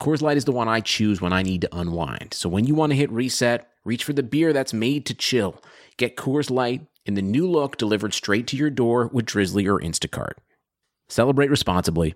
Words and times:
Coors 0.00 0.22
Light 0.22 0.38
is 0.38 0.46
the 0.46 0.52
one 0.52 0.66
I 0.66 0.80
choose 0.80 1.20
when 1.20 1.34
I 1.34 1.42
need 1.42 1.60
to 1.60 1.76
unwind. 1.76 2.32
So 2.32 2.48
when 2.48 2.64
you 2.64 2.74
want 2.74 2.90
to 2.90 2.96
hit 2.96 3.10
reset, 3.10 3.68
reach 3.84 4.02
for 4.02 4.14
the 4.14 4.22
beer 4.22 4.54
that's 4.54 4.72
made 4.72 5.04
to 5.06 5.14
chill. 5.14 5.62
Get 5.98 6.16
Coors 6.16 6.50
Light 6.50 6.86
in 7.04 7.14
the 7.14 7.22
new 7.22 7.46
look 7.46 7.76
delivered 7.76 8.14
straight 8.14 8.46
to 8.46 8.56
your 8.56 8.70
door 8.70 9.10
with 9.12 9.26
Drizly 9.26 9.66
or 9.66 9.78
Instacart. 9.78 10.38
Celebrate 11.10 11.50
responsibly. 11.50 12.14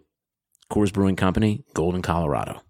Coors 0.72 0.94
Brewing 0.94 1.16
Company, 1.16 1.62
Golden, 1.74 2.00
Colorado. 2.00 2.62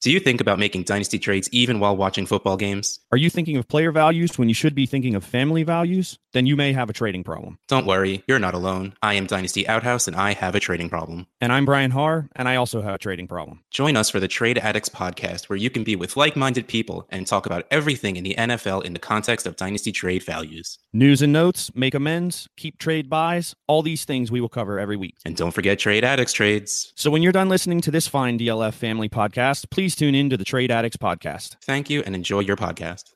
Do 0.00 0.10
you 0.10 0.18
think 0.18 0.40
about 0.40 0.58
making 0.58 0.84
dynasty 0.84 1.18
trades 1.18 1.50
even 1.52 1.78
while 1.78 1.94
watching 1.94 2.24
football 2.24 2.56
games? 2.56 3.00
Are 3.12 3.18
you 3.18 3.28
thinking 3.28 3.58
of 3.58 3.68
player 3.68 3.92
values 3.92 4.38
when 4.38 4.48
you 4.48 4.54
should 4.54 4.74
be 4.74 4.86
thinking 4.86 5.14
of 5.14 5.24
family 5.24 5.62
values? 5.62 6.18
Then 6.34 6.46
you 6.46 6.56
may 6.56 6.72
have 6.72 6.90
a 6.90 6.92
trading 6.92 7.22
problem. 7.22 7.60
Don't 7.68 7.86
worry, 7.86 8.24
you're 8.26 8.40
not 8.40 8.54
alone. 8.54 8.94
I 9.00 9.14
am 9.14 9.26
Dynasty 9.26 9.68
Outhouse 9.68 10.08
and 10.08 10.16
I 10.16 10.32
have 10.32 10.56
a 10.56 10.60
trading 10.60 10.88
problem. 10.88 11.28
And 11.40 11.52
I'm 11.52 11.64
Brian 11.64 11.92
Haar, 11.92 12.28
and 12.34 12.48
I 12.48 12.56
also 12.56 12.82
have 12.82 12.96
a 12.96 12.98
trading 12.98 13.28
problem. 13.28 13.62
Join 13.70 13.96
us 13.96 14.10
for 14.10 14.18
the 14.18 14.26
Trade 14.26 14.58
Addicts 14.58 14.88
podcast, 14.88 15.48
where 15.48 15.56
you 15.56 15.70
can 15.70 15.84
be 15.84 15.94
with 15.94 16.16
like 16.16 16.34
minded 16.34 16.66
people 16.66 17.06
and 17.08 17.24
talk 17.24 17.46
about 17.46 17.66
everything 17.70 18.16
in 18.16 18.24
the 18.24 18.34
NFL 18.34 18.84
in 18.84 18.94
the 18.94 18.98
context 18.98 19.46
of 19.46 19.54
dynasty 19.54 19.92
trade 19.92 20.24
values. 20.24 20.80
News 20.92 21.22
and 21.22 21.32
notes, 21.32 21.70
make 21.72 21.94
amends, 21.94 22.48
keep 22.56 22.78
trade 22.78 23.08
buys, 23.08 23.54
all 23.68 23.82
these 23.82 24.04
things 24.04 24.32
we 24.32 24.40
will 24.40 24.48
cover 24.48 24.80
every 24.80 24.96
week. 24.96 25.14
And 25.24 25.36
don't 25.36 25.52
forget 25.52 25.78
Trade 25.78 26.02
Addicts 26.02 26.32
trades. 26.32 26.92
So 26.96 27.12
when 27.12 27.22
you're 27.22 27.30
done 27.30 27.48
listening 27.48 27.80
to 27.82 27.92
this 27.92 28.08
fine 28.08 28.40
DLF 28.40 28.74
family 28.74 29.08
podcast, 29.08 29.70
please 29.70 29.94
tune 29.94 30.16
in 30.16 30.30
to 30.30 30.36
the 30.36 30.44
Trade 30.44 30.72
Addicts 30.72 30.96
podcast. 30.96 31.58
Thank 31.62 31.88
you 31.90 32.02
and 32.04 32.16
enjoy 32.16 32.40
your 32.40 32.56
podcast. 32.56 33.13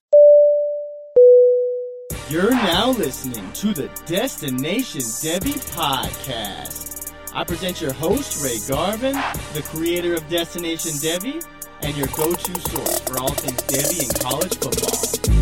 You're 2.31 2.51
now 2.51 2.91
listening 2.91 3.51
to 3.55 3.73
the 3.73 3.89
Destination 4.05 5.01
Devy 5.01 5.55
podcast. 5.75 7.11
I 7.33 7.43
present 7.43 7.81
your 7.81 7.95
host, 7.95 8.45
Ray 8.45 8.59
Garvin, 8.69 9.15
the 9.55 9.63
creator 9.63 10.13
of 10.13 10.29
Destination 10.29 10.93
Devy, 10.93 11.43
and 11.81 11.97
your 11.97 12.09
go 12.09 12.35
to 12.35 12.61
source 12.61 12.99
for 13.01 13.19
all 13.19 13.33
things 13.33 13.63
Devy 13.63 14.05
and 14.05 14.21
college 14.21 14.55
football. 14.59 15.38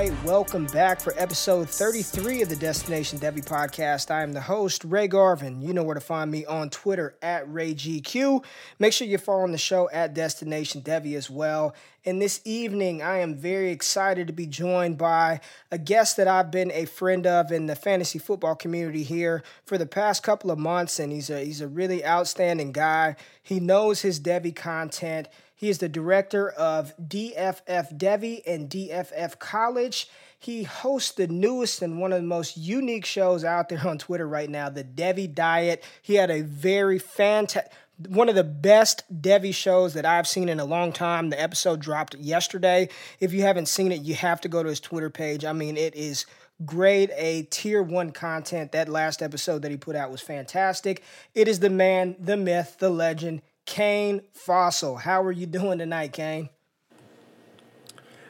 Right, 0.00 0.24
welcome 0.24 0.64
back 0.68 0.98
for 0.98 1.12
episode 1.18 1.68
33 1.68 2.40
of 2.40 2.48
the 2.48 2.56
Destination 2.56 3.18
Devy 3.18 3.44
podcast. 3.44 4.10
I 4.10 4.22
am 4.22 4.32
the 4.32 4.40
host, 4.40 4.82
Ray 4.82 5.08
Garvin. 5.08 5.60
You 5.60 5.74
know 5.74 5.82
where 5.82 5.94
to 5.94 6.00
find 6.00 6.30
me 6.30 6.46
on 6.46 6.70
Twitter 6.70 7.16
at 7.20 7.46
RayGQ. 7.46 8.42
Make 8.78 8.94
sure 8.94 9.06
you're 9.06 9.18
following 9.18 9.52
the 9.52 9.58
show 9.58 9.90
at 9.92 10.14
Destination 10.14 10.80
Devy 10.80 11.16
as 11.16 11.28
well. 11.28 11.74
And 12.06 12.22
this 12.22 12.40
evening, 12.46 13.02
I 13.02 13.18
am 13.18 13.34
very 13.34 13.72
excited 13.72 14.26
to 14.28 14.32
be 14.32 14.46
joined 14.46 14.96
by 14.96 15.40
a 15.70 15.76
guest 15.76 16.16
that 16.16 16.26
I've 16.26 16.50
been 16.50 16.72
a 16.72 16.86
friend 16.86 17.26
of 17.26 17.52
in 17.52 17.66
the 17.66 17.76
fantasy 17.76 18.18
football 18.18 18.54
community 18.54 19.02
here 19.02 19.42
for 19.66 19.76
the 19.76 19.84
past 19.84 20.22
couple 20.22 20.50
of 20.50 20.58
months. 20.58 20.98
And 20.98 21.12
he's 21.12 21.28
a, 21.28 21.44
he's 21.44 21.60
a 21.60 21.68
really 21.68 22.06
outstanding 22.06 22.72
guy. 22.72 23.16
He 23.42 23.60
knows 23.60 24.00
his 24.00 24.18
Devy 24.18 24.56
content. 24.56 25.28
He 25.60 25.68
is 25.68 25.76
the 25.76 25.90
director 25.90 26.48
of 26.48 26.96
DFF 26.96 27.98
Devy 27.98 28.40
and 28.46 28.70
DFF 28.70 29.38
College. 29.38 30.08
He 30.38 30.62
hosts 30.62 31.12
the 31.12 31.26
newest 31.26 31.82
and 31.82 32.00
one 32.00 32.14
of 32.14 32.22
the 32.22 32.26
most 32.26 32.56
unique 32.56 33.04
shows 33.04 33.44
out 33.44 33.68
there 33.68 33.86
on 33.86 33.98
Twitter 33.98 34.26
right 34.26 34.48
now, 34.48 34.70
the 34.70 34.82
Devy 34.82 35.34
Diet. 35.34 35.84
He 36.00 36.14
had 36.14 36.30
a 36.30 36.40
very 36.40 36.98
fantastic 36.98 37.70
one 38.08 38.30
of 38.30 38.34
the 38.34 38.42
best 38.42 39.02
Devy 39.20 39.52
shows 39.52 39.92
that 39.92 40.06
I've 40.06 40.26
seen 40.26 40.48
in 40.48 40.60
a 40.60 40.64
long 40.64 40.90
time. 40.94 41.28
The 41.28 41.38
episode 41.38 41.80
dropped 41.80 42.14
yesterday. 42.14 42.88
If 43.18 43.34
you 43.34 43.42
haven't 43.42 43.66
seen 43.66 43.92
it, 43.92 44.00
you 44.00 44.14
have 44.14 44.40
to 44.40 44.48
go 44.48 44.62
to 44.62 44.70
his 44.70 44.80
Twitter 44.80 45.10
page. 45.10 45.44
I 45.44 45.52
mean, 45.52 45.76
it 45.76 45.94
is 45.94 46.24
grade 46.64 47.12
A 47.14 47.42
tier 47.42 47.82
one 47.82 48.12
content. 48.12 48.72
That 48.72 48.88
last 48.88 49.20
episode 49.20 49.60
that 49.60 49.70
he 49.70 49.76
put 49.76 49.94
out 49.94 50.10
was 50.10 50.22
fantastic. 50.22 51.02
It 51.34 51.48
is 51.48 51.60
the 51.60 51.68
man, 51.68 52.16
the 52.18 52.38
myth, 52.38 52.76
the 52.78 52.88
legend, 52.88 53.42
Kane 53.70 54.22
Fossil. 54.32 54.96
How 54.96 55.22
are 55.22 55.30
you 55.30 55.46
doing 55.46 55.78
tonight, 55.78 56.12
Kane? 56.12 56.50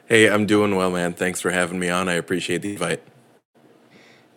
Hey, 0.05 0.29
I'm 0.29 0.45
doing 0.45 0.75
well, 0.75 0.91
man. 0.91 1.13
Thanks 1.13 1.41
for 1.41 1.49
having 1.49 1.79
me 1.79 1.89
on. 1.89 2.07
I 2.07 2.13
appreciate 2.13 2.61
the 2.61 2.73
invite. 2.73 3.01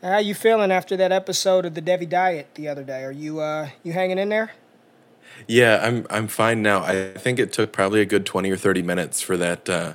How 0.03 0.17
you 0.17 0.35
feeling 0.35 0.73
after 0.73 0.97
that 0.97 1.13
episode 1.13 1.67
of 1.67 1.75
the 1.75 1.83
Devy 1.83 2.09
Diet 2.09 2.55
the 2.55 2.69
other 2.69 2.83
day? 2.83 3.05
Are 3.05 3.13
you 3.13 3.41
uh 3.41 3.69
you 3.83 3.93
hanging 3.93 4.19
in 4.19 4.31
there? 4.31 4.53
Yeah, 5.47 5.79
I'm 5.83 6.07
I'm 6.09 6.27
fine 6.27 6.63
now. 6.63 6.83
I 6.83 7.13
think 7.13 7.39
it 7.39 7.53
took 7.53 7.71
probably 7.71 8.01
a 8.01 8.07
good 8.07 8.25
20 8.25 8.51
or 8.51 8.57
30 8.57 8.81
minutes 8.81 9.21
for 9.21 9.37
that 9.37 9.69
uh, 9.69 9.93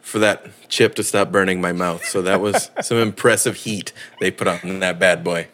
for 0.00 0.18
that 0.18 0.44
chip 0.68 0.96
to 0.96 1.04
stop 1.04 1.30
burning 1.30 1.60
my 1.60 1.72
mouth. 1.72 2.04
So 2.04 2.20
that 2.22 2.40
was 2.40 2.72
some 2.82 2.98
impressive 2.98 3.56
heat 3.58 3.92
they 4.18 4.32
put 4.32 4.48
on 4.48 4.80
that 4.80 4.98
bad 4.98 5.22
boy. 5.22 5.46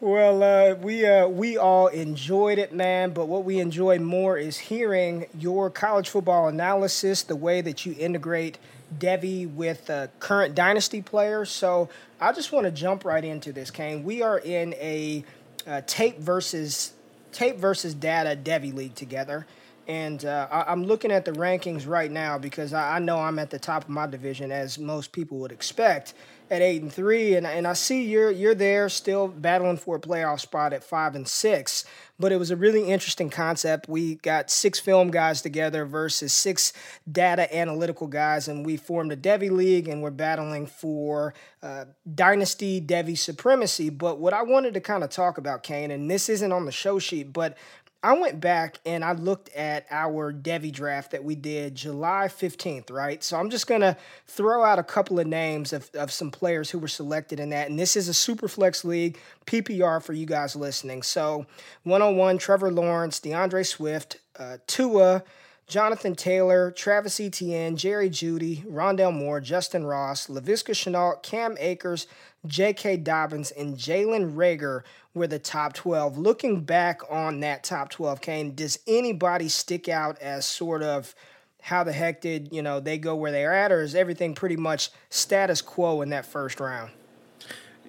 Well, 0.00 0.42
uh, 0.42 0.74
we 0.74 1.04
uh, 1.04 1.26
we 1.26 1.56
all 1.56 1.88
enjoyed 1.88 2.58
it, 2.58 2.72
man. 2.72 3.10
But 3.10 3.26
what 3.26 3.44
we 3.44 3.58
enjoy 3.58 3.98
more 3.98 4.38
is 4.38 4.56
hearing 4.56 5.26
your 5.36 5.70
college 5.70 6.08
football 6.08 6.48
analysis, 6.48 7.22
the 7.22 7.36
way 7.36 7.60
that 7.62 7.84
you 7.84 7.96
integrate 7.98 8.58
Devy 8.96 9.52
with 9.52 9.90
uh, 9.90 10.06
current 10.20 10.54
dynasty 10.54 11.02
players. 11.02 11.50
So 11.50 11.88
I 12.20 12.32
just 12.32 12.52
want 12.52 12.64
to 12.66 12.70
jump 12.70 13.04
right 13.04 13.24
into 13.24 13.52
this, 13.52 13.70
Kane. 13.70 14.04
We 14.04 14.22
are 14.22 14.38
in 14.38 14.74
a 14.74 15.24
uh, 15.66 15.82
tape 15.86 16.18
versus 16.18 16.92
tape 17.32 17.56
versus 17.56 17.94
data 17.94 18.38
Devy 18.40 18.74
league 18.74 18.94
together. 18.94 19.46
And 19.86 20.22
uh, 20.24 20.46
I, 20.50 20.70
am 20.70 20.84
looking 20.84 21.10
at 21.10 21.24
the 21.24 21.32
rankings 21.32 21.88
right 21.88 22.10
now 22.10 22.36
because 22.36 22.74
I 22.74 22.98
know 22.98 23.18
I'm 23.18 23.38
at 23.38 23.48
the 23.48 23.58
top 23.58 23.84
of 23.84 23.88
my 23.88 24.06
division, 24.06 24.52
as 24.52 24.78
most 24.78 25.12
people 25.12 25.38
would 25.38 25.52
expect 25.52 26.12
at 26.50 26.62
eight 26.62 26.82
and 26.82 26.92
three, 26.92 27.34
and 27.34 27.46
and 27.46 27.66
I 27.66 27.72
see 27.74 28.04
you're 28.04 28.30
you're 28.30 28.54
there 28.54 28.88
still 28.88 29.28
battling 29.28 29.76
for 29.76 29.96
a 29.96 30.00
playoff 30.00 30.40
spot 30.40 30.72
at 30.72 30.84
five 30.84 31.14
and 31.14 31.26
six. 31.26 31.84
But 32.20 32.32
it 32.32 32.36
was 32.36 32.50
a 32.50 32.56
really 32.56 32.90
interesting 32.90 33.30
concept. 33.30 33.88
We 33.88 34.16
got 34.16 34.50
six 34.50 34.80
film 34.80 35.12
guys 35.12 35.40
together 35.40 35.84
versus 35.84 36.32
six 36.32 36.72
data 37.10 37.54
analytical 37.56 38.08
guys, 38.08 38.48
and 38.48 38.66
we 38.66 38.76
formed 38.76 39.12
a 39.12 39.16
Devy 39.16 39.52
league, 39.52 39.86
and 39.86 40.02
we're 40.02 40.10
battling 40.10 40.66
for 40.66 41.32
uh, 41.62 41.84
dynasty 42.12 42.80
Devy 42.80 43.16
supremacy. 43.16 43.88
But 43.88 44.18
what 44.18 44.32
I 44.32 44.42
wanted 44.42 44.74
to 44.74 44.80
kind 44.80 45.04
of 45.04 45.10
talk 45.10 45.38
about, 45.38 45.62
Kane, 45.62 45.92
and 45.92 46.10
this 46.10 46.28
isn't 46.28 46.50
on 46.50 46.64
the 46.64 46.72
show 46.72 46.98
sheet, 46.98 47.32
but 47.32 47.56
I 48.00 48.16
went 48.16 48.40
back 48.40 48.78
and 48.86 49.04
I 49.04 49.12
looked 49.12 49.48
at 49.56 49.84
our 49.90 50.32
Devy 50.32 50.70
draft 50.72 51.10
that 51.10 51.24
we 51.24 51.34
did 51.34 51.74
July 51.74 52.28
15th, 52.28 52.92
right? 52.92 53.24
So 53.24 53.36
I'm 53.36 53.50
just 53.50 53.66
going 53.66 53.80
to 53.80 53.96
throw 54.26 54.62
out 54.62 54.78
a 54.78 54.84
couple 54.84 55.18
of 55.18 55.26
names 55.26 55.72
of, 55.72 55.90
of 55.94 56.12
some 56.12 56.30
players 56.30 56.70
who 56.70 56.78
were 56.78 56.86
selected 56.86 57.40
in 57.40 57.50
that. 57.50 57.68
And 57.68 57.76
this 57.76 57.96
is 57.96 58.06
a 58.06 58.14
super 58.14 58.46
flex 58.46 58.84
league, 58.84 59.18
PPR 59.46 60.00
for 60.00 60.12
you 60.12 60.26
guys 60.26 60.54
listening. 60.54 61.02
So 61.02 61.46
101, 61.82 62.38
Trevor 62.38 62.70
Lawrence, 62.70 63.18
DeAndre 63.18 63.66
Swift, 63.66 64.18
uh, 64.38 64.58
Tua, 64.68 65.24
Jonathan 65.68 66.14
Taylor, 66.14 66.70
Travis 66.70 67.20
Etienne, 67.20 67.76
Jerry 67.76 68.08
Jeudy, 68.08 68.64
Rondale 68.64 69.12
Moore, 69.12 69.38
Justin 69.38 69.84
Ross, 69.84 70.26
Laviska 70.26 70.72
Shenault, 70.72 71.22
Cam 71.22 71.56
Akers, 71.60 72.06
J.K. 72.46 72.96
Dobbins, 72.98 73.50
and 73.50 73.76
Jalen 73.76 74.34
Reagor 74.34 74.82
were 75.12 75.26
the 75.26 75.38
top 75.38 75.74
12. 75.74 76.16
Looking 76.16 76.62
back 76.62 77.02
on 77.10 77.40
that 77.40 77.64
top 77.64 77.90
12, 77.90 78.22
Kane, 78.22 78.54
does 78.54 78.78
anybody 78.86 79.48
stick 79.48 79.90
out 79.90 80.18
as 80.20 80.46
sort 80.46 80.82
of 80.82 81.14
how 81.60 81.84
the 81.84 81.92
heck 81.92 82.22
did 82.22 82.48
you 82.50 82.62
know 82.62 82.80
they 82.80 82.96
go 82.96 83.14
where 83.14 83.32
they 83.32 83.44
are 83.44 83.52
at, 83.52 83.70
or 83.70 83.82
is 83.82 83.94
everything 83.94 84.34
pretty 84.34 84.56
much 84.56 84.90
status 85.10 85.60
quo 85.60 86.00
in 86.00 86.08
that 86.10 86.24
first 86.24 86.60
round? 86.60 86.92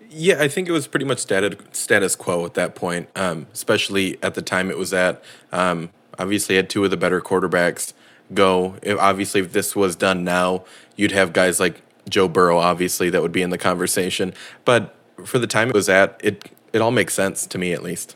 Yeah, 0.10 0.42
I 0.42 0.48
think 0.48 0.68
it 0.68 0.72
was 0.72 0.88
pretty 0.88 1.06
much 1.06 1.20
status 1.20 1.56
status 1.72 2.16
quo 2.16 2.46
at 2.46 2.56
that 2.56 2.76
point, 2.76 3.08
um, 3.16 3.48
especially 3.54 4.22
at 4.22 4.34
the 4.34 4.42
time 4.42 4.70
it 4.70 4.78
was 4.78 4.94
at. 4.94 5.24
Um, 5.54 5.92
obviously, 6.20 6.56
had 6.56 6.70
two 6.70 6.84
of 6.84 6.92
the 6.92 6.98
better 6.98 7.22
quarterbacks 7.22 7.94
go. 8.34 8.76
If, 8.84 9.00
obviously, 9.00 9.42
if 9.42 9.54
this 9.54 9.76
was 9.76 9.96
done 9.96 10.24
now, 10.24 10.66
you'd 10.96 11.12
have 11.12 11.34
guys 11.34 11.60
like 11.60 11.82
Joe 12.08 12.28
Burrow, 12.28 12.58
obviously, 12.60 13.10
that 13.10 13.22
would 13.22 13.32
be 13.32 13.42
in 13.42 13.50
the 13.50 13.58
conversation. 13.58 14.34
But 14.66 14.96
for 15.26 15.40
the 15.40 15.48
time 15.48 15.70
it 15.70 15.76
was 15.76 15.90
at, 15.90 16.20
it 16.24 16.52
it 16.72 16.82
all 16.82 16.92
makes 16.92 17.14
sense 17.14 17.48
to 17.48 17.58
me 17.58 17.74
at 17.74 17.82
least. 17.82 18.16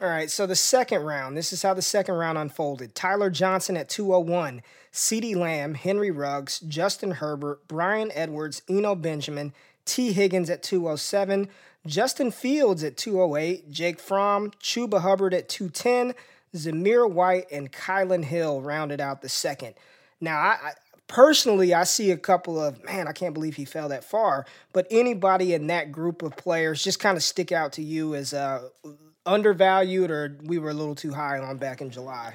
All 0.00 0.08
right, 0.08 0.30
so 0.30 0.46
the 0.46 0.54
second 0.54 1.02
round, 1.04 1.36
this 1.36 1.54
is 1.54 1.62
how 1.62 1.72
the 1.72 1.80
second 1.80 2.16
round 2.16 2.36
unfolded. 2.36 2.94
Tyler 2.94 3.30
Johnson 3.30 3.78
at 3.78 3.88
201, 3.88 4.60
CeeDee 4.92 5.34
Lamb, 5.34 5.72
Henry 5.72 6.10
Ruggs, 6.10 6.60
Justin 6.60 7.12
Herbert, 7.12 7.66
Bryan 7.66 8.10
Edwards, 8.12 8.60
Eno 8.68 8.94
Benjamin, 8.94 9.54
Tee 9.86 10.12
Higgins 10.12 10.50
at 10.50 10.62
207, 10.62 11.48
Justin 11.86 12.30
Fields 12.30 12.84
at 12.84 12.98
208, 12.98 13.70
Jake 13.70 13.98
Fromm, 13.98 14.50
Chuba 14.62 15.00
Hubbard 15.00 15.32
at 15.32 15.48
210, 15.48 16.14
Zamir 16.54 17.10
White, 17.10 17.46
and 17.50 17.72
Kylin 17.72 18.24
Hill 18.24 18.60
rounded 18.60 19.00
out 19.00 19.22
the 19.22 19.28
second. 19.28 19.74
Now, 20.20 20.38
I, 20.38 20.58
I 20.62 20.72
personally, 21.08 21.74
I 21.74 21.84
see 21.84 22.10
a 22.10 22.16
couple 22.16 22.60
of 22.62 22.82
man, 22.84 23.08
I 23.08 23.12
can't 23.12 23.34
believe 23.34 23.56
he 23.56 23.64
fell 23.64 23.88
that 23.88 24.04
far. 24.04 24.46
But 24.72 24.86
anybody 24.90 25.54
in 25.54 25.66
that 25.68 25.92
group 25.92 26.22
of 26.22 26.36
players 26.36 26.82
just 26.82 27.00
kind 27.00 27.16
of 27.16 27.22
stick 27.22 27.52
out 27.52 27.72
to 27.74 27.82
you 27.82 28.14
as 28.14 28.32
uh, 28.32 28.68
undervalued, 29.24 30.10
or 30.10 30.36
we 30.44 30.58
were 30.58 30.70
a 30.70 30.74
little 30.74 30.94
too 30.94 31.12
high 31.12 31.38
on 31.38 31.58
back 31.58 31.80
in 31.80 31.90
July. 31.90 32.34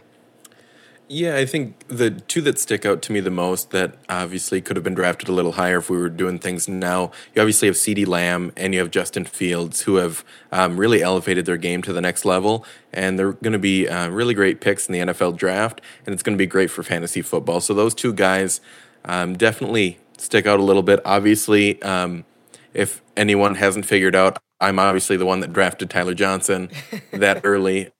Yeah, 1.14 1.36
I 1.36 1.46
think 1.46 1.76
the 1.90 2.10
two 2.10 2.40
that 2.44 2.58
stick 2.58 2.86
out 2.86 3.02
to 3.02 3.12
me 3.12 3.20
the 3.20 3.30
most 3.30 3.72
that 3.72 3.96
obviously 4.08 4.62
could 4.62 4.78
have 4.78 4.84
been 4.86 4.94
drafted 4.94 5.28
a 5.28 5.34
little 5.34 5.52
higher 5.52 5.80
if 5.80 5.90
we 5.90 5.98
were 5.98 6.08
doing 6.08 6.40
things 6.40 6.70
now. 6.70 7.12
You 7.36 7.42
obviously 7.42 7.68
have 7.68 7.76
CeeDee 7.76 8.08
Lamb 8.08 8.54
and 8.56 8.74
you 8.74 8.80
have 8.80 8.92
Justin 8.92 9.26
Fields 9.26 9.82
who 9.82 9.98
have 9.98 10.24
um, 10.54 10.78
really 10.78 11.02
elevated 11.02 11.46
their 11.46 11.58
game 11.58 11.82
to 11.82 11.92
the 11.92 12.00
next 12.00 12.24
level. 12.24 12.66
And 12.94 13.20
they're 13.20 13.34
going 13.34 13.52
to 13.52 13.60
be 13.60 13.90
uh, 13.90 14.08
really 14.08 14.34
great 14.34 14.62
picks 14.62 14.88
in 14.88 14.94
the 14.94 15.00
NFL 15.00 15.36
draft. 15.36 15.82
And 16.06 16.14
it's 16.14 16.24
going 16.24 16.38
to 16.38 16.42
be 16.42 16.46
great 16.46 16.72
for 16.72 16.82
fantasy 16.82 17.22
football. 17.22 17.60
So 17.60 17.74
those 17.74 17.94
two 17.94 18.14
guys 18.14 18.62
um, 19.04 19.38
definitely 19.38 20.00
stick 20.18 20.46
out 20.46 20.62
a 20.62 20.64
little 20.64 20.82
bit. 20.82 21.02
Obviously, 21.04 21.82
um, 21.82 22.24
if 22.74 23.02
anyone 23.18 23.56
hasn't 23.56 23.86
figured 23.86 24.16
out, 24.16 24.38
I'm 24.62 24.80
obviously 24.80 25.18
the 25.18 25.26
one 25.26 25.42
that 25.42 25.52
drafted 25.52 25.90
Tyler 25.90 26.14
Johnson 26.14 26.70
that 27.12 27.42
early. 27.44 27.90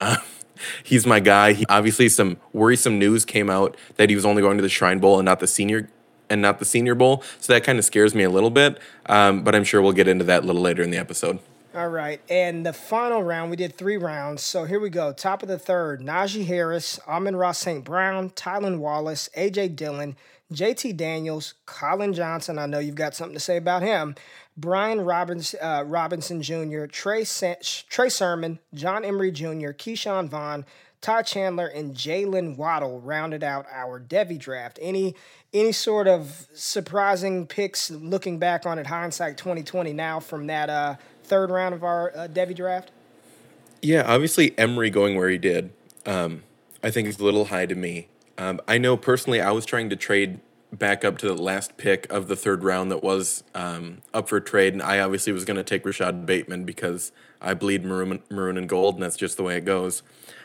He's 0.82 1.06
my 1.06 1.20
guy. 1.20 1.52
He, 1.52 1.66
obviously, 1.68 2.08
some 2.08 2.36
worrisome 2.52 2.98
news 2.98 3.24
came 3.24 3.50
out 3.50 3.76
that 3.96 4.08
he 4.08 4.16
was 4.16 4.24
only 4.24 4.42
going 4.42 4.56
to 4.56 4.62
the 4.62 4.68
Shrine 4.68 4.98
Bowl 4.98 5.18
and 5.18 5.24
not 5.24 5.40
the 5.40 5.46
Senior 5.46 5.88
and 6.30 6.40
not 6.40 6.58
the 6.58 6.64
Senior 6.64 6.94
Bowl. 6.94 7.22
So 7.40 7.52
that 7.52 7.62
kind 7.62 7.78
of 7.78 7.84
scares 7.84 8.14
me 8.14 8.22
a 8.22 8.30
little 8.30 8.50
bit. 8.50 8.78
Um, 9.06 9.44
but 9.44 9.54
I'm 9.54 9.64
sure 9.64 9.82
we'll 9.82 9.92
get 9.92 10.08
into 10.08 10.24
that 10.24 10.44
a 10.44 10.46
little 10.46 10.62
later 10.62 10.82
in 10.82 10.90
the 10.90 10.98
episode. 10.98 11.38
All 11.74 11.88
right, 11.88 12.20
and 12.28 12.66
the 12.66 12.74
final 12.74 13.22
round, 13.22 13.50
we 13.50 13.56
did 13.56 13.78
three 13.78 13.96
rounds. 13.96 14.42
So 14.42 14.64
here 14.64 14.78
we 14.78 14.90
go. 14.90 15.14
Top 15.14 15.42
of 15.42 15.48
the 15.48 15.58
third, 15.58 16.02
Najee 16.02 16.44
Harris, 16.44 17.00
Amon 17.08 17.34
Ross 17.34 17.58
St. 17.60 17.82
Brown, 17.82 18.28
Tylan 18.30 18.76
Wallace, 18.76 19.30
AJ 19.34 19.74
Dillon, 19.74 20.14
JT 20.52 20.98
Daniels, 20.98 21.54
Collin 21.64 22.12
Johnson. 22.12 22.58
I 22.58 22.66
know 22.66 22.78
you've 22.78 22.94
got 22.94 23.14
something 23.14 23.34
to 23.34 23.40
say 23.40 23.56
about 23.56 23.80
him. 23.80 24.14
Brian 24.56 25.00
Robbins, 25.00 25.54
uh, 25.60 25.84
Robinson 25.86 26.42
Jr., 26.42 26.86
Trey, 26.86 27.24
Trey 27.24 28.08
Sermon, 28.08 28.58
John 28.74 29.04
Emery 29.04 29.32
Jr., 29.32 29.70
Ke'Shawn 29.70 30.28
Vaughn, 30.28 30.66
Todd 31.00 31.26
Chandler, 31.26 31.66
and 31.66 31.94
Jaylen 31.94 32.56
Waddle 32.56 33.00
rounded 33.00 33.42
out 33.42 33.66
our 33.72 33.98
Devy 33.98 34.38
draft. 34.38 34.78
Any 34.80 35.16
any 35.52 35.72
sort 35.72 36.06
of 36.06 36.46
surprising 36.54 37.46
picks 37.46 37.90
looking 37.90 38.38
back 38.38 38.64
on 38.64 38.78
it, 38.78 38.86
hindsight 38.86 39.36
2020 39.36 39.92
now 39.92 40.18
from 40.18 40.46
that 40.46 40.70
uh, 40.70 40.96
third 41.24 41.50
round 41.50 41.74
of 41.74 41.84
our 41.84 42.10
uh, 42.16 42.28
Devy 42.28 42.54
draft? 42.56 42.90
Yeah, 43.82 44.04
obviously 44.06 44.56
Emery 44.58 44.90
going 44.90 45.16
where 45.16 45.28
he 45.28 45.38
did, 45.38 45.70
um, 46.06 46.44
I 46.82 46.90
think 46.90 47.08
is 47.08 47.18
a 47.18 47.24
little 47.24 47.46
high 47.46 47.66
to 47.66 47.74
me. 47.74 48.08
Um, 48.38 48.60
I 48.66 48.78
know 48.78 48.96
personally 48.96 49.40
I 49.40 49.50
was 49.50 49.66
trying 49.66 49.90
to 49.90 49.96
trade 49.96 50.40
back 50.72 51.04
up 51.04 51.18
to 51.18 51.28
the 51.28 51.34
last 51.34 51.76
pick 51.76 52.10
of 52.10 52.28
the 52.28 52.36
third 52.36 52.64
round 52.64 52.90
that 52.90 53.02
was 53.02 53.44
um, 53.54 53.98
up 54.14 54.28
for 54.28 54.40
trade. 54.40 54.72
And 54.72 54.82
I 54.82 55.00
obviously 55.00 55.32
was 55.32 55.44
going 55.44 55.58
to 55.58 55.62
take 55.62 55.84
Rashod 55.84 56.24
Bateman 56.24 56.64
because 56.64 57.12
I 57.40 57.54
bleed 57.54 57.84
maroon, 57.84 58.22
maroon 58.30 58.56
and 58.56 58.68
gold, 58.68 58.94
and 58.94 59.02
that's 59.02 59.16
just 59.16 59.36
the 59.36 59.42
way 59.42 59.56
it 59.56 59.64
goes. 59.64 60.02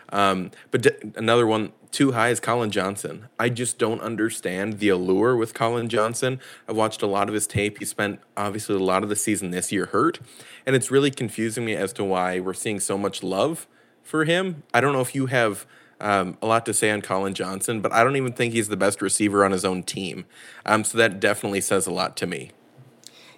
Um, 0.10 0.52
but 0.72 0.82
d- 0.82 1.12
another 1.16 1.46
one 1.46 1.72
too 1.92 2.14
high 2.14 2.30
is 2.30 2.40
Collin 2.40 2.72
Johnson. 2.72 3.28
I 3.40 3.50
just 3.50 3.78
don't 3.78 4.02
understand 4.02 4.80
the 4.80 4.90
allure 4.90 5.36
with 5.36 5.54
Collin 5.54 5.90
Johnson. 5.90 6.40
I've 6.68 6.76
watched 6.76 7.02
a 7.02 7.08
lot 7.08 7.28
of 7.28 7.34
his 7.34 7.48
tape. 7.48 7.80
He 7.80 7.86
spent 7.86 8.20
obviously 8.36 8.76
a 8.76 8.80
lot 8.80 9.04
of 9.04 9.10
the 9.10 9.16
season 9.16 9.52
this 9.52 9.72
year 9.72 9.88
hurt, 9.88 10.20
and 10.66 10.76
it's 10.76 10.92
really 10.92 11.12
confusing 11.12 11.66
me 11.66 11.76
as 11.76 11.94
to 11.94 12.04
why 12.04 12.40
we're 12.40 12.54
seeing 12.54 12.80
so 12.80 12.98
much 12.98 13.24
love 13.24 13.68
for 14.04 14.26
him. 14.26 14.64
I 14.74 14.82
don't 14.82 14.94
know 14.94 15.02
if 15.02 15.14
you 15.14 15.26
have 15.28 15.66
um, 16.00 16.38
a 16.42 16.48
lot 16.48 16.66
to 16.66 16.74
say 16.74 16.92
on 16.92 17.02
Collin 17.02 17.34
Johnson, 17.34 17.82
but 17.82 17.92
I 17.92 18.04
don't 18.04 18.16
even 18.16 18.34
think 18.34 18.54
he's 18.54 18.70
the 18.70 18.78
best 18.78 19.02
receiver 19.02 19.44
on 19.44 19.52
his 19.52 19.66
own 19.66 19.84
team. 19.84 20.26
Um, 20.66 20.84
so 20.84 20.98
that 20.98 21.20
definitely 21.20 21.62
says 21.62 21.88
a 21.88 21.92
lot 21.92 22.16
to 22.18 22.28
me. 22.28 22.52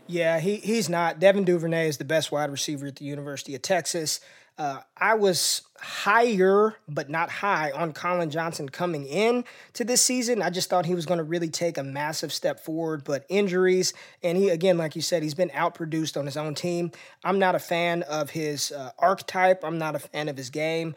Yeah, 0.08 0.40
he, 0.40 0.56
he's 0.56 0.90
not. 0.90 1.20
Devin 1.20 1.44
Duvernay 1.44 1.88
is 1.88 1.98
the 1.98 2.06
best 2.06 2.32
wide 2.32 2.52
receiver 2.52 2.88
at 2.88 2.96
the 2.96 3.06
University 3.06 3.54
of 3.54 3.62
Texas. 3.62 4.20
Uh, 4.58 4.82
I 4.98 5.14
was 5.14 5.62
higher, 5.80 6.76
but 6.88 7.10
not 7.10 7.30
high, 7.30 7.72
on 7.72 7.94
Collin 7.94 8.30
Johnson 8.30 8.68
coming 8.68 9.06
in 9.06 9.46
to 9.72 9.86
this 9.86 10.02
season. 10.02 10.42
I 10.42 10.50
just 10.50 10.70
thought 10.70 10.86
he 10.86 10.96
was 10.96 11.06
going 11.06 11.20
to 11.20 11.24
really 11.24 11.48
take 11.48 11.78
a 11.78 11.84
massive 11.84 12.34
step 12.34 12.60
forward, 12.60 13.06
but 13.06 13.26
injuries, 13.30 13.94
and 14.22 14.38
he, 14.38 14.50
again, 14.50 14.78
like 14.78 14.98
you 14.98 15.02
said, 15.02 15.24
he's 15.24 15.34
been 15.34 15.50
outproduced 15.52 16.18
on 16.18 16.26
his 16.26 16.36
own 16.36 16.56
team. 16.56 16.92
I'm 17.24 17.40
not 17.40 17.56
a 17.56 17.60
fan 17.60 18.04
of 18.04 18.32
his 18.32 18.74
uh, 18.74 18.92
archetype, 19.00 19.64
I'm 19.64 19.78
not 19.78 19.96
a 19.96 20.00
fan 20.00 20.28
of 20.28 20.36
his 20.36 20.50
game. 20.50 20.94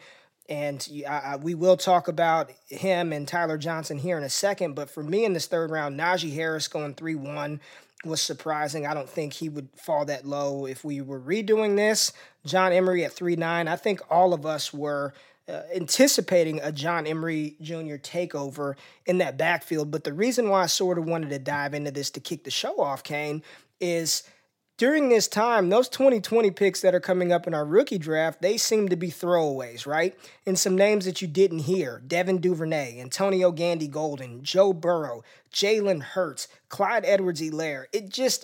And 0.49 0.85
I, 1.07 1.11
I, 1.11 1.35
we 1.37 1.55
will 1.55 1.77
talk 1.77 2.07
about 2.07 2.51
him 2.67 3.13
and 3.13 3.27
Tyler 3.27 3.57
Johnson 3.57 3.97
here 3.97 4.17
in 4.17 4.23
a 4.23 4.29
second. 4.29 4.73
But 4.75 4.89
for 4.89 5.03
me 5.03 5.25
in 5.25 5.33
this 5.33 5.45
third 5.45 5.71
round, 5.71 5.99
Najee 5.99 6.33
Harris 6.33 6.67
going 6.67 6.93
3 6.95 7.15
1 7.15 7.61
was 8.05 8.21
surprising. 8.21 8.85
I 8.85 8.93
don't 8.93 9.09
think 9.09 9.33
he 9.33 9.47
would 9.47 9.69
fall 9.75 10.05
that 10.05 10.25
low 10.25 10.65
if 10.65 10.83
we 10.83 11.01
were 11.01 11.19
redoing 11.19 11.77
this. 11.77 12.11
John 12.45 12.73
Emery 12.73 13.05
at 13.05 13.13
3 13.13 13.35
9. 13.35 13.67
I 13.67 13.75
think 13.75 14.01
all 14.09 14.33
of 14.33 14.45
us 14.45 14.73
were. 14.73 15.13
Uh, 15.45 15.61
anticipating 15.75 16.61
a 16.61 16.71
John 16.71 17.05
Emery 17.05 17.57
Jr. 17.61 17.95
takeover 17.95 18.75
in 19.05 19.17
that 19.17 19.37
backfield. 19.37 19.91
But 19.91 20.05
the 20.05 20.13
reason 20.13 20.47
why 20.47 20.63
I 20.63 20.67
sort 20.67 20.97
of 20.97 21.03
wanted 21.03 21.31
to 21.31 21.39
dive 21.39 21.73
into 21.73 21.91
this 21.91 22.09
to 22.11 22.21
kick 22.21 22.45
the 22.45 22.49
show 22.49 22.79
off, 22.79 23.03
Kane, 23.03 23.43
is 23.81 24.23
during 24.83 25.07
this 25.07 25.29
time, 25.29 25.69
those 25.69 25.87
2020 25.87 26.51
picks 26.51 26.81
that 26.81 26.93
are 26.93 26.99
coming 26.99 27.31
up 27.31 27.47
in 27.47 27.53
our 27.53 27.63
rookie 27.63 27.97
draft, 27.97 28.41
they 28.41 28.57
seem 28.57 28.89
to 28.89 28.97
be 28.97 29.07
throwaways, 29.07 29.87
right? 29.87 30.13
And 30.45 30.59
some 30.59 30.75
names 30.75 31.05
that 31.05 31.21
you 31.21 31.27
didn't 31.29 31.59
hear 31.59 32.01
Devin 32.05 32.39
Duvernay, 32.39 32.99
Antonio 32.99 33.53
Gandy 33.53 33.87
Golden, 33.87 34.43
Joe 34.43 34.73
Burrow, 34.73 35.23
Jalen 35.53 36.01
Hurts, 36.01 36.49
Clyde 36.67 37.05
Edwards 37.05 37.39
Helaire. 37.39 37.85
It 37.93 38.09
just, 38.09 38.43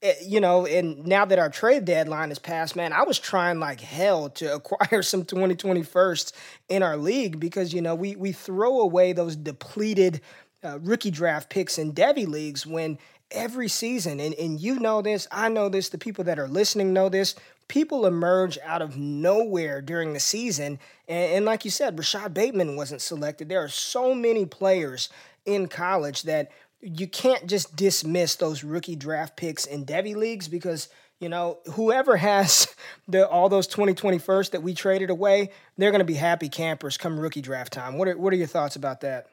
eh, 0.00 0.14
you 0.22 0.40
know, 0.40 0.64
and 0.64 1.04
now 1.06 1.26
that 1.26 1.38
our 1.38 1.50
trade 1.50 1.84
deadline 1.84 2.30
is 2.30 2.38
passed, 2.38 2.76
man, 2.76 2.94
I 2.94 3.02
was 3.02 3.18
trying 3.18 3.60
like 3.60 3.82
hell 3.82 4.30
to 4.30 4.54
acquire 4.54 5.02
some 5.02 5.26
2020 5.26 5.82
firsts 5.82 6.32
in 6.70 6.82
our 6.82 6.96
league 6.96 7.38
because, 7.38 7.74
you 7.74 7.82
know, 7.82 7.94
we, 7.94 8.16
we 8.16 8.32
throw 8.32 8.80
away 8.80 9.12
those 9.12 9.36
depleted 9.36 10.22
uh, 10.64 10.78
rookie 10.80 11.10
draft 11.10 11.50
picks 11.50 11.76
in 11.76 11.92
Devy 11.92 12.26
leagues 12.26 12.66
when 12.66 12.98
every 13.30 13.68
season, 13.68 14.20
and, 14.20 14.34
and 14.34 14.60
you 14.60 14.78
know 14.78 15.02
this, 15.02 15.26
I 15.30 15.48
know 15.48 15.68
this, 15.68 15.88
the 15.88 15.98
people 15.98 16.24
that 16.24 16.38
are 16.38 16.48
listening 16.48 16.92
know 16.92 17.08
this. 17.08 17.34
People 17.66 18.04
emerge 18.04 18.58
out 18.62 18.82
of 18.82 18.96
nowhere 18.98 19.80
during 19.80 20.12
the 20.12 20.20
season. 20.20 20.78
And, 21.08 21.32
and 21.32 21.44
like 21.44 21.64
you 21.64 21.70
said, 21.70 21.98
Rashod 21.98 22.34
Bateman 22.34 22.76
wasn't 22.76 23.00
selected. 23.00 23.48
There 23.48 23.64
are 23.64 23.68
so 23.68 24.14
many 24.14 24.44
players 24.44 25.08
in 25.46 25.68
college 25.68 26.22
that 26.22 26.50
you 26.80 27.06
can't 27.06 27.46
just 27.46 27.74
dismiss 27.74 28.36
those 28.36 28.62
rookie 28.62 28.96
draft 28.96 29.36
picks 29.36 29.64
in 29.64 29.86
Devy 29.86 30.14
leagues 30.14 30.48
because 30.48 30.88
you 31.20 31.28
know 31.28 31.58
whoever 31.72 32.16
has 32.18 32.74
the 33.08 33.26
all 33.28 33.48
those 33.48 33.66
2021st 33.68 34.50
that 34.50 34.62
we 34.62 34.74
traded 34.74 35.10
away, 35.10 35.50
they're 35.78 35.90
going 35.90 36.00
to 36.00 36.04
be 36.04 36.14
happy 36.14 36.48
campers 36.48 36.96
come 36.96 37.18
rookie 37.18 37.40
draft 37.40 37.72
time. 37.72 37.96
What 37.96 38.08
are 38.08 38.18
what 38.18 38.32
are 38.32 38.36
your 38.36 38.46
thoughts 38.46 38.76
about 38.76 39.00
that? 39.00 39.26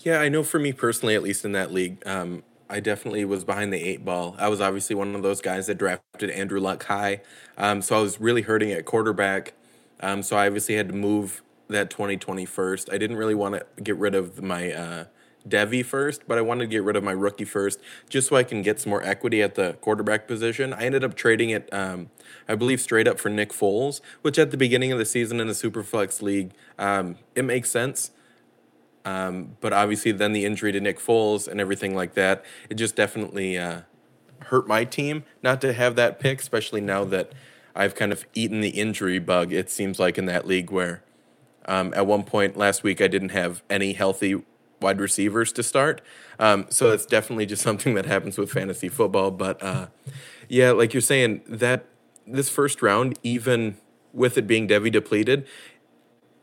Yeah, 0.00 0.20
I 0.20 0.28
know 0.28 0.42
for 0.42 0.58
me 0.58 0.72
personally, 0.72 1.14
at 1.14 1.22
least 1.22 1.44
in 1.44 1.52
that 1.52 1.72
league, 1.72 2.02
um, 2.06 2.42
I 2.70 2.80
definitely 2.80 3.24
was 3.24 3.44
behind 3.44 3.72
the 3.72 3.82
eight 3.82 4.04
ball. 4.04 4.36
I 4.38 4.48
was 4.48 4.60
obviously 4.60 4.94
one 4.94 5.14
of 5.14 5.22
those 5.22 5.40
guys 5.40 5.66
that 5.66 5.76
drafted 5.76 6.30
Andrew 6.30 6.60
Luck 6.60 6.84
high. 6.84 7.20
Um, 7.58 7.82
so 7.82 7.98
I 7.98 8.00
was 8.00 8.20
really 8.20 8.42
hurting 8.42 8.70
at 8.70 8.84
quarterback. 8.84 9.54
Um, 10.00 10.22
so 10.22 10.36
I 10.36 10.46
obviously 10.46 10.76
had 10.76 10.88
to 10.88 10.94
move 10.94 11.42
that 11.68 11.90
2020 11.90 12.46
first. 12.46 12.88
I 12.92 12.96
didn't 12.98 13.16
really 13.16 13.34
want 13.34 13.56
to 13.56 13.82
get 13.82 13.96
rid 13.96 14.14
of 14.14 14.42
my 14.42 14.72
uh, 14.72 15.04
Devy 15.48 15.84
first, 15.84 16.28
but 16.28 16.38
I 16.38 16.42
wanted 16.42 16.64
to 16.64 16.70
get 16.70 16.84
rid 16.84 16.96
of 16.96 17.02
my 17.02 17.12
rookie 17.12 17.44
first 17.44 17.80
just 18.08 18.28
so 18.28 18.36
I 18.36 18.44
can 18.44 18.62
get 18.62 18.80
some 18.80 18.90
more 18.90 19.02
equity 19.02 19.42
at 19.42 19.56
the 19.56 19.74
quarterback 19.80 20.28
position. 20.28 20.72
I 20.72 20.82
ended 20.82 21.02
up 21.02 21.14
trading 21.14 21.50
it, 21.50 21.68
um, 21.72 22.10
I 22.48 22.54
believe, 22.54 22.80
straight 22.80 23.08
up 23.08 23.18
for 23.18 23.30
Nick 23.30 23.50
Foles, 23.50 24.00
which 24.22 24.38
at 24.38 24.52
the 24.52 24.56
beginning 24.56 24.92
of 24.92 24.98
the 24.98 25.04
season 25.04 25.40
in 25.40 25.48
the 25.48 25.54
Superflex 25.54 26.22
League, 26.22 26.52
um, 26.78 27.16
it 27.34 27.44
makes 27.44 27.70
sense 27.70 28.12
Um, 29.04 29.56
but 29.60 29.72
obviously, 29.72 30.12
then 30.12 30.32
the 30.32 30.44
injury 30.44 30.72
to 30.72 30.80
Nick 30.80 30.98
Foles 30.98 31.48
and 31.48 31.60
everything 31.60 31.94
like 31.94 32.14
that, 32.14 32.44
it 32.68 32.74
just 32.74 32.96
definitely 32.96 33.58
uh, 33.58 33.82
hurt 34.44 34.66
my 34.66 34.84
team 34.84 35.24
not 35.42 35.60
to 35.62 35.72
have 35.72 35.96
that 35.96 36.18
pick, 36.18 36.40
especially 36.40 36.80
now 36.80 37.04
that 37.04 37.32
I've 37.74 37.94
kind 37.94 38.12
of 38.12 38.24
eaten 38.34 38.60
the 38.60 38.70
injury 38.70 39.18
bug, 39.18 39.52
it 39.52 39.70
seems 39.70 39.98
like, 39.98 40.18
in 40.18 40.26
that 40.26 40.46
league 40.46 40.70
where 40.70 41.02
um, 41.66 41.92
at 41.94 42.06
one 42.06 42.24
point 42.24 42.56
last 42.56 42.82
week 42.82 43.00
I 43.00 43.06
didn't 43.06 43.30
have 43.30 43.62
any 43.70 43.92
healthy 43.92 44.42
wide 44.80 45.00
receivers 45.00 45.52
to 45.52 45.62
start. 45.62 46.00
Um, 46.38 46.66
so 46.70 46.90
it's 46.90 47.06
definitely 47.06 47.46
just 47.46 47.62
something 47.70 47.94
that 47.94 48.06
happens 48.06 48.38
with 48.38 48.50
fantasy 48.50 48.88
football. 48.88 49.30
But 49.30 49.62
uh, 49.62 49.86
yeah, 50.48 50.72
like 50.72 50.92
you're 50.92 51.00
saying, 51.00 51.42
that 51.46 51.86
this 52.26 52.48
first 52.48 52.82
round, 52.82 53.18
even 53.22 53.76
with 54.12 54.36
it 54.36 54.46
being 54.46 54.66
Devy 54.66 54.90
depleted, 54.90 55.46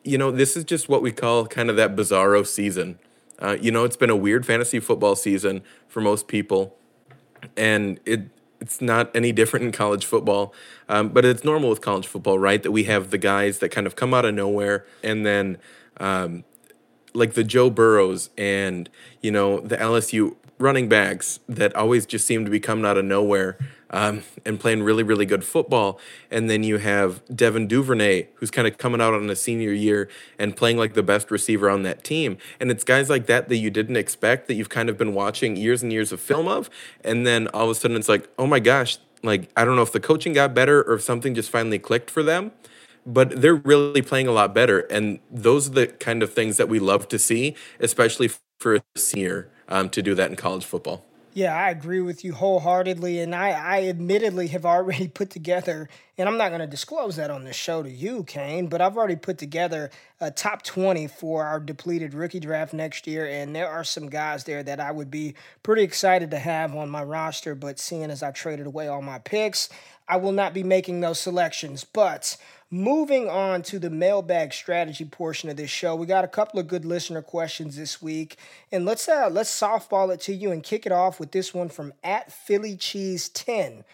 you 0.07 0.17
know, 0.17 0.31
this 0.31 0.55
is 0.55 0.63
just 0.63 0.87
what 0.87 1.01
we 1.01 1.11
call 1.11 1.45
kind 1.47 1.69
of 1.69 1.75
that 1.75 1.95
bizarro 1.95 2.47
season. 2.47 2.97
Uh, 3.39 3.57
you 3.59 3.71
know, 3.71 3.83
it's 3.83 3.97
been 3.97 4.09
a 4.09 4.15
weird 4.15 4.45
fantasy 4.45 4.79
football 4.79 5.15
season 5.15 5.61
for 5.87 6.01
most 6.01 6.27
people, 6.27 6.77
and 7.55 7.99
it 8.05 8.29
it's 8.59 8.81
not 8.81 9.15
any 9.15 9.31
different 9.31 9.65
in 9.65 9.71
college 9.71 10.05
football. 10.05 10.53
Um, 10.89 11.09
but 11.09 11.25
it's 11.25 11.43
normal 11.43 11.69
with 11.69 11.81
college 11.81 12.07
football, 12.07 12.39
right? 12.39 12.63
That 12.63 12.71
we 12.71 12.85
have 12.85 13.11
the 13.11 13.17
guys 13.17 13.59
that 13.59 13.69
kind 13.69 13.85
of 13.85 13.95
come 13.95 14.13
out 14.13 14.25
of 14.25 14.33
nowhere, 14.33 14.85
and 15.03 15.25
then 15.25 15.57
um, 15.99 16.45
like 17.13 17.33
the 17.33 17.43
Joe 17.43 17.69
Burrows 17.69 18.29
and 18.37 18.89
you 19.21 19.29
know 19.29 19.59
the 19.59 19.77
LSU 19.77 20.37
running 20.57 20.87
backs 20.87 21.39
that 21.49 21.75
always 21.75 22.05
just 22.05 22.25
seem 22.25 22.45
to 22.45 22.49
be 22.49 22.59
coming 22.61 22.85
out 22.85 22.97
of 22.97 23.05
nowhere 23.05 23.57
um, 23.89 24.23
and 24.45 24.59
playing 24.59 24.83
really, 24.83 25.03
really 25.03 25.25
good 25.25 25.43
football. 25.43 25.99
And 26.29 26.49
then 26.49 26.63
you 26.63 26.77
have 26.77 27.21
Devin 27.33 27.67
Duvernay, 27.67 28.27
who's 28.35 28.51
kind 28.51 28.67
of 28.67 28.77
coming 28.77 29.01
out 29.01 29.13
on 29.13 29.29
a 29.29 29.35
senior 29.35 29.71
year 29.71 30.09
and 30.37 30.55
playing 30.55 30.77
like 30.77 30.93
the 30.93 31.03
best 31.03 31.31
receiver 31.31 31.69
on 31.69 31.83
that 31.83 32.03
team. 32.03 32.37
And 32.59 32.71
it's 32.71 32.83
guys 32.83 33.09
like 33.09 33.25
that 33.27 33.49
that 33.49 33.57
you 33.57 33.69
didn't 33.69 33.95
expect 33.95 34.47
that 34.47 34.55
you've 34.55 34.69
kind 34.69 34.89
of 34.89 34.97
been 34.97 35.13
watching 35.13 35.55
years 35.55 35.83
and 35.83 35.91
years 35.91 36.11
of 36.11 36.19
film 36.19 36.47
of. 36.47 36.69
And 37.03 37.25
then 37.25 37.47
all 37.49 37.65
of 37.65 37.71
a 37.71 37.75
sudden 37.75 37.97
it's 37.97 38.09
like, 38.09 38.29
oh 38.37 38.47
my 38.47 38.59
gosh, 38.59 38.97
like 39.23 39.49
I 39.55 39.65
don't 39.65 39.75
know 39.75 39.81
if 39.81 39.91
the 39.91 39.99
coaching 39.99 40.33
got 40.33 40.53
better 40.53 40.81
or 40.83 40.95
if 40.95 41.01
something 41.01 41.33
just 41.33 41.49
finally 41.49 41.79
clicked 41.79 42.11
for 42.11 42.23
them. 42.23 42.51
But 43.05 43.41
they're 43.41 43.55
really 43.55 44.01
playing 44.01 44.27
a 44.27 44.33
lot 44.33 44.53
better. 44.53 44.79
And 44.79 45.19
those 45.31 45.69
are 45.69 45.73
the 45.73 45.87
kind 45.87 46.21
of 46.21 46.33
things 46.33 46.57
that 46.57 46.67
we 46.67 46.77
love 46.77 47.07
to 47.07 47.17
see, 47.17 47.55
especially 47.79 48.29
for 48.59 48.75
a 48.75 48.81
senior 48.97 49.49
um, 49.69 49.89
to 49.91 50.01
do 50.01 50.13
that 50.15 50.29
in 50.29 50.35
college 50.35 50.65
football. 50.65 51.05
Yeah, 51.37 51.55
I 51.55 51.69
agree 51.69 52.01
with 52.01 52.25
you 52.25 52.33
wholeheartedly. 52.33 53.19
And 53.19 53.35
I, 53.35 53.49
I 53.51 53.83
admittedly 53.89 54.47
have 54.47 54.65
already 54.65 55.07
put 55.19 55.29
together, 55.29 55.87
and 56.17 56.27
I'm 56.27 56.35
not 56.39 56.49
going 56.49 56.61
to 56.61 56.67
disclose 56.67 57.17
that 57.17 57.29
on 57.29 57.43
this 57.43 57.55
show 57.55 57.83
to 57.83 57.91
you, 57.91 58.23
Kane, 58.23 58.65
but 58.65 58.81
I've 58.81 58.97
already 58.97 59.17
put 59.17 59.37
together 59.37 59.91
a 60.19 60.31
top 60.31 60.63
20 60.63 61.05
for 61.05 61.45
our 61.45 61.59
depleted 61.59 62.15
rookie 62.15 62.39
draft 62.39 62.73
next 62.73 63.05
year. 63.05 63.27
And 63.27 63.55
there 63.55 63.69
are 63.69 63.83
some 63.83 64.09
guys 64.09 64.45
there 64.45 64.63
that 64.63 64.79
I 64.79 64.89
would 64.89 65.11
be 65.11 65.35
pretty 65.61 65.83
excited 65.83 66.31
to 66.31 66.39
have 66.39 66.75
on 66.75 66.89
my 66.89 67.03
roster. 67.03 67.53
But 67.53 67.77
seeing 67.77 68.09
as 68.09 68.23
I 68.23 68.31
traded 68.31 68.65
away 68.65 68.87
all 68.87 69.03
my 69.03 69.19
picks, 69.19 69.69
I 70.07 70.17
will 70.17 70.31
not 70.31 70.55
be 70.55 70.63
making 70.63 71.01
those 71.01 71.19
selections. 71.19 71.83
But 71.83 72.35
Moving 72.69 73.29
on 73.29 73.61
to 73.63 73.79
the 73.79 73.89
mailbag 73.89 74.51
strategy 74.51 75.05
portion 75.05 75.49
of 75.49 75.55
this 75.55 75.69
show, 75.69 75.95
we 75.95 76.05
got 76.05 76.25
a 76.25 76.27
couple 76.27 76.59
of 76.59 76.67
good 76.67 76.83
listener 76.83 77.21
questions 77.21 77.77
this 77.77 78.01
week, 78.01 78.35
and 78.73 78.83
let's 78.83 79.07
uh, 79.07 79.29
let's 79.31 79.49
softball 79.49 80.13
it 80.13 80.19
to 80.21 80.33
you 80.33 80.51
and 80.51 80.61
kick 80.61 80.85
it 80.85 80.91
off 80.91 81.17
with 81.17 81.31
this 81.31 81.53
one 81.53 81.69
from 81.69 81.93
at 82.03 82.29
Philly 82.29 82.75
Cheese 82.75 83.29
Ten. 83.29 83.85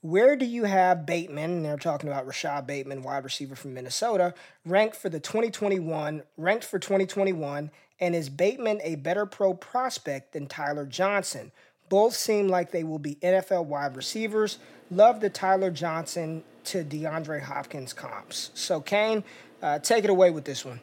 Where 0.00 0.34
do 0.34 0.46
you 0.46 0.64
have 0.64 1.04
Bateman? 1.04 1.62
They're 1.62 1.76
talking 1.76 2.08
about 2.08 2.26
Rashod 2.26 2.66
Bateman, 2.66 3.02
wide 3.02 3.22
receiver 3.22 3.54
from 3.54 3.74
Minnesota, 3.74 4.32
ranked 4.64 4.96
for 4.96 5.10
the 5.10 5.20
2021, 5.20 6.22
ranked 6.38 6.64
for 6.64 6.78
2021, 6.78 7.70
and 8.00 8.14
is 8.14 8.30
Bateman 8.30 8.80
a 8.82 8.94
better 8.94 9.26
pro 9.26 9.52
prospect 9.52 10.32
than 10.32 10.46
Tyler 10.46 10.86
Johnson? 10.86 11.52
Both 11.90 12.14
seem 12.14 12.48
like 12.48 12.70
they 12.70 12.82
will 12.82 12.98
be 12.98 13.16
NFL 13.16 13.66
wide 13.66 13.94
receivers. 13.94 14.58
Love 14.92 15.20
the 15.20 15.30
Tyler 15.30 15.70
Johnson 15.70 16.44
to 16.64 16.84
DeAndre 16.84 17.40
Hopkins 17.40 17.94
comps. 17.94 18.50
So, 18.52 18.78
Kane, 18.78 19.24
uh, 19.62 19.78
take 19.78 20.04
it 20.04 20.10
away 20.10 20.30
with 20.30 20.44
this 20.44 20.66
one. 20.66 20.80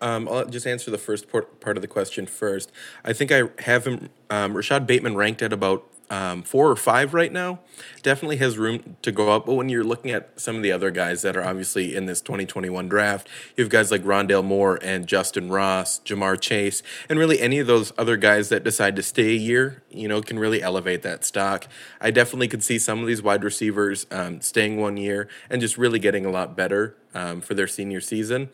Um, 0.00 0.28
I'll 0.28 0.44
just 0.44 0.64
answer 0.64 0.92
the 0.92 0.98
first 0.98 1.26
part, 1.28 1.76
of 1.76 1.82
the 1.82 1.88
question 1.88 2.26
first. 2.26 2.70
I 3.04 3.12
think 3.12 3.32
I 3.32 3.42
have 3.62 3.84
him, 3.84 4.10
um, 4.30 4.56
Rashod 4.56 4.86
Bateman 4.86 5.16
ranked 5.16 5.42
at 5.42 5.52
about 5.52 5.84
um, 6.10 6.42
four 6.42 6.68
or 6.68 6.76
five 6.76 7.14
right 7.14 7.32
now. 7.32 7.60
Definitely 8.02 8.36
has 8.38 8.58
room 8.58 8.96
to 9.02 9.12
go 9.12 9.30
up. 9.30 9.46
But 9.46 9.54
when 9.54 9.68
you're 9.68 9.84
looking 9.84 10.10
at 10.10 10.38
some 10.38 10.56
of 10.56 10.62
the 10.62 10.72
other 10.72 10.90
guys 10.90 11.22
that 11.22 11.36
are 11.36 11.44
obviously 11.44 11.94
in 11.94 12.06
this 12.06 12.20
2021 12.20 12.88
draft, 12.88 13.28
you 13.56 13.64
have 13.64 13.70
guys 13.70 13.90
like 13.90 14.02
Rondale 14.02 14.44
Moore 14.44 14.78
and 14.82 15.06
Justin 15.06 15.48
Ross, 15.48 16.00
Ja'Marr 16.00 16.40
Chase, 16.40 16.82
and 17.08 17.18
really 17.18 17.40
any 17.40 17.58
of 17.60 17.66
those 17.66 17.92
other 17.96 18.16
guys 18.16 18.48
that 18.48 18.64
decide 18.64 18.96
to 18.96 19.02
stay 19.02 19.30
a 19.30 19.38
year, 19.38 19.82
you 19.88 20.08
know, 20.08 20.20
can 20.20 20.38
really 20.38 20.62
elevate 20.62 21.02
that 21.02 21.24
stock. 21.24 21.68
I 22.00 22.10
definitely 22.10 22.48
could 22.48 22.64
see 22.64 22.78
some 22.78 23.00
of 23.00 23.06
these 23.06 23.22
wide 23.22 23.44
receivers 23.44 24.06
um, 24.10 24.40
staying 24.40 24.78
one 24.78 24.96
year 24.96 25.28
and 25.48 25.60
just 25.60 25.78
really 25.78 26.00
getting 26.00 26.26
a 26.26 26.30
lot 26.30 26.56
better 26.56 26.96
um, 27.14 27.40
for 27.40 27.54
their 27.54 27.68
senior 27.68 28.00
season. 28.00 28.50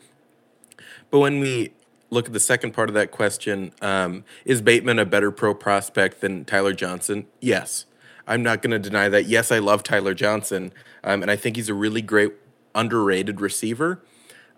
But 1.09 1.19
when 1.19 1.39
we 1.39 1.73
look 2.09 2.27
at 2.27 2.33
the 2.33 2.39
second 2.39 2.71
part 2.71 2.89
of 2.89 2.95
that 2.95 3.11
question, 3.11 3.71
um, 3.81 4.23
is 4.45 4.61
Bateman 4.61 4.99
a 4.99 5.05
better 5.05 5.31
pro 5.31 5.53
prospect 5.53 6.21
than 6.21 6.45
Tyler 6.45 6.73
Johnson? 6.73 7.27
Yes. 7.41 7.85
I'm 8.27 8.43
not 8.43 8.61
going 8.61 8.71
to 8.71 8.79
deny 8.79 9.07
that. 9.09 9.25
Yes, 9.25 9.51
I 9.51 9.59
love 9.59 9.83
Tyler 9.83 10.13
Johnson, 10.13 10.73
um, 11.03 11.21
and 11.21 11.31
I 11.31 11.37
think 11.37 11.55
he's 11.55 11.69
a 11.69 11.73
really 11.73 12.01
great, 12.01 12.33
underrated 12.75 13.39
receiver. 13.39 14.03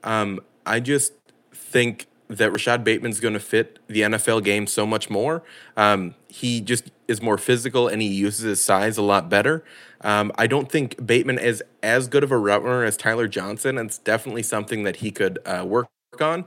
Um, 0.04 0.40
I 0.66 0.80
just 0.80 1.14
think 1.54 2.08
that 2.30 2.52
Rashod 2.52 2.84
Bateman's 2.84 3.20
going 3.20 3.34
to 3.34 3.40
fit 3.40 3.80
the 3.88 4.02
NFL 4.02 4.44
game 4.44 4.68
so 4.68 4.86
much 4.86 5.10
more. 5.10 5.44
Um, 5.78 6.16
he 6.28 6.62
just 6.62 6.92
is 7.08 7.22
more 7.22 7.40
physical 7.40 7.88
and 7.88 8.04
he 8.04 8.08
uses 8.08 8.42
his 8.42 8.64
size 8.64 8.98
a 8.98 9.02
lot 9.02 9.30
better. 9.30 9.64
Um, 10.02 10.32
I 10.36 10.46
don't 10.46 10.72
think 10.72 11.04
Bateman 11.04 11.40
is 11.40 11.64
as 11.82 12.08
good 12.08 12.24
of 12.24 12.32
a 12.32 12.38
runner 12.38 12.84
as 12.84 12.98
Tyler 12.98 13.28
Johnson, 13.28 13.78
and 13.78 13.90
it's 13.90 13.98
definitely 13.98 14.44
something 14.44 14.84
that 14.84 14.98
he 14.98 15.12
could 15.12 15.40
uh, 15.46 15.66
work 15.68 15.90
on 16.22 16.46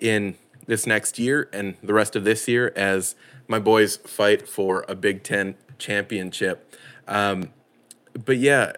in 0.00 0.36
this 0.66 0.86
next 0.86 1.18
year 1.18 1.48
and 1.52 1.76
the 1.82 1.94
rest 1.94 2.14
of 2.14 2.24
this 2.24 2.46
year 2.46 2.72
as 2.76 3.14
my 3.48 3.58
boys 3.58 3.96
fight 3.96 4.48
for 4.48 4.84
a 4.88 4.94
Big 4.94 5.22
Ten 5.22 5.56
championship. 5.78 6.74
Um, 7.06 7.50
but 8.24 8.38
yeah, 8.38 8.72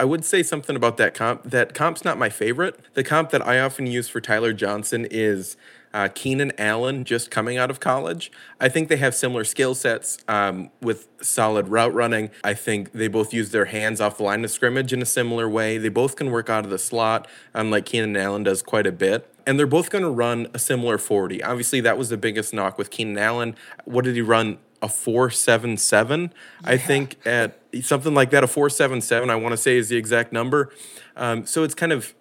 I 0.00 0.04
would 0.04 0.24
say 0.24 0.42
something 0.42 0.76
about 0.76 0.96
that 0.96 1.14
comp. 1.14 1.42
That 1.42 1.74
comp's 1.74 2.04
not 2.04 2.18
my 2.18 2.30
favorite. 2.30 2.78
The 2.94 3.04
comp 3.04 3.30
that 3.30 3.46
I 3.46 3.58
often 3.58 3.86
use 3.86 4.08
for 4.08 4.20
Tyler 4.20 4.52
Johnson 4.52 5.06
is 5.10 5.56
uh, 5.92 6.08
Keenan 6.14 6.52
Allen 6.58 7.04
just 7.04 7.30
coming 7.30 7.58
out 7.58 7.70
of 7.70 7.80
college. 7.80 8.30
I 8.60 8.68
think 8.68 8.88
they 8.88 8.96
have 8.96 9.14
similar 9.14 9.44
skill 9.44 9.74
sets 9.74 10.18
um, 10.28 10.70
with 10.80 11.08
solid 11.20 11.68
route 11.68 11.92
running. 11.92 12.30
I 12.44 12.54
think 12.54 12.92
they 12.92 13.08
both 13.08 13.34
use 13.34 13.50
their 13.50 13.66
hands 13.66 14.00
off 14.00 14.18
the 14.18 14.22
line 14.22 14.44
of 14.44 14.50
scrimmage 14.50 14.92
in 14.92 15.02
a 15.02 15.06
similar 15.06 15.48
way. 15.48 15.78
They 15.78 15.88
both 15.88 16.16
can 16.16 16.30
work 16.30 16.48
out 16.48 16.64
of 16.64 16.70
the 16.70 16.78
slot, 16.78 17.26
um, 17.54 17.70
like 17.70 17.86
Keenan 17.86 18.16
Allen 18.16 18.44
does 18.44 18.62
quite 18.62 18.86
a 18.86 18.92
bit. 18.92 19.32
And 19.48 19.58
they're 19.58 19.66
both 19.66 19.88
going 19.88 20.04
to 20.04 20.10
run 20.10 20.46
a 20.52 20.58
similar 20.58 20.98
40. 20.98 21.42
Obviously, 21.42 21.80
that 21.80 21.96
was 21.96 22.10
the 22.10 22.18
biggest 22.18 22.52
knock 22.52 22.76
with 22.76 22.90
Keenan 22.90 23.16
Allen. 23.16 23.56
What 23.86 24.04
did 24.04 24.14
he 24.14 24.20
run? 24.20 24.58
A 24.82 24.90
477, 24.90 26.20
yeah. 26.20 26.28
I 26.70 26.76
think, 26.76 27.16
at 27.26 27.58
something 27.80 28.12
like 28.12 28.28
that. 28.30 28.44
A 28.44 28.46
477, 28.46 29.30
I 29.30 29.36
want 29.36 29.54
to 29.54 29.56
say, 29.56 29.78
is 29.78 29.88
the 29.88 29.96
exact 29.96 30.34
number. 30.34 30.70
Um, 31.16 31.46
so 31.46 31.64
it's 31.64 31.74
kind 31.74 31.92
of 31.92 32.14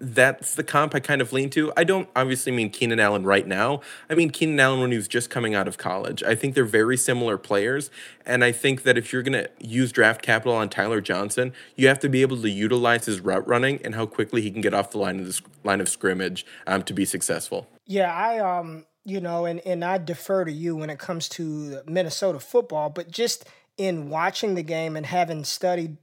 that's 0.00 0.54
the 0.54 0.64
comp 0.64 0.94
I 0.94 1.00
kind 1.00 1.20
of 1.20 1.32
lean 1.32 1.50
to. 1.50 1.72
I 1.76 1.84
don't 1.84 2.08
obviously 2.14 2.52
mean 2.52 2.70
Keenan 2.70 3.00
Allen 3.00 3.24
right 3.24 3.46
now. 3.46 3.80
I 4.08 4.14
mean 4.14 4.30
Keenan 4.30 4.60
Allen 4.60 4.80
when 4.80 4.90
he 4.90 4.96
was 4.96 5.08
just 5.08 5.30
coming 5.30 5.54
out 5.54 5.66
of 5.66 5.78
college. 5.78 6.22
I 6.22 6.34
think 6.34 6.54
they're 6.54 6.64
very 6.64 6.96
similar 6.96 7.38
players. 7.38 7.90
And 8.24 8.44
I 8.44 8.52
think 8.52 8.82
that 8.82 8.96
if 8.98 9.12
you're 9.12 9.22
going 9.22 9.44
to 9.44 9.50
use 9.58 9.92
draft 9.92 10.22
capital 10.22 10.54
on 10.54 10.68
Tyler 10.68 11.00
Johnson, 11.00 11.52
you 11.76 11.88
have 11.88 11.98
to 12.00 12.08
be 12.08 12.22
able 12.22 12.40
to 12.42 12.50
utilize 12.50 13.06
his 13.06 13.20
route 13.20 13.46
running 13.48 13.80
and 13.84 13.94
how 13.94 14.06
quickly 14.06 14.42
he 14.42 14.50
can 14.50 14.60
get 14.60 14.74
off 14.74 14.90
the 14.90 14.98
line 14.98 15.20
of 15.20 15.26
the 15.26 15.40
line 15.64 15.80
of 15.80 15.88
scrimmage 15.88 16.46
um, 16.66 16.82
to 16.82 16.92
be 16.92 17.04
successful. 17.04 17.68
Yeah, 17.86 18.14
I 18.14 18.38
um, 18.38 18.84
you 19.04 19.20
know, 19.20 19.46
and 19.46 19.60
and 19.66 19.84
I 19.84 19.98
defer 19.98 20.44
to 20.44 20.52
you 20.52 20.76
when 20.76 20.90
it 20.90 20.98
comes 20.98 21.28
to 21.30 21.80
Minnesota 21.86 22.38
football, 22.38 22.90
but 22.90 23.10
just 23.10 23.46
in 23.78 24.10
watching 24.10 24.54
the 24.54 24.62
game 24.62 24.96
and 24.96 25.06
having 25.06 25.44
studied 25.44 25.96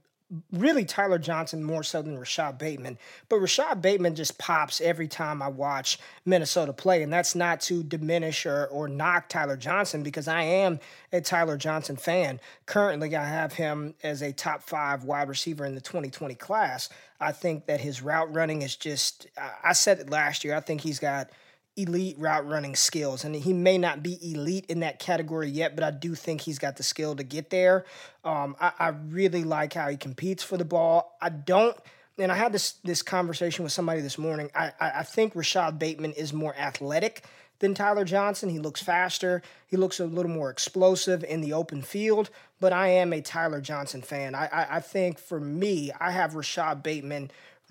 really 0.52 0.84
Tyler 0.84 1.18
Johnson 1.18 1.62
more 1.62 1.82
so 1.82 2.02
than 2.02 2.18
Rashod 2.18 2.58
Bateman. 2.58 2.98
But 3.28 3.40
Rashod 3.40 3.80
Bateman 3.80 4.14
just 4.14 4.38
pops 4.38 4.80
every 4.80 5.06
time 5.06 5.40
I 5.40 5.48
watch 5.48 5.98
Minnesota 6.24 6.72
play. 6.72 7.02
And 7.02 7.12
that's 7.12 7.34
not 7.34 7.60
to 7.62 7.82
diminish 7.82 8.44
or, 8.44 8.66
or 8.66 8.88
knock 8.88 9.28
Tyler 9.28 9.56
Johnson 9.56 10.02
because 10.02 10.26
I 10.26 10.42
am 10.42 10.80
a 11.12 11.20
Tyler 11.20 11.56
Johnson 11.56 11.96
fan. 11.96 12.40
Currently, 12.66 13.14
I 13.14 13.24
have 13.24 13.52
him 13.52 13.94
as 14.02 14.22
a 14.22 14.32
top 14.32 14.62
five 14.62 15.04
wide 15.04 15.28
receiver 15.28 15.64
in 15.64 15.74
the 15.74 15.80
2020 15.80 16.34
class. 16.34 16.88
I 17.20 17.32
think 17.32 17.66
that 17.66 17.80
his 17.80 18.02
route 18.02 18.34
running 18.34 18.62
is 18.62 18.76
just, 18.76 19.28
I 19.62 19.72
said 19.72 20.00
it 20.00 20.10
last 20.10 20.44
year, 20.44 20.56
I 20.56 20.60
think 20.60 20.80
he's 20.80 20.98
got– 20.98 21.30
elite 21.76 22.18
route 22.18 22.46
running 22.48 22.74
skills. 22.74 23.24
And 23.24 23.34
he 23.34 23.52
may 23.52 23.78
not 23.78 24.02
be 24.02 24.18
elite 24.32 24.66
in 24.68 24.80
that 24.80 24.98
category 24.98 25.48
yet, 25.48 25.74
but 25.74 25.84
I 25.84 25.90
do 25.90 26.14
think 26.14 26.40
he's 26.40 26.58
got 26.58 26.76
the 26.76 26.82
skill 26.82 27.14
to 27.16 27.22
get 27.22 27.50
there. 27.50 27.84
Um, 28.24 28.56
I, 28.60 28.72
I, 28.78 28.88
really 28.88 29.44
like 29.44 29.74
how 29.74 29.88
he 29.88 29.96
competes 29.96 30.42
for 30.42 30.56
the 30.56 30.64
ball. 30.64 31.16
I 31.20 31.28
don't, 31.28 31.76
and 32.18 32.32
I 32.32 32.34
had 32.34 32.52
this 32.52 32.72
this 32.82 33.02
conversation 33.02 33.62
with 33.62 33.72
somebody 33.72 34.00
this 34.00 34.18
morning. 34.18 34.50
I, 34.54 34.72
I, 34.80 34.90
I 34.96 35.02
think 35.02 35.36
Rashod 35.36 35.78
Bateman 35.78 36.12
is 36.12 36.32
more 36.32 36.56
athletic 36.56 37.24
than 37.58 37.74
Tyler 37.74 38.04
Johnson. 38.04 38.48
He 38.48 38.58
looks 38.58 38.82
faster. 38.82 39.42
He 39.66 39.76
looks 39.76 40.00
a 40.00 40.06
little 40.06 40.30
more 40.30 40.50
explosive 40.50 41.24
in 41.24 41.40
the 41.40 41.52
open 41.52 41.82
field. 41.82 42.30
But 42.58 42.72
I 42.72 42.88
am 42.88 43.12
a 43.12 43.20
Tyler 43.20 43.60
Johnson 43.60 44.02
fan. 44.02 44.34
I, 44.34 44.46
I, 44.46 44.76
I 44.76 44.80
think 44.80 45.18
for 45.18 45.38
me, 45.38 45.92
I 46.00 46.10
have 46.10 46.34
Rashod 46.34 46.82
Bateman 46.82 47.30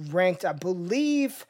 ranked, 0.09 0.45
I 0.45 0.53
believe, 0.53 1.45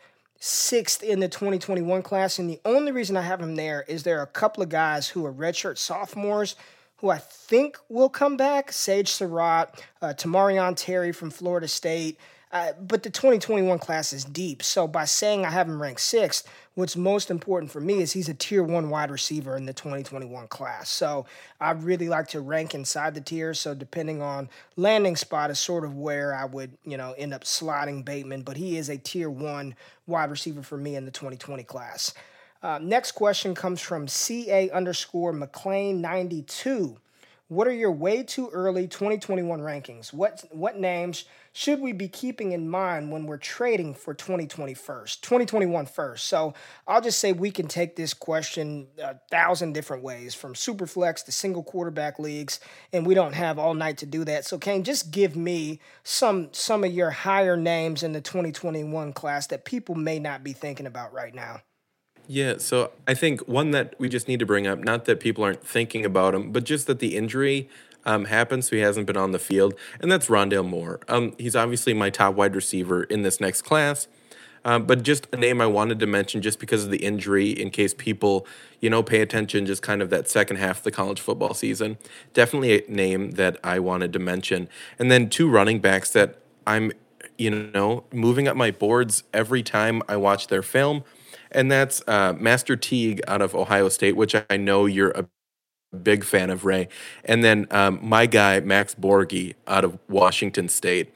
sixth 0.46 1.02
in 1.02 1.20
the 1.20 1.28
2021 1.28 2.04
class. 2.04 2.38
And 2.38 2.50
the 2.50 2.60
only 2.66 2.92
reason 2.92 3.18
I 3.18 3.22
have 3.22 3.42
him 3.42 3.56
there 3.56 3.84
is 3.88 4.04
there 4.04 4.20
are 4.20 4.24
a 4.24 4.28
couple 4.28 4.62
of 4.62 4.70
guys 4.70 5.10
who 5.10 5.26
are 5.26 5.34
redshirt 5.34 5.78
sophomores 5.78 6.56
who 6.98 7.10
I 7.10 7.18
think 7.18 7.78
will 7.90 8.10
come 8.10 8.38
back 8.38 8.72
Sage 8.72 9.10
Surratt, 9.10 9.84
uh, 10.02 10.14
Tamorrion 10.16 10.76
Terry 10.76 11.12
from 11.12 11.32
Florida 11.32 11.68
State. 11.68 12.20
Uh, 12.56 12.72
but 12.88 13.04
the 13.04 13.10
2021 13.10 13.78
class 13.80 14.14
is 14.14 14.24
deep. 14.24 14.64
So 14.64 14.88
by 14.88 15.04
saying 15.04 15.46
I 15.46 15.50
have 15.50 15.68
him 15.68 15.82
ranked 15.82 16.00
sixth, 16.00 16.48
what's 16.76 16.96
most 16.96 17.30
important 17.30 17.70
for 17.70 17.82
me 17.82 18.02
is 18.02 18.14
he's 18.14 18.30
a 18.30 18.34
tier 18.34 18.64
one 18.64 18.90
wide 18.90 19.12
receiver 19.12 19.58
in 19.58 19.66
the 19.66 19.74
2021 19.74 20.48
class. 20.48 20.90
So 20.90 21.26
I 21.60 21.72
really 21.72 22.08
like 22.08 22.30
to 22.30 22.40
rank 22.40 22.74
inside 22.74 23.14
the 23.14 23.20
tier. 23.20 23.54
So 23.54 23.76
depending 23.76 24.22
on 24.22 24.48
landing 24.78 25.18
spot 25.18 25.52
is 25.52 25.60
sort 25.60 25.84
of 25.84 25.98
where 25.98 26.34
I 26.34 26.46
would, 26.46 26.72
you 26.86 26.96
know, 26.96 27.14
end 27.18 27.34
up 27.34 27.44
sliding 27.44 28.04
Bateman. 28.04 28.44
But 28.44 28.56
he 28.56 28.78
is 28.78 28.88
a 28.88 28.98
tier 28.98 29.30
one 29.30 29.76
wide 30.08 30.32
receiver 30.32 30.64
for 30.64 30.78
me 30.78 30.96
in 30.96 31.04
the 31.04 31.12
2020 31.12 31.62
class. 31.64 32.14
Uh, 32.64 32.80
next 32.82 33.12
question 33.12 33.54
comes 33.54 33.82
from 33.82 34.08
CA 34.08 34.70
underscore 34.70 35.34
McLean 35.34 36.00
92. 36.00 36.96
What 37.48 37.68
are 37.68 37.74
your 37.74 37.92
way 37.92 38.24
too 38.24 38.50
early 38.54 38.88
2021 38.88 39.60
rankings? 39.60 40.14
What 40.14 40.46
what 40.52 40.80
names 40.80 41.26
should 41.58 41.80
we 41.80 41.94
be 41.94 42.10
keeping 42.10 42.52
in 42.52 42.68
mind 42.68 43.14
when 43.14 43.28
we're 43.28 43.38
trading 43.38 43.94
for 43.94 44.14
2020 44.14 44.74
first, 44.74 45.24
2021 45.24 45.86
first? 45.86 46.28
So 46.28 46.54
I'll 46.86 47.00
just 47.00 47.18
say 47.18 47.32
we 47.32 47.50
can 47.50 47.70
take 47.70 47.96
this 47.96 48.14
question 48.14 48.88
a 49.02 49.16
thousand 49.32 49.72
different 49.72 50.04
ways, 50.04 50.36
from 50.36 50.54
superflex 50.54 51.24
to 51.24 51.32
single 51.32 51.64
quarterback 51.64 52.20
leagues, 52.20 52.60
and 52.92 53.08
we 53.08 53.14
don't 53.16 53.36
have 53.36 53.58
all 53.58 53.74
night 53.74 53.98
to 54.00 54.06
do 54.06 54.26
that. 54.26 54.44
So 54.44 54.58
Kane, 54.58 54.84
just 54.84 55.12
give 55.12 55.38
me 55.38 55.80
some 56.04 56.50
some 56.52 56.84
of 56.84 56.92
your 56.92 57.12
higher 57.12 57.56
names 57.56 58.04
in 58.04 58.12
the 58.12 58.20
2021 58.20 59.14
class 59.14 59.48
that 59.48 59.64
people 59.64 59.96
may 59.96 60.20
not 60.20 60.44
be 60.44 60.52
thinking 60.52 60.86
about 60.86 61.14
right 61.14 61.34
now. 61.34 61.62
Yeah, 62.28 62.56
so 62.58 62.92
I 63.08 63.14
think 63.14 63.48
one 63.48 63.72
that 63.72 63.96
we 63.98 64.10
just 64.10 64.28
need 64.28 64.40
to 64.40 64.46
bring 64.46 64.68
up, 64.68 64.80
not 64.80 65.06
that 65.06 65.22
people 65.22 65.46
aren't 65.46 65.66
thinking 65.66 66.04
about 66.04 66.36
him, 66.36 66.52
but 66.52 66.66
just 66.66 66.88
that 66.88 67.00
the 67.00 67.16
injury 67.16 67.70
um, 68.06 68.26
happened, 68.26 68.66
so 68.66 68.76
he 68.76 68.82
hasn't 68.82 69.08
been 69.08 69.18
on 69.18 69.32
the 69.32 69.40
field, 69.40 69.74
and 70.00 70.12
that's 70.12 70.28
Rondale 70.28 70.68
Moore. 70.68 71.00
Um, 71.08 71.34
he's 71.38 71.56
obviously 71.56 71.94
my 71.94 72.10
top 72.10 72.36
wide 72.36 72.56
receiver 72.56 73.04
in 73.04 73.24
this 73.24 73.40
next 73.40 73.64
class, 73.64 74.08
um, 74.64 74.86
but 74.86 75.04
just 75.04 75.28
a 75.32 75.38
name 75.38 75.62
I 75.62 75.68
wanted 75.68 76.00
to 76.00 76.08
mention 76.08 76.42
just 76.42 76.60
because 76.60 76.84
of 76.84 76.92
the 76.92 76.98
injury, 76.98 77.50
in 77.50 77.70
case 77.70 77.94
people, 77.94 78.48
you 78.80 78.90
know, 78.90 79.04
pay 79.04 79.22
attention 79.22 79.66
just 79.66 79.82
kind 79.82 80.02
of 80.02 80.10
that 80.10 80.28
second 80.28 80.58
half 80.58 80.80
of 80.80 80.84
the 80.84 80.92
college 80.92 81.20
football 81.20 81.54
season. 81.54 81.98
Definitely 82.34 82.84
a 82.84 82.92
name 82.92 83.32
that 83.32 83.58
I 83.64 83.80
wanted 83.80 84.12
to 84.14 84.20
mention. 84.20 84.68
And 84.98 85.12
then 85.12 85.30
two 85.30 85.50
running 85.50 85.80
backs 85.80 86.10
that 86.12 86.40
I'm, 86.66 86.92
you 87.38 87.52
know, 87.52 88.06
moving 88.12 88.48
up 88.48 88.58
my 88.58 88.72
boards 88.72 89.24
every 89.34 89.62
time 89.62 90.02
I 90.10 90.18
watch 90.18 90.48
their 90.48 90.64
film 90.64 91.04
and 91.56 91.72
that's 91.72 92.04
uh, 92.08 92.34
Master 92.38 92.76
Teague 92.76 93.22
out 93.28 93.42
of 93.42 93.56
Ohio 93.56 93.90
State, 93.90 94.16
which 94.16 94.36
I 94.50 94.58
know 94.58 94.86
you're 94.86 95.12
a 95.12 95.26
big 95.94 96.24
fan 96.24 96.50
of, 96.50 96.66
Ray. 96.66 96.88
And 97.24 97.44
then 97.44 97.68
um, 97.72 98.00
my 98.02 98.26
guy, 98.26 98.60
Max 98.60 98.96
Borghi 98.96 99.56
out 99.68 99.84
of 99.84 99.98
Washington 100.08 100.70
State. 100.70 101.14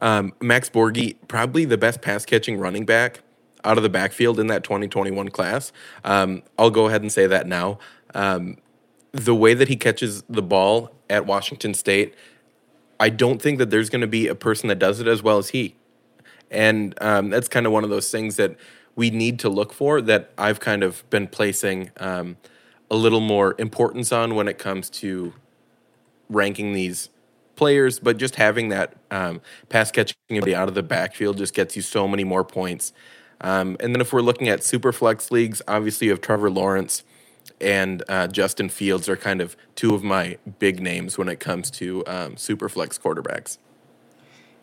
Um, 0.00 0.32
Max 0.40 0.70
Borghi, 0.70 1.16
probably 1.26 1.64
the 1.64 1.78
best 1.78 2.00
pass 2.00 2.24
catching 2.24 2.58
running 2.58 2.84
back 2.84 3.20
out 3.64 3.76
of 3.76 3.82
the 3.82 3.88
backfield 3.88 4.38
in 4.38 4.46
that 4.48 4.62
2021 4.62 5.28
class. 5.28 5.72
Um, 6.04 6.42
I'll 6.58 6.70
go 6.70 6.86
ahead 6.86 7.02
and 7.02 7.10
say 7.10 7.26
that 7.26 7.46
now. 7.46 7.78
Um, 8.14 8.58
the 9.12 9.34
way 9.34 9.54
that 9.54 9.68
he 9.68 9.76
catches 9.76 10.22
the 10.28 10.42
ball 10.42 10.92
at 11.10 11.26
Washington 11.26 11.74
State, 11.74 12.14
I 13.00 13.08
don't 13.08 13.40
think 13.40 13.58
that 13.58 13.70
there's 13.70 13.90
going 13.90 14.00
to 14.00 14.06
be 14.06 14.28
a 14.28 14.34
person 14.34 14.68
that 14.68 14.78
does 14.78 15.00
it 15.00 15.08
as 15.08 15.22
well 15.22 15.38
as 15.38 15.50
he. 15.50 15.74
And 16.50 16.94
um, 17.00 17.30
that's 17.30 17.48
kind 17.48 17.66
of 17.66 17.72
one 17.72 17.84
of 17.84 17.90
those 17.90 18.10
things 18.10 18.36
that 18.36 18.56
we 18.96 19.10
need 19.10 19.38
to 19.40 19.48
look 19.48 19.72
for 19.72 20.00
that 20.02 20.30
I've 20.38 20.60
kind 20.60 20.82
of 20.82 21.08
been 21.10 21.26
placing 21.28 21.90
um, 21.98 22.36
a 22.90 22.96
little 22.96 23.20
more 23.20 23.54
importance 23.58 24.12
on 24.12 24.34
when 24.34 24.48
it 24.48 24.58
comes 24.58 24.88
to 24.88 25.32
ranking 26.28 26.72
these 26.72 27.10
players, 27.56 27.98
but 27.98 28.16
just 28.16 28.36
having 28.36 28.68
that 28.68 28.94
um, 29.10 29.40
pass 29.68 29.90
catching 29.90 30.16
ability 30.30 30.54
out 30.54 30.68
of 30.68 30.74
the 30.74 30.82
backfield 30.82 31.38
just 31.38 31.54
gets 31.54 31.76
you 31.76 31.82
so 31.82 32.06
many 32.06 32.24
more 32.24 32.44
points. 32.44 32.92
Um, 33.40 33.76
and 33.80 33.94
then 33.94 34.00
if 34.00 34.12
we're 34.12 34.22
looking 34.22 34.48
at 34.48 34.64
super 34.64 34.92
flex 34.92 35.30
leagues, 35.30 35.60
obviously 35.68 36.06
you 36.06 36.12
have 36.12 36.20
Trevor 36.20 36.50
Lawrence 36.50 37.04
and 37.60 38.02
uh, 38.08 38.28
Justin 38.28 38.68
Fields 38.68 39.08
are 39.08 39.16
kind 39.16 39.40
of 39.40 39.56
two 39.74 39.94
of 39.94 40.02
my 40.02 40.38
big 40.58 40.80
names 40.80 41.18
when 41.18 41.28
it 41.28 41.40
comes 41.40 41.70
to 41.72 42.04
um, 42.06 42.36
super 42.36 42.68
flex 42.68 42.98
quarterbacks. 42.98 43.58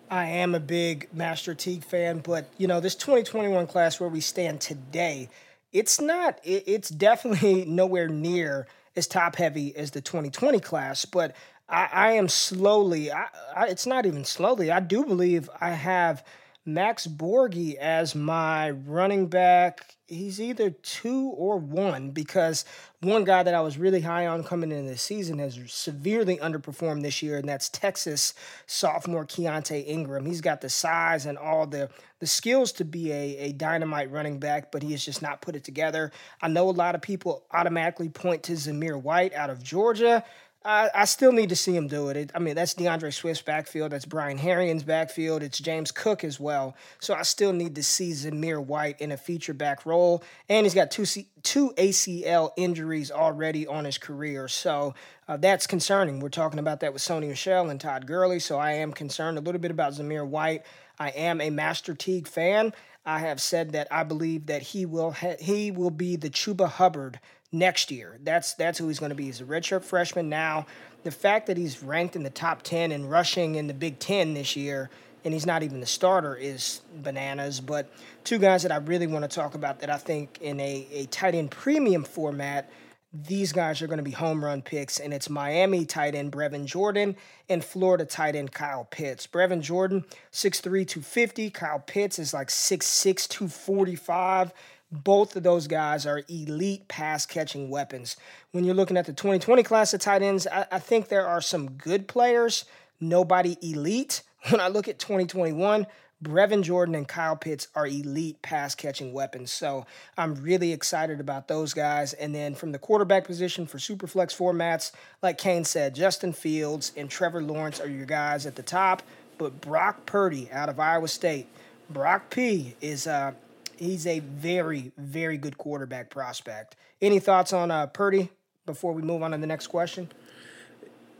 I 0.10 0.26
am 0.26 0.54
a 0.54 0.60
big 0.60 1.10
Master 1.12 1.56
Teague 1.56 1.84
fan, 1.84 2.20
but 2.20 2.50
you 2.58 2.68
know, 2.68 2.80
this 2.80 2.96
2021 2.96 3.68
class 3.68 4.00
where 4.00 4.10
we 4.10 4.22
stand 4.22 4.62
today, 4.62 5.30
it's 5.76 6.00
not, 6.00 6.40
it's 6.44 6.88
definitely 6.88 7.66
nowhere 7.68 8.08
near 8.08 8.66
as 8.96 9.08
top 9.08 9.36
heavy 9.36 9.76
as 9.76 9.92
the 9.92 10.00
2020 10.00 10.62
class, 10.62 11.04
but 11.04 11.36
I, 11.68 11.90
I 11.92 12.12
am 12.14 12.30
slowly, 12.30 13.12
I, 13.12 13.28
I, 13.54 13.68
it's 13.68 13.86
not 13.86 14.06
even 14.06 14.24
slowly, 14.24 14.72
I 14.72 14.80
do 14.80 15.04
believe 15.04 15.50
I 15.60 15.72
have 15.72 16.24
Max 16.68 17.06
Borghi 17.06 17.76
as 17.76 18.16
my 18.16 18.72
running 18.72 19.28
back. 19.28 19.96
He's 20.08 20.42
either 20.42 20.72
two 20.72 21.30
or 21.30 21.58
one 21.58 22.10
because 22.10 22.66
one 23.02 23.24
guy 23.24 23.44
that 23.44 23.54
I 23.54 23.62
was 23.62 23.78
really 23.78 24.02
high 24.02 24.26
on 24.26 24.44
coming 24.44 24.72
into 24.72 24.90
the 24.90 24.98
season 24.98 25.38
has 25.38 25.60
severely 25.68 26.38
underperformed 26.38 27.04
this 27.04 27.22
year, 27.22 27.38
and 27.38 27.48
that's 27.48 27.70
Texas 27.70 28.34
sophomore 28.66 29.26
Keaontay 29.26 29.88
Ingram. 29.88 30.26
He's 30.26 30.42
got 30.42 30.62
the 30.62 30.70
size 30.70 31.28
and 31.28 31.38
all 31.38 31.68
the 31.68 31.90
the 32.20 32.28
skills 32.28 32.72
to 32.72 32.86
be 32.86 33.12
a, 33.12 33.38
a 33.38 33.52
dynamite 33.52 34.10
running 34.10 34.40
back, 34.40 34.72
but 34.72 34.82
he 34.82 34.92
has 34.92 35.04
just 35.04 35.22
not 35.22 35.42
put 35.42 35.56
it 35.56 35.64
together. 35.64 36.12
I 36.42 36.48
know 36.48 36.70
a 36.70 36.72
lot 36.72 36.96
of 36.96 37.02
people 37.02 37.44
automatically 37.52 38.10
point 38.10 38.42
to 38.44 38.54
Zamir 38.54 39.00
White 39.00 39.34
out 39.34 39.50
of 39.50 39.62
Georgia. 39.62 40.24
I, 40.66 41.06
still 41.06 41.32
need 41.32 41.50
to 41.50 41.56
see 41.56 41.76
him 41.76 41.88
do 41.88 42.10
it. 42.10 42.18
it. 42.18 42.32
I 42.34 42.40
mean, 42.40 42.56
that's 42.56 42.74
DeAndre 42.74 43.14
Swift's 43.14 43.44
backfield. 43.44 43.92
That's 43.92 44.06
Brian 44.06 44.40
Herrien's 44.40 44.84
backfield. 44.84 45.44
It's 45.44 45.60
James 45.60 45.92
Cook 45.92 46.24
as 46.24 46.40
well. 46.40 46.76
So 47.00 47.14
I 47.14 47.22
still 47.22 47.54
need 47.54 47.76
to 47.76 47.84
see 47.84 48.12
Zamir 48.12 48.64
White 48.64 49.00
in 49.00 49.12
a 49.12 49.18
feature 49.18 49.54
back 49.54 49.86
role. 49.86 50.24
And 50.50 50.66
he's 50.66 50.74
got 50.74 50.90
two 50.90 51.06
C- 51.06 51.30
two 51.44 51.72
ACL 51.78 52.52
injuries 52.58 53.12
already 53.12 53.68
on 53.68 53.86
his 53.86 54.00
career. 54.00 54.48
So 54.48 54.96
uh, 55.28 55.38
that's 55.38 55.68
concerning. 55.68 56.20
We're 56.20 56.30
talking 56.30 56.60
about 56.60 56.80
that 56.80 56.94
with 56.94 57.02
Sony 57.04 57.28
Michel 57.28 57.70
and 57.70 57.80
Todd 57.80 58.08
Gurley. 58.08 58.40
So 58.40 58.58
I 58.58 58.72
am 58.72 58.92
concerned 58.92 59.38
a 59.38 59.42
little 59.42 59.62
bit 59.62 59.72
about 59.72 59.94
Zamir 59.94 60.26
White. 60.28 60.64
I 60.98 61.10
am 61.10 61.42
a 61.42 61.52
Master 61.52 61.94
Teague 61.94 62.28
fan. 62.28 62.74
I 63.06 63.20
have 63.20 63.40
said 63.40 63.74
that 63.74 63.88
I 63.92 64.04
believe 64.04 64.48
that 64.48 64.64
he 64.64 64.86
will 64.88 65.12
ha- 65.12 65.36
he 65.40 65.70
will 65.70 65.92
be 65.92 66.16
the 66.16 66.30
Chuba 66.30 66.68
Hubbard 66.68 67.20
next 67.58 67.92
year. 67.92 68.18
That's 68.24 68.54
that's 68.54 68.78
who 68.78 68.88
he's 68.88 69.00
going 69.00 69.10
to 69.10 69.16
be. 69.16 69.26
He's 69.26 69.42
a 69.42 69.46
redshirt 69.46 69.84
freshman 69.84 70.30
now. 70.30 70.66
The 71.04 71.12
fact 71.12 71.48
that 71.48 71.58
he's 71.58 71.84
ranked 71.84 72.16
in 72.16 72.24
the 72.24 72.30
top 72.30 72.64
10 72.64 72.92
and 72.92 73.10
rushing 73.10 73.56
in 73.56 73.68
the 73.68 73.74
Big 73.74 74.00
10 74.00 74.34
this 74.34 74.56
year 74.56 74.90
and 75.26 75.34
he's 75.34 75.46
not 75.46 75.64
even 75.64 75.80
the 75.80 75.86
starter 75.88 76.36
is 76.36 76.82
bananas. 77.02 77.60
But 77.60 77.92
two 78.24 78.38
guys 78.38 78.62
that 78.64 78.72
I 78.72 78.78
really 78.78 79.08
want 79.08 79.30
to 79.30 79.36
talk 79.36 79.56
about 79.56 79.80
that 79.80 79.90
I 79.90 79.98
think 79.98 80.38
in 80.40 80.60
a, 80.60 80.88
a 80.92 81.06
tight 81.08 81.34
end 81.34 81.52
premium 81.52 82.04
format, 82.04 82.70
these 83.12 83.52
guys 83.52 83.82
are 83.82 83.88
going 83.88 83.98
to 83.98 84.04
be 84.04 84.12
home 84.12 84.44
run 84.44 84.62
picks, 84.62 85.00
and 85.00 85.14
it's 85.14 85.30
Miami 85.30 85.86
tight 85.86 86.16
end 86.16 86.32
Brevin 86.32 86.66
Jordan 86.66 87.16
and 87.50 87.64
Florida 87.64 88.06
tight 88.06 88.36
end 88.36 88.52
Kyle 88.52 88.86
Pitts. 88.86 89.26
Brevin 89.26 89.62
Jordan, 89.62 90.06
6'3, 90.32 90.62
250. 90.62 91.50
Kyle 91.50 91.80
Pitts 91.80 92.20
is 92.20 92.34
like 92.34 92.50
6'6, 92.50 93.28
245. 93.28 94.54
Both 94.92 95.36
of 95.36 95.44
those 95.44 95.68
guys 95.68 96.06
are 96.06 96.24
elite 96.30 96.88
pass 96.88 97.26
catching 97.26 97.70
weapons. 97.70 98.16
When 98.52 98.64
you're 98.64 98.76
looking 98.76 98.98
at 98.98 99.06
the 99.06 99.14
2020 99.14 99.64
class 99.64 99.94
of 99.94 100.00
tight 100.00 100.22
ends, 100.22 100.48
I, 100.48 100.66
I 100.72 100.80
think 100.80 101.08
there 101.08 101.28
are 101.28 101.42
some 101.42 101.72
good 101.72 102.08
players, 102.08 102.66
nobody 103.00 103.58
elite. 103.62 104.22
When 104.52 104.62
I 104.62 104.68
look 104.68 104.88
at 104.88 105.00
2021, 105.00 105.88
Brevin 106.24 106.64
Jordan 106.64 106.96
and 106.96 107.08
Kyle 107.08 107.36
Pitts 107.36 107.68
are 107.76 107.88
elite 107.88 108.42
pass 108.42 108.74
catching 108.74 109.12
weapons. 109.12 109.52
So 109.52 109.86
I'm 110.18 110.36
really 110.36 110.72
excited 110.72 111.20
about 111.20 111.48
those 111.48 111.74
guys. 111.74 112.14
And 112.14 112.34
then 112.34 112.56
from 112.56 112.72
the 112.72 112.80
quarterback 112.80 113.26
position 113.26 113.68
for 113.68 113.78
Superflex 113.78 114.36
formats, 114.36 114.92
like 115.22 115.38
Kane 115.38 115.66
said, 115.66 115.94
Justin 115.94 116.32
Fields 116.32 116.94
and 116.96 117.10
Trevor 117.10 117.42
Lawrence 117.42 117.80
are 117.80 117.90
your 117.90 118.06
guys 118.06 118.46
at 118.46 118.56
the 118.56 118.64
top. 118.64 119.04
But 119.38 119.60
Brock 119.62 120.06
Purdy 120.06 120.50
out 120.52 120.70
of 120.70 120.80
Iowa 120.80 121.10
State, 121.10 121.48
Brock 121.90 122.30
P 122.30 122.76
is 122.82 123.08
uh, 123.08 123.34
he's 123.78 124.08
a 124.08 124.20
very, 124.20 124.92
very 124.98 125.38
good 125.38 125.58
quarterback 125.58 126.10
prospect. 126.10 126.76
Any 127.02 127.20
thoughts 127.20 127.54
on 127.54 127.72
uh, 127.72 127.88
Purdy 127.88 128.30
before 128.66 128.94
we 128.94 129.02
move 129.02 129.24
on 129.24 129.32
to 129.32 129.38
the 129.38 129.48
next 129.48 129.68
question? 129.68 130.12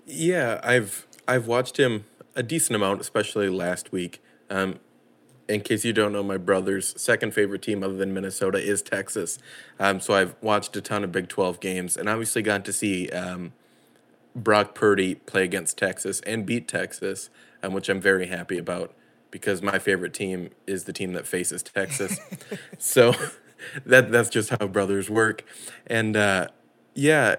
Yeah, 0.06 0.60
I've 0.64 1.08
I've 1.28 1.48
watched 1.48 1.78
him 1.78 2.06
a 2.36 2.44
decent 2.44 2.76
amount, 2.76 3.02
especially 3.02 3.50
last 3.50 3.92
week. 3.92 4.22
Um, 4.50 4.80
in 5.48 5.62
case 5.62 5.86
you 5.86 5.94
don't 5.94 6.12
know, 6.12 6.24
my 6.24 6.38
brother's 6.38 7.00
second 7.00 7.34
favorite 7.34 7.62
team 7.62 7.84
other 7.84 7.96
than 7.96 8.14
Minnesota 8.14 8.58
is 8.58 8.82
Texas. 8.82 9.38
Um, 9.80 10.00
so 10.00 10.14
I've 10.14 10.36
watched 10.42 10.76
a 10.76 10.82
ton 10.82 11.04
of 11.04 11.12
Big 11.12 11.28
12 11.28 11.60
games 11.60 11.98
and 11.98 12.10
obviously 12.10 12.42
got 12.42 12.66
to 12.66 12.74
see 12.74 13.10
um, 13.10 13.54
Brock 14.36 14.74
Purdy 14.74 15.16
play 15.16 15.44
against 15.44 15.78
Texas 15.78 16.20
and 16.22 16.46
beat 16.46 16.68
Texas, 16.68 17.30
um, 17.62 17.74
which 17.74 17.90
I'm 17.90 18.02
very 18.02 18.28
happy 18.28 18.58
about 18.58 18.94
because 19.36 19.62
my 19.62 19.78
favorite 19.78 20.14
team 20.14 20.50
is 20.66 20.86
the 20.86 20.94
team 20.94 21.12
that 21.12 21.28
faces 21.28 21.62
Texas. 21.62 22.18
so 22.78 23.14
that 23.86 24.10
that's 24.10 24.30
just 24.30 24.50
how 24.50 24.66
brothers 24.66 25.10
work. 25.10 25.44
And 25.86 26.16
uh, 26.16 26.48
yeah, 26.94 27.36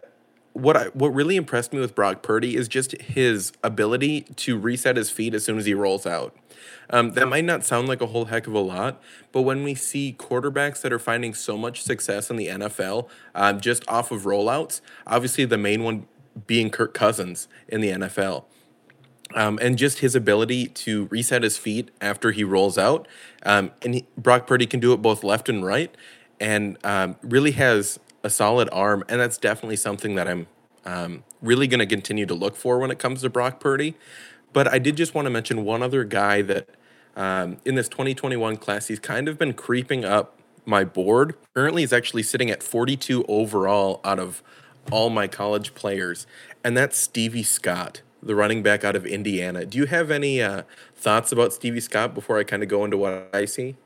what 0.52 0.76
I, 0.76 0.84
what 0.88 1.14
really 1.14 1.36
impressed 1.36 1.72
me 1.72 1.80
with 1.80 1.94
Brock 1.94 2.22
Purdy 2.22 2.54
is 2.54 2.68
just 2.68 2.92
his 3.00 3.50
ability 3.64 4.26
to 4.36 4.58
reset 4.58 4.98
his 4.98 5.08
feet 5.08 5.32
as 5.32 5.42
soon 5.42 5.56
as 5.56 5.64
he 5.64 5.72
rolls 5.72 6.04
out. 6.04 6.36
Um, 6.90 7.12
that 7.12 7.28
might 7.28 7.46
not 7.46 7.64
sound 7.64 7.88
like 7.88 8.02
a 8.02 8.06
whole 8.08 8.26
heck 8.26 8.46
of 8.46 8.52
a 8.52 8.58
lot, 8.58 9.02
but 9.32 9.40
when 9.40 9.64
we 9.64 9.74
see 9.74 10.14
quarterbacks 10.18 10.82
that 10.82 10.92
are 10.92 10.98
finding 10.98 11.32
so 11.32 11.56
much 11.56 11.82
success 11.82 12.28
in 12.28 12.36
the 12.36 12.48
NFL 12.48 13.08
um, 13.34 13.58
just 13.58 13.88
off 13.88 14.10
of 14.10 14.24
rollouts, 14.24 14.82
obviously 15.06 15.46
the 15.46 15.56
main 15.56 15.82
one 15.82 16.06
being 16.46 16.68
Kirk 16.68 16.92
Cousins 16.92 17.48
in 17.68 17.80
the 17.80 17.88
NFL. 17.88 18.44
Um, 19.34 19.58
and 19.60 19.76
just 19.76 19.98
his 19.98 20.14
ability 20.14 20.68
to 20.68 21.06
reset 21.06 21.42
his 21.42 21.58
feet 21.58 21.90
after 22.00 22.30
he 22.30 22.44
rolls 22.44 22.78
out. 22.78 23.08
Um, 23.44 23.72
and 23.82 23.94
he, 23.94 24.06
Brock 24.16 24.46
Purdy 24.46 24.66
can 24.66 24.78
do 24.78 24.92
it 24.92 25.02
both 25.02 25.24
left 25.24 25.48
and 25.48 25.64
right, 25.64 25.92
and 26.38 26.78
um, 26.84 27.16
really 27.22 27.50
has 27.52 27.98
a 28.22 28.30
solid 28.30 28.68
arm. 28.70 29.04
And 29.08 29.20
that's 29.20 29.36
definitely 29.36 29.76
something 29.76 30.14
that 30.14 30.28
I'm 30.28 30.46
um, 30.84 31.24
really 31.42 31.66
going 31.66 31.80
to 31.80 31.86
continue 31.86 32.24
to 32.26 32.34
look 32.34 32.56
for 32.56 32.78
when 32.78 32.90
it 32.90 32.98
comes 32.98 33.22
to 33.22 33.28
Brock 33.28 33.58
Purdy. 33.58 33.96
But 34.52 34.68
I 34.68 34.78
did 34.78 34.96
just 34.96 35.14
want 35.14 35.26
to 35.26 35.30
mention 35.30 35.64
one 35.64 35.82
other 35.82 36.04
guy 36.04 36.42
that 36.42 36.68
um, 37.16 37.58
in 37.64 37.74
this 37.74 37.88
2021 37.88 38.56
class, 38.58 38.86
he's 38.86 39.00
kind 39.00 39.28
of 39.28 39.38
been 39.38 39.54
creeping 39.54 40.04
up 40.04 40.38
my 40.64 40.84
board. 40.84 41.34
Currently, 41.54 41.82
he's 41.82 41.92
actually 41.92 42.22
sitting 42.22 42.50
at 42.50 42.62
42 42.62 43.24
overall 43.26 44.00
out 44.04 44.18
of 44.18 44.42
all 44.92 45.10
my 45.10 45.26
college 45.26 45.74
players, 45.74 46.26
and 46.62 46.76
that's 46.76 46.96
Stevie 46.96 47.42
Scott, 47.42 48.02
the 48.22 48.34
running 48.34 48.62
back 48.62 48.84
out 48.84 48.96
of 48.96 49.06
Indiana. 49.06 49.64
Do 49.66 49.78
you 49.78 49.86
have 49.86 50.10
any 50.10 50.42
uh, 50.42 50.62
thoughts 50.94 51.32
about 51.32 51.52
Stevie 51.52 51.80
Scott 51.80 52.14
before 52.14 52.38
I 52.38 52.44
kind 52.44 52.62
of 52.62 52.68
go 52.68 52.84
into 52.84 52.96
what 52.96 53.30
I 53.32 53.44
see? 53.44 53.76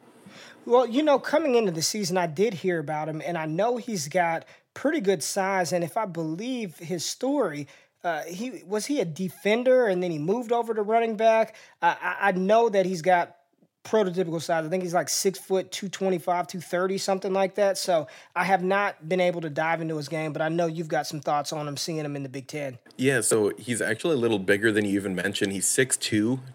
Well, 0.66 0.86
you 0.86 1.02
know, 1.02 1.18
coming 1.18 1.54
into 1.54 1.72
the 1.72 1.82
season, 1.82 2.16
I 2.16 2.26
did 2.26 2.54
hear 2.54 2.78
about 2.78 3.08
him, 3.08 3.22
and 3.24 3.36
I 3.38 3.46
know 3.46 3.76
he's 3.76 4.08
got 4.08 4.44
pretty 4.74 5.00
good 5.00 5.22
size. 5.22 5.72
And 5.72 5.82
if 5.82 5.96
I 5.96 6.06
believe 6.06 6.76
his 6.78 7.04
story, 7.04 7.66
uh, 8.04 8.22
he 8.22 8.62
was 8.66 8.86
he 8.86 9.00
a 9.00 9.04
defender, 9.04 9.86
and 9.86 10.02
then 10.02 10.10
he 10.10 10.18
moved 10.18 10.52
over 10.52 10.74
to 10.74 10.82
running 10.82 11.16
back. 11.16 11.56
I, 11.82 12.16
I 12.20 12.32
know 12.32 12.68
that 12.68 12.86
he's 12.86 13.02
got 13.02 13.36
prototypical 13.84 14.40
size. 14.40 14.64
I 14.64 14.68
think 14.68 14.82
he's 14.82 14.94
like 14.94 15.08
six 15.08 15.38
foot, 15.38 15.72
225, 15.72 16.46
230, 16.46 16.98
something 16.98 17.32
like 17.32 17.54
that. 17.54 17.78
So 17.78 18.06
I 18.36 18.44
have 18.44 18.62
not 18.62 19.08
been 19.08 19.20
able 19.20 19.40
to 19.40 19.50
dive 19.50 19.80
into 19.80 19.96
his 19.96 20.08
game, 20.08 20.32
but 20.32 20.42
I 20.42 20.48
know 20.48 20.66
you've 20.66 20.88
got 20.88 21.06
some 21.06 21.20
thoughts 21.20 21.52
on 21.52 21.66
him 21.66 21.76
seeing 21.76 21.98
him 21.98 22.16
in 22.16 22.22
the 22.22 22.28
Big 22.28 22.46
Ten. 22.46 22.78
Yeah, 22.96 23.20
so 23.20 23.52
he's 23.58 23.80
actually 23.80 24.14
a 24.14 24.18
little 24.18 24.38
bigger 24.38 24.70
than 24.70 24.84
you 24.84 24.92
even 24.92 25.14
mentioned. 25.14 25.52
He's 25.52 25.66
6'2, 25.66 26.00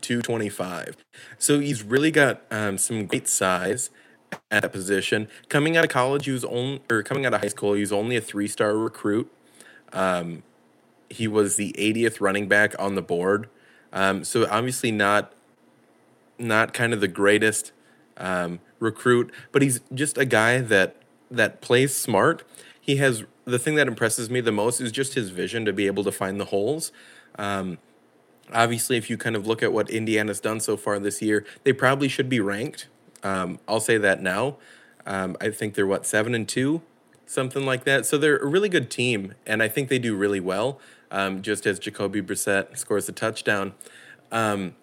225. 0.01 0.97
So 1.37 1.59
he's 1.59 1.83
really 1.83 2.11
got 2.11 2.43
um, 2.51 2.77
some 2.77 3.05
great 3.07 3.27
size 3.27 3.89
at 4.51 4.61
that 4.61 4.71
position. 4.71 5.27
Coming 5.49 5.77
out 5.77 5.83
of 5.83 5.89
college, 5.89 6.25
he 6.25 6.31
was 6.31 6.45
only, 6.45 6.81
or 6.91 7.01
coming 7.03 7.25
out 7.25 7.33
of 7.33 7.41
high 7.41 7.47
school, 7.47 7.73
he 7.73 7.81
was 7.81 7.91
only 7.91 8.15
a 8.15 8.21
three 8.21 8.47
star 8.47 8.77
recruit. 8.77 9.31
Um, 9.93 10.43
he 11.09 11.27
was 11.27 11.55
the 11.55 11.73
80th 11.77 12.19
running 12.19 12.47
back 12.47 12.75
on 12.77 12.95
the 12.95 13.01
board. 13.01 13.49
Um, 13.93 14.23
so 14.23 14.47
obviously 14.49 14.91
not 14.91 15.31
not 16.37 16.73
kind 16.73 16.93
of 16.93 17.01
the 17.01 17.07
greatest 17.07 17.71
um, 18.17 18.59
recruit, 18.79 19.31
but 19.51 19.61
he's 19.61 19.81
just 19.93 20.17
a 20.17 20.25
guy 20.25 20.59
that 20.59 20.95
that 21.31 21.61
plays 21.61 21.95
smart. 21.95 22.43
He 22.79 22.97
has 22.97 23.23
the 23.45 23.59
thing 23.59 23.75
that 23.75 23.87
impresses 23.87 24.29
me 24.29 24.41
the 24.41 24.51
most 24.51 24.79
is 24.81 24.91
just 24.91 25.13
his 25.13 25.29
vision 25.29 25.65
to 25.65 25.73
be 25.73 25.87
able 25.87 26.03
to 26.03 26.11
find 26.11 26.39
the 26.39 26.45
holes. 26.45 26.91
Um, 27.37 27.77
obviously, 28.53 28.97
if 28.97 29.09
you 29.09 29.17
kind 29.17 29.35
of 29.35 29.47
look 29.47 29.63
at 29.63 29.73
what 29.73 29.89
Indiana's 29.89 30.39
done 30.39 30.59
so 30.59 30.77
far 30.77 30.99
this 30.99 31.21
year, 31.21 31.45
they 31.63 31.73
probably 31.73 32.07
should 32.07 32.29
be 32.29 32.39
ranked. 32.39 32.87
Um, 33.23 33.59
I'll 33.67 33.79
say 33.79 33.97
that 33.97 34.21
now. 34.21 34.57
Um, 35.05 35.35
I 35.39 35.49
think 35.49 35.75
they're 35.75 35.87
what 35.87 36.05
seven 36.05 36.33
and 36.33 36.47
two, 36.47 36.81
something 37.25 37.65
like 37.65 37.83
that. 37.83 38.05
So 38.05 38.17
they're 38.17 38.37
a 38.37 38.47
really 38.47 38.69
good 38.69 38.89
team, 38.89 39.33
and 39.45 39.61
I 39.61 39.67
think 39.67 39.89
they 39.89 39.99
do 39.99 40.15
really 40.15 40.39
well. 40.39 40.79
Um, 41.11 41.41
just 41.41 41.65
as 41.65 41.79
Jacoby 41.79 42.21
Brissett 42.21 42.77
scores 42.77 43.07
a 43.07 43.11
touchdown, 43.11 43.73
um, 44.31 44.75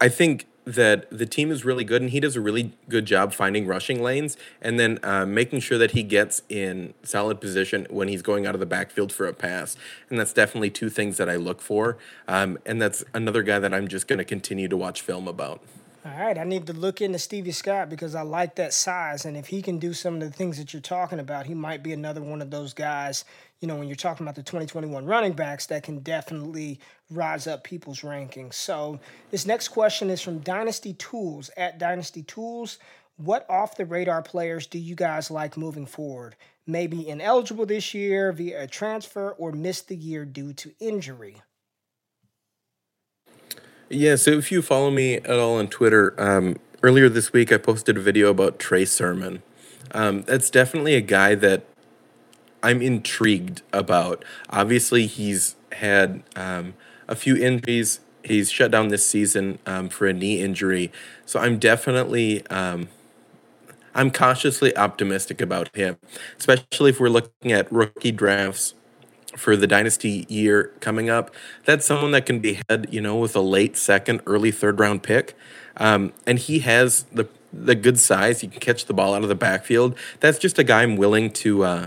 I 0.00 0.08
think 0.08 0.46
that 0.64 1.08
the 1.10 1.26
team 1.26 1.50
is 1.50 1.64
really 1.64 1.84
good 1.84 2.02
and 2.02 2.10
he 2.10 2.20
does 2.20 2.36
a 2.36 2.40
really 2.40 2.72
good 2.88 3.04
job 3.04 3.32
finding 3.32 3.66
rushing 3.66 4.02
lanes 4.02 4.36
and 4.60 4.78
then 4.78 4.98
uh, 5.02 5.26
making 5.26 5.60
sure 5.60 5.78
that 5.78 5.92
he 5.92 6.02
gets 6.02 6.42
in 6.48 6.94
solid 7.02 7.40
position 7.40 7.86
when 7.90 8.08
he's 8.08 8.22
going 8.22 8.46
out 8.46 8.54
of 8.54 8.60
the 8.60 8.66
backfield 8.66 9.12
for 9.12 9.26
a 9.26 9.32
pass. 9.32 9.76
And 10.08 10.18
that's 10.18 10.32
definitely 10.32 10.70
two 10.70 10.88
things 10.88 11.16
that 11.16 11.28
I 11.28 11.36
look 11.36 11.60
for. 11.60 11.98
Um, 12.28 12.58
and 12.64 12.80
that's 12.80 13.04
another 13.12 13.42
guy 13.42 13.58
that 13.58 13.74
I'm 13.74 13.88
just 13.88 14.06
going 14.06 14.18
to 14.18 14.24
continue 14.24 14.68
to 14.68 14.76
watch 14.76 15.00
film 15.00 15.26
about. 15.26 15.60
All 16.04 16.10
right, 16.18 16.36
I 16.36 16.42
need 16.44 16.66
to 16.66 16.72
look 16.72 17.00
into 17.00 17.18
Stevie 17.18 17.52
Scott 17.52 17.88
because 17.88 18.16
I 18.16 18.22
like 18.22 18.56
that 18.56 18.74
size. 18.74 19.24
And 19.24 19.36
if 19.36 19.46
he 19.46 19.62
can 19.62 19.78
do 19.78 19.92
some 19.94 20.14
of 20.14 20.20
the 20.20 20.30
things 20.30 20.58
that 20.58 20.72
you're 20.72 20.82
talking 20.82 21.20
about, 21.20 21.46
he 21.46 21.54
might 21.54 21.82
be 21.82 21.92
another 21.92 22.20
one 22.20 22.42
of 22.42 22.50
those 22.50 22.74
guys 22.74 23.24
you 23.62 23.68
know, 23.68 23.76
when 23.76 23.86
you're 23.86 23.94
talking 23.94 24.24
about 24.24 24.34
the 24.34 24.42
2021 24.42 25.06
running 25.06 25.32
backs, 25.32 25.66
that 25.66 25.84
can 25.84 26.00
definitely 26.00 26.80
rise 27.10 27.46
up 27.46 27.62
people's 27.62 28.00
rankings. 28.00 28.54
So 28.54 28.98
this 29.30 29.46
next 29.46 29.68
question 29.68 30.10
is 30.10 30.20
from 30.20 30.40
Dynasty 30.40 30.94
Tools 30.94 31.48
at 31.56 31.78
Dynasty 31.78 32.24
Tools. 32.24 32.78
What 33.18 33.48
off 33.48 33.76
the 33.76 33.86
radar 33.86 34.20
players 34.20 34.66
do 34.66 34.80
you 34.80 34.96
guys 34.96 35.30
like 35.30 35.56
moving 35.56 35.86
forward? 35.86 36.34
Maybe 36.66 37.08
ineligible 37.08 37.64
this 37.64 37.94
year 37.94 38.32
via 38.32 38.64
a 38.64 38.66
transfer 38.66 39.30
or 39.30 39.52
missed 39.52 39.86
the 39.86 39.96
year 39.96 40.24
due 40.24 40.52
to 40.54 40.72
injury? 40.80 41.40
Yeah, 43.94 44.16
so 44.16 44.30
if 44.30 44.50
you 44.50 44.62
follow 44.62 44.90
me 44.90 45.16
at 45.16 45.38
all 45.38 45.58
on 45.58 45.68
Twitter, 45.68 46.14
um, 46.16 46.56
earlier 46.82 47.10
this 47.10 47.34
week 47.34 47.52
I 47.52 47.58
posted 47.58 47.98
a 47.98 48.00
video 48.00 48.30
about 48.30 48.58
Trey 48.58 48.86
Sermon. 48.86 49.42
Um, 49.90 50.22
that's 50.22 50.48
definitely 50.48 50.94
a 50.94 51.02
guy 51.02 51.34
that 51.34 51.66
I'm 52.62 52.80
intrigued 52.80 53.60
about. 53.70 54.24
Obviously, 54.48 55.06
he's 55.06 55.56
had 55.72 56.22
um, 56.34 56.72
a 57.06 57.14
few 57.14 57.36
injuries. 57.36 58.00
He's 58.24 58.50
shut 58.50 58.70
down 58.70 58.88
this 58.88 59.06
season 59.06 59.58
um, 59.66 59.90
for 59.90 60.06
a 60.06 60.14
knee 60.14 60.40
injury, 60.40 60.90
so 61.26 61.38
I'm 61.38 61.58
definitely 61.58 62.46
um, 62.46 62.88
I'm 63.94 64.10
cautiously 64.10 64.74
optimistic 64.74 65.42
about 65.42 65.68
him, 65.76 65.98
especially 66.38 66.88
if 66.88 66.98
we're 66.98 67.10
looking 67.10 67.52
at 67.52 67.70
rookie 67.70 68.12
drafts 68.12 68.72
for 69.36 69.56
the 69.56 69.66
dynasty 69.66 70.26
year 70.28 70.72
coming 70.80 71.08
up. 71.08 71.34
That's 71.64 71.86
someone 71.86 72.10
that 72.12 72.26
can 72.26 72.40
be 72.40 72.60
had, 72.68 72.88
you 72.90 73.00
know, 73.00 73.16
with 73.16 73.34
a 73.36 73.40
late 73.40 73.76
second, 73.76 74.20
early 74.26 74.50
third 74.50 74.80
round 74.80 75.02
pick, 75.02 75.36
um, 75.76 76.12
and 76.26 76.38
he 76.38 76.60
has 76.60 77.04
the 77.12 77.28
the 77.52 77.74
good 77.74 77.98
size. 77.98 78.40
He 78.40 78.48
can 78.48 78.60
catch 78.60 78.86
the 78.86 78.94
ball 78.94 79.14
out 79.14 79.22
of 79.22 79.28
the 79.28 79.34
backfield. 79.34 79.96
That's 80.20 80.38
just 80.38 80.58
a 80.58 80.64
guy 80.64 80.82
I'm 80.82 80.96
willing 80.96 81.30
to. 81.30 81.64
Uh, 81.64 81.86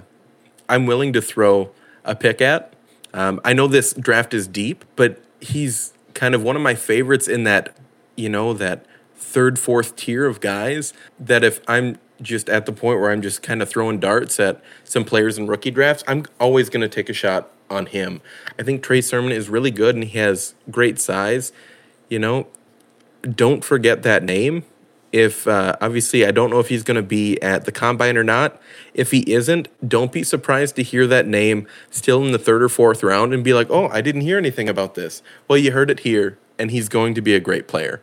I'm 0.67 0.85
willing 0.85 1.13
to 1.13 1.21
throw 1.21 1.71
a 2.03 2.15
pick 2.15 2.41
at. 2.41 2.73
Um, 3.13 3.39
I 3.43 3.53
know 3.53 3.67
this 3.67 3.93
draft 3.93 4.33
is 4.33 4.47
deep, 4.47 4.83
but 4.95 5.21
he's 5.39 5.93
kind 6.13 6.35
of 6.35 6.43
one 6.43 6.55
of 6.55 6.61
my 6.61 6.75
favorites 6.75 7.27
in 7.27 7.43
that, 7.43 7.75
you 8.15 8.29
know, 8.29 8.53
that 8.53 8.85
third, 9.15 9.59
fourth 9.59 9.95
tier 9.95 10.25
of 10.25 10.39
guys 10.39 10.93
that 11.19 11.43
if 11.43 11.59
I'm 11.67 11.97
just 12.21 12.49
at 12.49 12.65
the 12.65 12.71
point 12.71 12.99
where 12.99 13.11
I'm 13.11 13.21
just 13.21 13.41
kind 13.41 13.61
of 13.61 13.69
throwing 13.69 13.99
darts 13.99 14.39
at 14.39 14.61
some 14.83 15.03
players 15.03 15.37
in 15.37 15.47
rookie 15.47 15.71
drafts, 15.71 16.03
I'm 16.07 16.25
always 16.39 16.69
going 16.69 16.81
to 16.81 16.89
take 16.89 17.09
a 17.09 17.13
shot 17.13 17.51
on 17.69 17.87
him. 17.87 18.21
I 18.59 18.63
think 18.63 18.83
Trey 18.83 19.01
Sermon 19.01 19.31
is 19.31 19.49
really 19.49 19.71
good 19.71 19.95
and 19.95 20.03
he 20.03 20.17
has 20.19 20.55
great 20.69 20.99
size. 20.99 21.51
You 22.09 22.19
know, 22.19 22.47
don't 23.23 23.63
forget 23.63 24.03
that 24.03 24.23
name 24.23 24.63
if 25.15 25.47
uh, 25.47 25.77
obviously 25.79 26.25
I 26.25 26.31
don't 26.31 26.49
know 26.49 26.59
if 26.59 26.67
he's 26.67 26.83
going 26.83 26.95
to 26.95 27.01
be 27.01 27.41
at 27.41 27.63
the 27.63 27.71
combine 27.71 28.17
or 28.17 28.23
not. 28.23 28.61
If 28.93 29.11
he 29.11 29.19
isn't, 29.31 29.69
don't 29.87 30.11
be 30.11 30.23
surprised 30.23 30.75
to 30.75 30.83
hear 30.83 31.07
that 31.07 31.25
name 31.25 31.67
still 31.89 32.23
in 32.25 32.33
the 32.33 32.37
third 32.37 32.61
or 32.61 32.67
fourth 32.67 33.01
round 33.01 33.33
and 33.33 33.41
be 33.41 33.53
like, 33.53 33.69
"Oh, 33.69 33.87
I 33.87 34.01
didn't 34.01 34.21
hear 34.21 34.37
anything 34.37 34.67
about 34.67 34.95
this." 34.95 35.23
Well, 35.47 35.57
you 35.57 35.71
heard 35.71 35.89
it 35.89 36.01
here, 36.01 36.37
and 36.59 36.69
he's 36.69 36.89
going 36.89 37.13
to 37.15 37.21
be 37.21 37.33
a 37.33 37.39
great 37.39 37.65
player. 37.65 38.01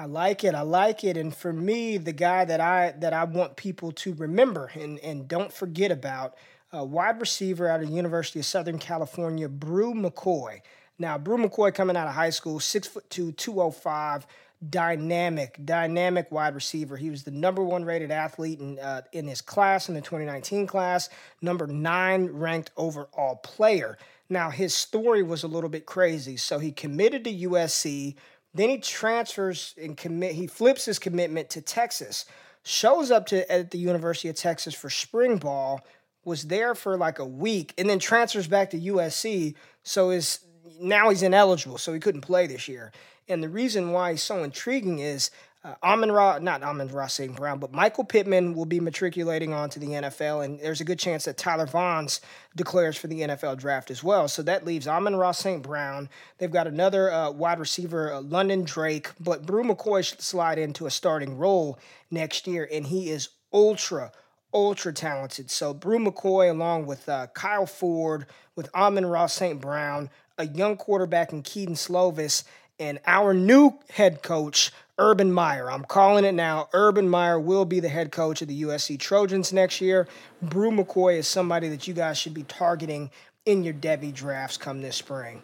I 0.00 0.06
like 0.06 0.44
it. 0.44 0.54
I 0.54 0.62
like 0.62 1.04
it. 1.04 1.18
And 1.18 1.34
for 1.34 1.52
me, 1.52 1.98
the 1.98 2.14
guy 2.14 2.46
that 2.46 2.58
I 2.58 2.94
that 3.00 3.12
I 3.12 3.24
want 3.24 3.56
people 3.56 3.92
to 3.92 4.14
remember 4.14 4.70
and 4.74 4.98
and 5.00 5.28
don't 5.28 5.52
forget 5.52 5.92
about, 5.92 6.36
a 6.72 6.82
wide 6.82 7.20
receiver 7.20 7.68
out 7.68 7.82
of 7.82 7.90
University 7.90 8.38
of 8.38 8.46
Southern 8.46 8.78
California, 8.78 9.46
Bru 9.46 9.92
McCoy. 9.92 10.62
Now, 10.98 11.18
Bru 11.18 11.36
McCoy 11.36 11.74
coming 11.74 11.96
out 11.96 12.06
of 12.06 12.14
high 12.14 12.30
school, 12.30 12.60
six 12.60 12.88
foot 12.88 13.10
two, 13.10 13.32
205 13.32 14.26
dynamic, 14.70 15.58
dynamic 15.66 16.32
wide 16.32 16.54
receiver. 16.54 16.96
He 16.96 17.10
was 17.10 17.24
the 17.24 17.30
number 17.30 17.62
one 17.62 17.84
rated 17.84 18.10
athlete 18.10 18.58
in 18.58 18.78
uh, 18.78 19.02
in 19.12 19.26
his 19.26 19.42
class 19.42 19.90
in 19.90 19.94
the 19.94 20.00
2019 20.00 20.66
class, 20.66 21.10
number 21.42 21.66
nine 21.66 22.26
ranked 22.28 22.70
overall 22.78 23.36
player. 23.36 23.98
Now 24.30 24.48
his 24.48 24.72
story 24.72 25.22
was 25.22 25.42
a 25.42 25.48
little 25.48 25.68
bit 25.68 25.84
crazy. 25.84 26.38
So 26.38 26.58
he 26.58 26.72
committed 26.72 27.24
to 27.24 27.34
USC, 27.34 28.14
Then 28.54 28.68
he 28.68 28.78
transfers 28.78 29.74
and 29.80 29.96
commit. 29.96 30.34
He 30.34 30.46
flips 30.46 30.84
his 30.84 30.98
commitment 30.98 31.50
to 31.50 31.60
Texas. 31.60 32.24
Shows 32.62 33.10
up 33.10 33.26
to 33.26 33.50
at 33.50 33.70
the 33.70 33.78
University 33.78 34.28
of 34.28 34.36
Texas 34.36 34.74
for 34.74 34.90
spring 34.90 35.38
ball. 35.38 35.80
Was 36.24 36.44
there 36.44 36.74
for 36.74 36.98
like 36.98 37.18
a 37.18 37.24
week, 37.24 37.72
and 37.78 37.88
then 37.88 37.98
transfers 37.98 38.46
back 38.46 38.70
to 38.70 38.78
USC. 38.78 39.54
So 39.82 40.10
is 40.10 40.40
now 40.80 41.10
he's 41.10 41.22
ineligible, 41.22 41.78
so 41.78 41.92
he 41.92 42.00
couldn't 42.00 42.20
play 42.22 42.46
this 42.46 42.68
year. 42.68 42.92
And 43.28 43.42
the 43.42 43.48
reason 43.48 43.92
why 43.92 44.12
he's 44.12 44.22
so 44.22 44.42
intriguing 44.42 44.98
is 44.98 45.30
uh, 45.62 45.74
Amon 45.82 46.10
Ra, 46.10 46.38
not 46.38 46.62
Amon-Ra 46.62 47.06
St. 47.06 47.36
Brown, 47.36 47.58
but 47.58 47.72
Michael 47.72 48.04
Pittman 48.04 48.54
will 48.54 48.64
be 48.64 48.80
matriculating 48.80 49.52
onto 49.52 49.78
the 49.78 49.88
NFL, 49.88 50.44
and 50.44 50.58
there's 50.58 50.80
a 50.80 50.84
good 50.84 50.98
chance 50.98 51.26
that 51.26 51.36
Tyler 51.36 51.66
Vaughns 51.66 52.20
declares 52.56 52.96
for 52.96 53.08
the 53.08 53.20
NFL 53.20 53.58
draft 53.58 53.90
as 53.90 54.02
well. 54.02 54.26
So 54.26 54.42
that 54.42 54.64
leaves 54.64 54.88
Amon-Ra 54.88 55.32
St. 55.32 55.62
Brown. 55.62 56.08
They've 56.38 56.50
got 56.50 56.66
another 56.66 57.12
uh, 57.12 57.30
wide 57.30 57.58
receiver, 57.58 58.12
uh, 58.14 58.22
London 58.22 58.64
Drake, 58.64 59.10
but 59.20 59.44
Bru 59.44 59.62
McCoy 59.62 60.02
should 60.02 60.22
slide 60.22 60.58
into 60.58 60.86
a 60.86 60.90
starting 60.90 61.36
role 61.36 61.78
next 62.10 62.46
year, 62.46 62.66
and 62.72 62.86
he 62.86 63.10
is 63.10 63.28
ultra, 63.52 64.12
ultra 64.54 64.94
talented. 64.94 65.50
So 65.50 65.74
Bru 65.74 65.98
McCoy, 65.98 66.50
along 66.50 66.86
with 66.86 67.06
uh, 67.06 67.26
Kyle 67.34 67.66
Ford, 67.66 68.24
with 68.56 68.74
Amon-Ra 68.74 69.26
St. 69.26 69.60
Brown, 69.60 70.08
a 70.38 70.46
young 70.46 70.78
quarterback 70.78 71.34
in 71.34 71.42
Kedon 71.42 71.74
Slovis, 71.74 72.44
and 72.78 72.98
our 73.06 73.34
new 73.34 73.78
head 73.90 74.22
coach, 74.22 74.72
Urban 75.00 75.32
Meyer. 75.32 75.70
I'm 75.70 75.84
calling 75.84 76.26
it 76.26 76.34
now. 76.34 76.68
Urban 76.74 77.08
Meyer 77.08 77.40
will 77.40 77.64
be 77.64 77.80
the 77.80 77.88
head 77.88 78.12
coach 78.12 78.42
of 78.42 78.48
the 78.48 78.62
USC 78.62 78.98
Trojans 78.98 79.50
next 79.50 79.80
year. 79.80 80.06
Bru 80.42 80.70
McCoy 80.70 81.16
is 81.16 81.26
somebody 81.26 81.68
that 81.70 81.88
you 81.88 81.94
guys 81.94 82.18
should 82.18 82.34
be 82.34 82.42
targeting 82.42 83.10
in 83.46 83.64
your 83.64 83.72
Devy 83.72 84.12
drafts 84.12 84.58
come 84.58 84.82
this 84.82 84.96
spring. 84.96 85.42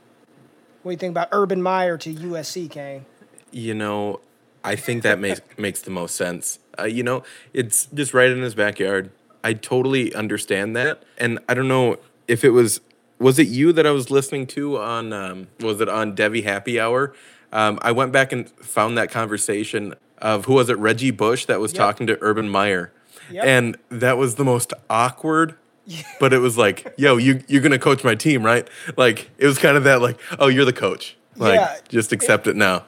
What 0.83 0.91
do 0.91 0.93
you 0.93 0.99
think 0.99 1.13
about 1.13 1.29
Urban 1.33 1.63
Meyer 1.63 1.97
to 1.97 2.15
USC, 2.15 2.71
Kane? 2.71 3.07
You 3.51 3.73
know, 3.73 4.21
I 4.63 4.77
think 4.77 5.03
that 5.05 5.19
makes 5.19 5.41
makes 5.59 5.81
the 5.81 5.91
most 5.91 6.17
sense. 6.17 6.59
Uh, 6.79 6.85
you 6.85 7.03
know, 7.03 7.23
it's 7.55 7.87
just 7.87 8.13
right 8.13 8.31
in 8.31 8.43
his 8.43 8.55
backyard. 8.55 9.11
I 9.43 9.55
totally 9.55 10.15
understand 10.15 10.77
that, 10.77 11.03
and 11.17 11.39
I 11.49 11.55
don't 11.55 11.69
know 11.69 11.97
if 12.29 12.45
it 12.45 12.51
was 12.51 12.83
was 13.19 13.39
it 13.39 13.49
you 13.49 13.73
that 13.73 13.87
I 13.87 13.91
was 13.91 14.11
listening 14.11 14.47
to 14.49 14.79
on 14.79 15.15
um, 15.15 15.49
was 15.61 15.81
it 15.81 15.89
on 15.89 16.15
Devy 16.15 16.45
Happy 16.45 16.79
Hour? 16.79 17.15
Um, 17.57 17.79
I 17.81 17.93
went 17.93 18.13
back 18.13 18.33
and 18.33 18.51
found 18.51 18.99
that 18.99 19.11
conversation 19.11 19.95
of 20.19 20.45
who 20.45 20.53
was 20.53 20.69
it 20.69 20.77
Reggie 20.77 21.11
Bush 21.11 21.47
that 21.47 21.59
was 21.59 21.73
yep. 21.73 21.79
talking 21.79 22.07
to 22.07 22.19
Urban 22.21 22.51
Meyer, 22.51 22.93
yep. 23.31 23.47
and 23.47 23.79
that 23.89 24.19
was 24.19 24.35
the 24.35 24.45
most 24.45 24.75
awkward. 24.91 25.57
but 26.21 26.35
it 26.35 26.39
was 26.39 26.59
like, 26.59 26.93
yo, 26.99 27.17
you 27.17 27.43
you're 27.49 27.63
gonna 27.63 27.79
coach 27.79 28.05
my 28.05 28.15
team, 28.15 28.45
right? 28.45 28.69
Like 28.99 29.31
it 29.39 29.47
was 29.47 29.57
kind 29.57 29.79
of 29.79 29.85
that 29.85 30.03
like, 30.03 30.21
oh, 30.39 30.49
you're 30.49 30.67
the 30.67 30.73
coach. 30.75 31.17
Like 31.35 31.55
yeah, 31.55 31.79
just 31.89 32.13
accept 32.13 32.47
it, 32.47 32.51
it 32.51 32.57
now. 32.57 32.85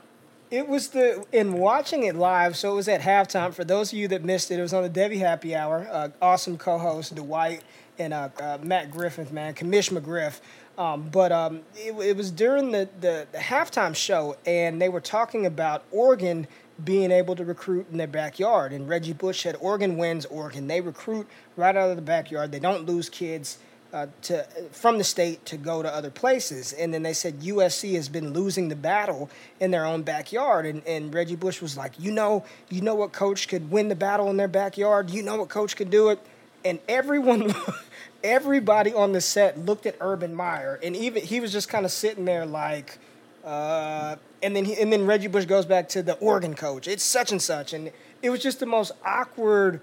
It 0.50 0.68
was 0.68 0.88
the 0.88 1.24
in 1.32 1.54
watching 1.54 2.02
it 2.02 2.14
live. 2.14 2.54
So 2.54 2.72
it 2.72 2.74
was 2.74 2.88
at 2.88 3.00
halftime. 3.00 3.54
For 3.54 3.64
those 3.64 3.90
of 3.90 3.98
you 3.98 4.06
that 4.08 4.22
missed 4.22 4.50
it, 4.50 4.58
it 4.58 4.62
was 4.62 4.74
on 4.74 4.82
the 4.82 4.90
Devy 4.90 5.18
Happy 5.18 5.54
Hour. 5.54 5.88
Uh, 5.90 6.08
awesome 6.20 6.58
co-host 6.58 7.14
Dwight 7.14 7.62
and 7.98 8.12
uh, 8.12 8.28
uh, 8.40 8.58
Matt 8.62 8.90
Griffith, 8.90 9.32
man, 9.32 9.54
Commish 9.54 9.90
McGriff. 9.90 10.40
Um, 10.78 11.08
but 11.10 11.32
um, 11.32 11.62
it, 11.74 11.92
it, 12.00 12.16
was 12.16 12.30
during 12.30 12.70
the, 12.70 12.88
the, 13.00 13.26
the, 13.32 13.38
halftime 13.38 13.96
show, 13.96 14.36
and 14.46 14.80
they 14.80 14.88
were 14.88 15.00
talking 15.00 15.44
about 15.44 15.82
Oregon 15.90 16.46
being 16.84 17.10
able 17.10 17.34
to 17.34 17.44
recruit 17.44 17.88
in 17.90 17.98
their 17.98 18.06
backyard. 18.06 18.72
And 18.72 18.88
Reggie 18.88 19.12
Bush 19.12 19.42
said 19.42 19.56
Oregon 19.60 19.96
wins 19.96 20.24
Oregon. 20.26 20.68
They 20.68 20.80
recruit 20.80 21.26
right 21.56 21.76
out 21.76 21.90
of 21.90 21.96
the 21.96 22.02
backyard. 22.02 22.52
They 22.52 22.60
don't 22.60 22.86
lose 22.86 23.08
kids 23.08 23.58
uh, 23.92 24.06
to 24.22 24.46
from 24.70 24.98
the 24.98 25.04
state 25.04 25.44
to 25.46 25.56
go 25.56 25.82
to 25.82 25.92
other 25.92 26.10
places. 26.10 26.72
And 26.72 26.94
then 26.94 27.02
they 27.02 27.12
said 27.12 27.40
USC 27.40 27.94
has 27.94 28.08
been 28.08 28.32
losing 28.32 28.68
the 28.68 28.76
battle 28.76 29.30
in 29.58 29.72
their 29.72 29.84
own 29.84 30.02
backyard. 30.02 30.64
And, 30.66 30.86
and 30.86 31.12
Reggie 31.12 31.36
Bush 31.36 31.60
was 31.60 31.76
like, 31.76 31.92
you 31.98 32.12
know, 32.12 32.44
you 32.68 32.82
know 32.82 32.94
what 32.94 33.12
coach 33.12 33.48
could 33.48 33.70
win 33.70 33.88
the 33.88 33.96
battle 33.96 34.30
in 34.30 34.36
their 34.36 34.46
backyard. 34.46 35.10
You 35.10 35.22
know 35.22 35.36
what 35.36 35.48
coach 35.48 35.74
could 35.74 35.90
do 35.90 36.10
it. 36.10 36.20
And 36.64 36.78
everyone 36.88 37.52
everybody 38.22 38.92
on 38.92 39.12
the 39.12 39.20
set 39.20 39.58
looked 39.58 39.86
at 39.86 39.96
Urban 40.00 40.34
Meyer, 40.34 40.78
and 40.82 40.96
even 40.96 41.22
he 41.22 41.40
was 41.40 41.52
just 41.52 41.68
kind 41.68 41.84
of 41.84 41.92
sitting 41.92 42.24
there 42.24 42.46
like, 42.46 42.98
uh, 43.44 44.16
and 44.42 44.54
then 44.54 44.64
he, 44.64 44.80
and 44.80 44.92
then 44.92 45.06
Reggie 45.06 45.28
Bush 45.28 45.44
goes 45.44 45.66
back 45.66 45.88
to 45.90 46.02
the 46.02 46.14
Oregon 46.14 46.54
coach. 46.54 46.88
It's 46.88 47.04
such 47.04 47.32
and 47.32 47.40
such, 47.40 47.72
and 47.72 47.90
it 48.22 48.30
was 48.30 48.42
just 48.42 48.60
the 48.60 48.66
most 48.66 48.92
awkward. 49.04 49.80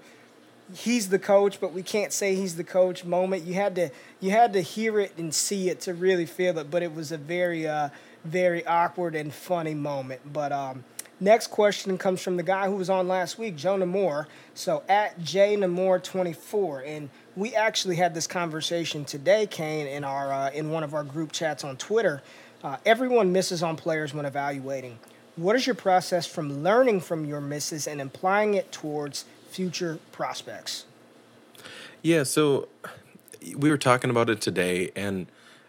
He's 0.74 1.10
the 1.10 1.18
coach, 1.18 1.60
but 1.60 1.72
we 1.72 1.82
can't 1.82 2.12
say 2.12 2.34
he's 2.34 2.56
the 2.56 2.64
coach 2.64 3.04
moment. 3.04 3.44
You 3.44 3.54
had 3.54 3.74
to 3.76 3.90
you 4.20 4.30
had 4.30 4.52
to 4.54 4.60
hear 4.60 4.98
it 4.98 5.12
and 5.16 5.32
see 5.34 5.68
it 5.68 5.80
to 5.82 5.94
really 5.94 6.26
feel 6.26 6.58
it, 6.58 6.70
but 6.70 6.82
it 6.82 6.94
was 6.94 7.12
a 7.12 7.18
very 7.18 7.66
uh, 7.66 7.90
very 8.24 8.66
awkward 8.66 9.14
and 9.14 9.32
funny 9.32 9.74
moment. 9.74 10.32
But 10.32 10.52
um, 10.52 10.84
Next 11.18 11.46
question 11.46 11.96
comes 11.96 12.20
from 12.20 12.36
the 12.36 12.42
guy 12.42 12.66
who 12.66 12.76
was 12.76 12.90
on 12.90 13.08
last 13.08 13.38
week, 13.38 13.56
Joe 13.56 13.76
Namor. 13.76 14.26
So 14.52 14.82
at 14.86 15.18
J 15.22 15.56
Namor 15.56 16.02
24, 16.02 16.80
and 16.80 17.08
we 17.36 17.54
actually 17.54 17.96
had 17.96 18.14
this 18.14 18.26
conversation 18.26 19.04
today, 19.04 19.46
Kane, 19.46 19.86
in 19.86 20.02
our 20.04 20.32
uh, 20.32 20.50
in 20.50 20.70
one 20.70 20.82
of 20.82 20.94
our 20.94 21.04
group 21.04 21.32
chats 21.32 21.62
on 21.62 21.76
Twitter. 21.76 22.22
Uh, 22.64 22.78
everyone 22.86 23.32
misses 23.32 23.62
on 23.62 23.76
players 23.76 24.14
when 24.14 24.24
evaluating. 24.24 24.98
What 25.36 25.54
is 25.54 25.66
your 25.66 25.74
process 25.74 26.26
from 26.26 26.62
learning 26.62 27.02
from 27.02 27.26
your 27.26 27.42
misses 27.42 27.86
and 27.86 28.00
applying 28.00 28.54
it 28.54 28.72
towards 28.72 29.26
future 29.50 29.98
prospects? 30.10 30.86
Yeah, 32.02 32.22
so 32.22 32.68
we 33.54 33.68
were 33.68 33.76
talking 33.76 34.08
about 34.08 34.30
it 34.30 34.40
today, 34.40 34.90
and 34.96 35.26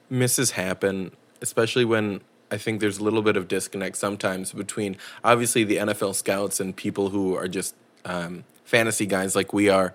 misses 0.09 0.51
happen, 0.51 1.11
especially 1.41 1.83
when 1.83 2.21
I 2.49 2.57
think 2.57 2.79
there's 2.79 2.97
a 2.97 3.03
little 3.03 3.21
bit 3.21 3.35
of 3.35 3.49
disconnect 3.49 3.97
sometimes 3.97 4.53
between 4.53 4.95
obviously 5.21 5.65
the 5.65 5.77
NFL 5.77 6.15
scouts 6.15 6.61
and 6.61 6.73
people 6.73 7.09
who 7.09 7.35
are 7.35 7.49
just 7.49 7.75
um, 8.05 8.45
fantasy 8.63 9.05
guys 9.05 9.35
like 9.35 9.51
we 9.51 9.67
are. 9.67 9.93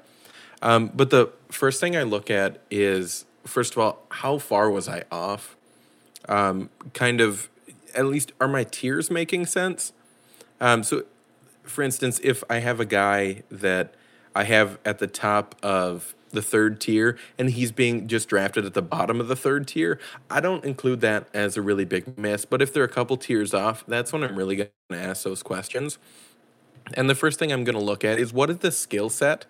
Um, 0.63 0.91
but 0.95 1.11
the 1.11 1.31
first 1.51 1.81
thing 1.81 1.97
I 1.97 2.05
look 2.05 2.31
at 2.31 2.63
is, 2.71 3.27
first 3.45 3.73
of 3.73 3.79
all, 3.79 4.07
how 4.11 4.39
far 4.39 4.71
was 4.71 4.89
I 4.89 5.03
off? 5.11 5.57
Um, 6.29 6.71
kind 6.95 7.21
of, 7.21 7.51
at 7.95 8.07
least, 8.07 8.33
are 8.41 8.49
my 8.49 8.65
tiers 8.65 9.11
making 9.11 9.47
sense? 9.47 9.93
Um, 10.61 10.85
so, 10.85 11.05
for 11.65 11.83
instance, 11.83 12.21
if 12.23 12.45
I 12.49 12.61
have 12.61 12.79
a 12.79 12.85
guy 12.85 13.43
that 13.51 13.95
I 14.35 14.45
have 14.45 14.79
at 14.85 14.99
the 14.99 15.09
top 15.09 15.57
of 15.63 16.15
the 16.31 16.41
third 16.41 16.81
tier 16.81 17.19
and 17.39 17.51
he's 17.51 17.73
being 17.73 18.09
just 18.09 18.29
drafted 18.29 18.65
at 18.65 18.73
the 18.73 18.83
bottom 18.83 19.21
of 19.21 19.29
the 19.29 19.37
third 19.37 19.67
tier, 19.67 19.99
I 20.31 20.41
don't 20.41 20.65
include 20.65 21.01
that 21.01 21.27
as 21.35 21.57
a 21.57 21.63
really 21.63 21.85
big 21.85 22.17
miss. 22.17 22.45
But 22.45 22.63
if 22.63 22.73
they're 22.73 22.85
a 22.85 22.89
couple 22.89 23.17
tiers 23.17 23.53
off, 23.53 23.85
that's 23.87 24.13
when 24.13 24.23
I'm 24.23 24.37
really 24.37 24.57
going 24.57 24.69
to 24.91 24.97
ask 24.97 25.25
those 25.25 25.43
questions. 25.43 25.99
And 26.95 27.11
the 27.11 27.15
first 27.15 27.39
thing 27.39 27.53
I'm 27.53 27.65
going 27.65 27.77
to 27.77 27.85
look 27.85 28.05
at 28.05 28.19
is 28.19 28.33
what 28.33 28.49
is 28.49 28.59
the 28.59 28.73
skill 28.73 29.11
set 29.11 29.47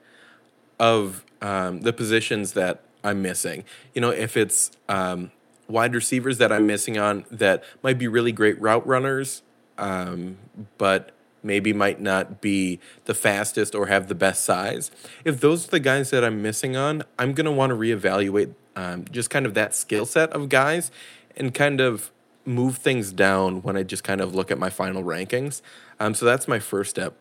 of 0.79 1.25
um, 1.41 1.81
the 1.81 1.93
positions 1.93 2.53
that 2.53 2.83
I'm 3.05 3.23
missing. 3.23 3.65
You 3.95 4.01
know, 4.01 4.11
if 4.11 4.37
it's 4.37 4.71
um, 4.89 5.33
wide 5.69 5.95
receivers 5.95 6.39
that 6.39 6.53
I'm 6.53 6.67
missing 6.67 6.99
on 6.99 7.25
that 7.31 7.65
might 7.83 7.99
be 7.99 8.09
really 8.09 8.33
great 8.33 8.61
route 8.61 8.87
runners, 8.87 9.43
um, 9.79 10.39
but 10.79 11.13
maybe 11.43 11.73
might 11.73 12.01
not 12.01 12.41
be 12.41 12.79
the 13.07 13.15
fastest 13.15 13.75
or 13.75 13.87
have 13.87 14.09
the 14.09 14.15
best 14.15 14.45
size. 14.45 14.91
If 15.25 15.41
those 15.41 15.67
are 15.67 15.71
the 15.71 15.81
guys 15.81 16.11
that 16.11 16.25
I'm 16.25 16.41
missing 16.41 16.77
on, 16.77 17.03
I'm 17.19 17.33
going 17.33 17.47
to 17.47 17.53
want 17.53 17.71
to 17.71 17.77
reevaluate 17.77 18.55
um, 18.77 19.05
just 19.11 19.29
kind 19.29 19.45
of 19.45 19.55
that 19.55 19.75
skill 19.75 20.07
set 20.07 20.31
of 20.31 20.49
guys 20.49 20.91
and 21.37 21.53
kind 21.53 21.81
of 21.81 22.11
move 22.45 22.77
things 22.79 23.13
down 23.13 23.63
when 23.63 23.77
I 23.77 23.83
just 23.83 24.05
kind 24.05 24.21
of 24.21 24.35
look 24.35 24.51
at 24.51 24.59
my 24.59 24.71
final 24.71 25.03
rankings. 25.03 25.63
Um, 26.01 26.15
so 26.15 26.27
that's 26.27 26.49
my 26.49 26.59
first 26.59 26.91
step. 26.91 27.15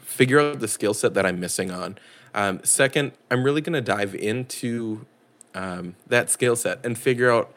Figure 0.00 0.40
out 0.40 0.60
the 0.60 0.68
skill 0.68 0.94
set 0.94 1.14
that 1.14 1.26
I'm 1.26 1.40
missing 1.40 1.70
on. 1.70 1.96
Um, 2.34 2.60
second, 2.64 3.12
I'm 3.30 3.44
really 3.44 3.60
going 3.60 3.74
to 3.74 3.80
dive 3.80 4.14
into 4.14 5.06
um, 5.54 5.94
that 6.06 6.30
skill 6.30 6.56
set 6.56 6.84
and 6.84 6.98
figure 6.98 7.30
out, 7.30 7.54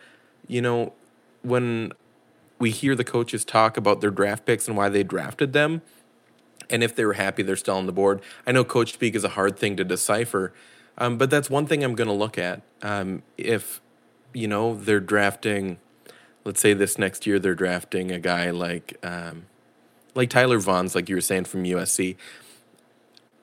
you 0.47 0.61
know, 0.61 0.93
when 1.41 1.91
we 2.59 2.71
hear 2.71 2.95
the 2.95 3.03
coaches 3.03 3.43
talk 3.43 3.75
about 3.75 4.01
their 4.01 4.11
draft 4.11 4.45
picks 4.45 4.67
and 4.67 4.77
why 4.77 4.89
they 4.89 5.03
drafted 5.03 5.53
them. 5.53 5.81
And 6.69 6.83
if 6.83 6.95
they 6.95 7.05
were 7.05 7.13
happy, 7.13 7.43
they're 7.43 7.55
still 7.55 7.75
on 7.75 7.85
the 7.85 7.91
board. 7.91 8.21
I 8.45 8.51
know 8.51 8.63
coach 8.63 8.93
speak 8.93 9.15
is 9.15 9.23
a 9.23 9.29
hard 9.29 9.57
thing 9.57 9.77
to 9.77 9.83
decipher, 9.83 10.53
um, 10.97 11.17
but 11.17 11.29
that's 11.29 11.49
one 11.49 11.65
thing 11.65 11.83
I'm 11.83 11.95
going 11.95 12.09
to 12.09 12.13
look 12.13 12.37
at. 12.37 12.61
Um, 12.81 13.23
if, 13.37 13.81
you 14.33 14.47
know, 14.47 14.75
they're 14.75 14.99
drafting, 14.99 15.77
let's 16.43 16.59
say 16.59 16.73
this 16.73 16.97
next 16.97 17.25
year, 17.25 17.39
they're 17.39 17.55
drafting 17.55 18.11
a 18.11 18.19
guy 18.19 18.49
like, 18.51 18.97
um, 19.01 19.45
like 20.13 20.29
Tyler 20.29 20.59
Vaughns, 20.59 20.93
like 20.93 21.07
you 21.07 21.15
were 21.15 21.21
saying 21.21 21.45
from 21.45 21.63
USC. 21.63 22.17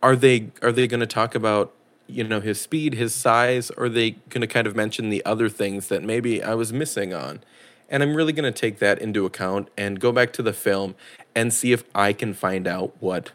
Are 0.04 0.16
they 0.16 0.50
are 0.60 0.70
they 0.70 0.86
going 0.86 1.00
to 1.00 1.06
talk 1.06 1.34
about 1.34 1.72
you 2.06 2.24
know 2.24 2.40
his 2.40 2.60
speed, 2.60 2.92
his 2.92 3.14
size? 3.14 3.70
Or 3.70 3.86
are 3.86 3.88
they 3.88 4.10
going 4.28 4.42
to 4.42 4.46
kind 4.46 4.66
of 4.66 4.76
mention 4.76 5.08
the 5.08 5.24
other 5.24 5.48
things 5.48 5.88
that 5.88 6.02
maybe 6.02 6.42
I 6.42 6.52
was 6.54 6.74
missing 6.74 7.14
on? 7.14 7.42
And 7.88 8.02
I'm 8.02 8.14
really 8.14 8.34
going 8.34 8.52
to 8.52 8.60
take 8.60 8.80
that 8.80 8.98
into 8.98 9.24
account 9.24 9.70
and 9.78 9.98
go 9.98 10.12
back 10.12 10.34
to 10.34 10.42
the 10.42 10.52
film 10.52 10.94
and 11.34 11.54
see 11.54 11.72
if 11.72 11.84
I 11.94 12.12
can 12.12 12.34
find 12.34 12.68
out 12.68 12.94
what 13.00 13.32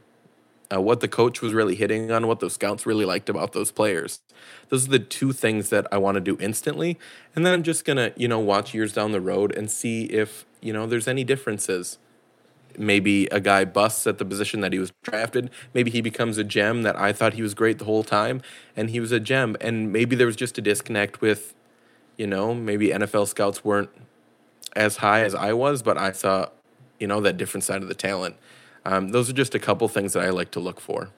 uh, 0.72 0.80
what 0.80 1.00
the 1.00 1.08
coach 1.08 1.42
was 1.42 1.56
really 1.56 1.74
hitting 1.74 2.12
on, 2.12 2.28
what 2.28 2.40
those 2.40 2.54
scouts 2.54 2.86
really 2.86 3.06
liked 3.06 3.30
about 3.30 3.54
those 3.54 3.72
players. 3.72 4.20
Those 4.70 4.88
are 4.88 4.92
the 4.92 5.00
two 5.00 5.34
things 5.34 5.70
that 5.72 5.88
I 5.92 5.98
want 5.98 6.18
to 6.18 6.22
do 6.22 6.38
instantly, 6.40 7.00
and 7.36 7.44
then 7.44 7.54
I'm 7.56 7.64
just 7.64 7.84
gonna 7.84 8.12
you 8.16 8.28
know 8.28 8.38
watch 8.40 8.76
years 8.76 8.94
down 8.94 9.12
the 9.12 9.22
road 9.22 9.56
and 9.56 9.72
see 9.72 10.04
if 10.06 10.46
you 10.62 10.72
know 10.72 10.86
there's 10.86 11.08
any 11.08 11.24
differences. 11.24 11.98
Maybe 12.78 13.28
a 13.28 13.40
guy 13.40 13.66
busts 13.66 14.06
at 14.08 14.18
the 14.18 14.26
position 14.26 14.62
that 14.62 14.74
he 14.74 14.80
was 14.80 14.92
drafted. 15.04 15.50
Maybe 15.74 15.92
he 15.92 16.02
becomes 16.02 16.38
a 16.38 16.44
gem 16.44 16.84
that 16.84 16.98
I 16.98 17.14
thought 17.14 17.34
he 17.34 17.42
was 17.42 17.54
great 17.54 17.80
the 17.80 17.86
whole 17.86 18.04
time, 18.04 18.42
and 18.76 18.90
he 18.90 19.00
was 19.00 19.12
a 19.12 19.20
gem. 19.20 19.56
And 19.62 19.92
maybe 19.92 20.16
there 20.16 20.28
was 20.28 20.36
just 20.36 20.58
a 20.58 20.62
disconnect 20.62 21.22
with, 21.22 21.54
you 22.18 22.28
know, 22.28 22.54
maybe 22.54 22.90
NFL 22.90 23.28
scouts 23.28 23.64
weren't 23.64 23.90
as 24.76 24.98
high 24.98 25.24
as 25.24 25.36
I 25.36 25.54
was, 25.54 25.82
but 25.82 25.98
I 25.98 26.12
saw, 26.12 26.50
you 27.00 27.08
know, 27.08 27.22
that 27.22 27.38
different 27.38 27.64
side 27.64 27.82
of 27.82 27.88
the 27.88 27.96
talent. 27.96 28.36
Um, 28.86 29.10
those 29.10 29.30
are 29.30 29.34
just 29.34 29.56
a 29.56 29.60
couple 29.60 29.88
things 29.88 30.14
that 30.14 30.24
I 30.24 30.30
like 30.30 30.52
to 30.52 30.60
look 30.60 30.80
for. 30.80 31.10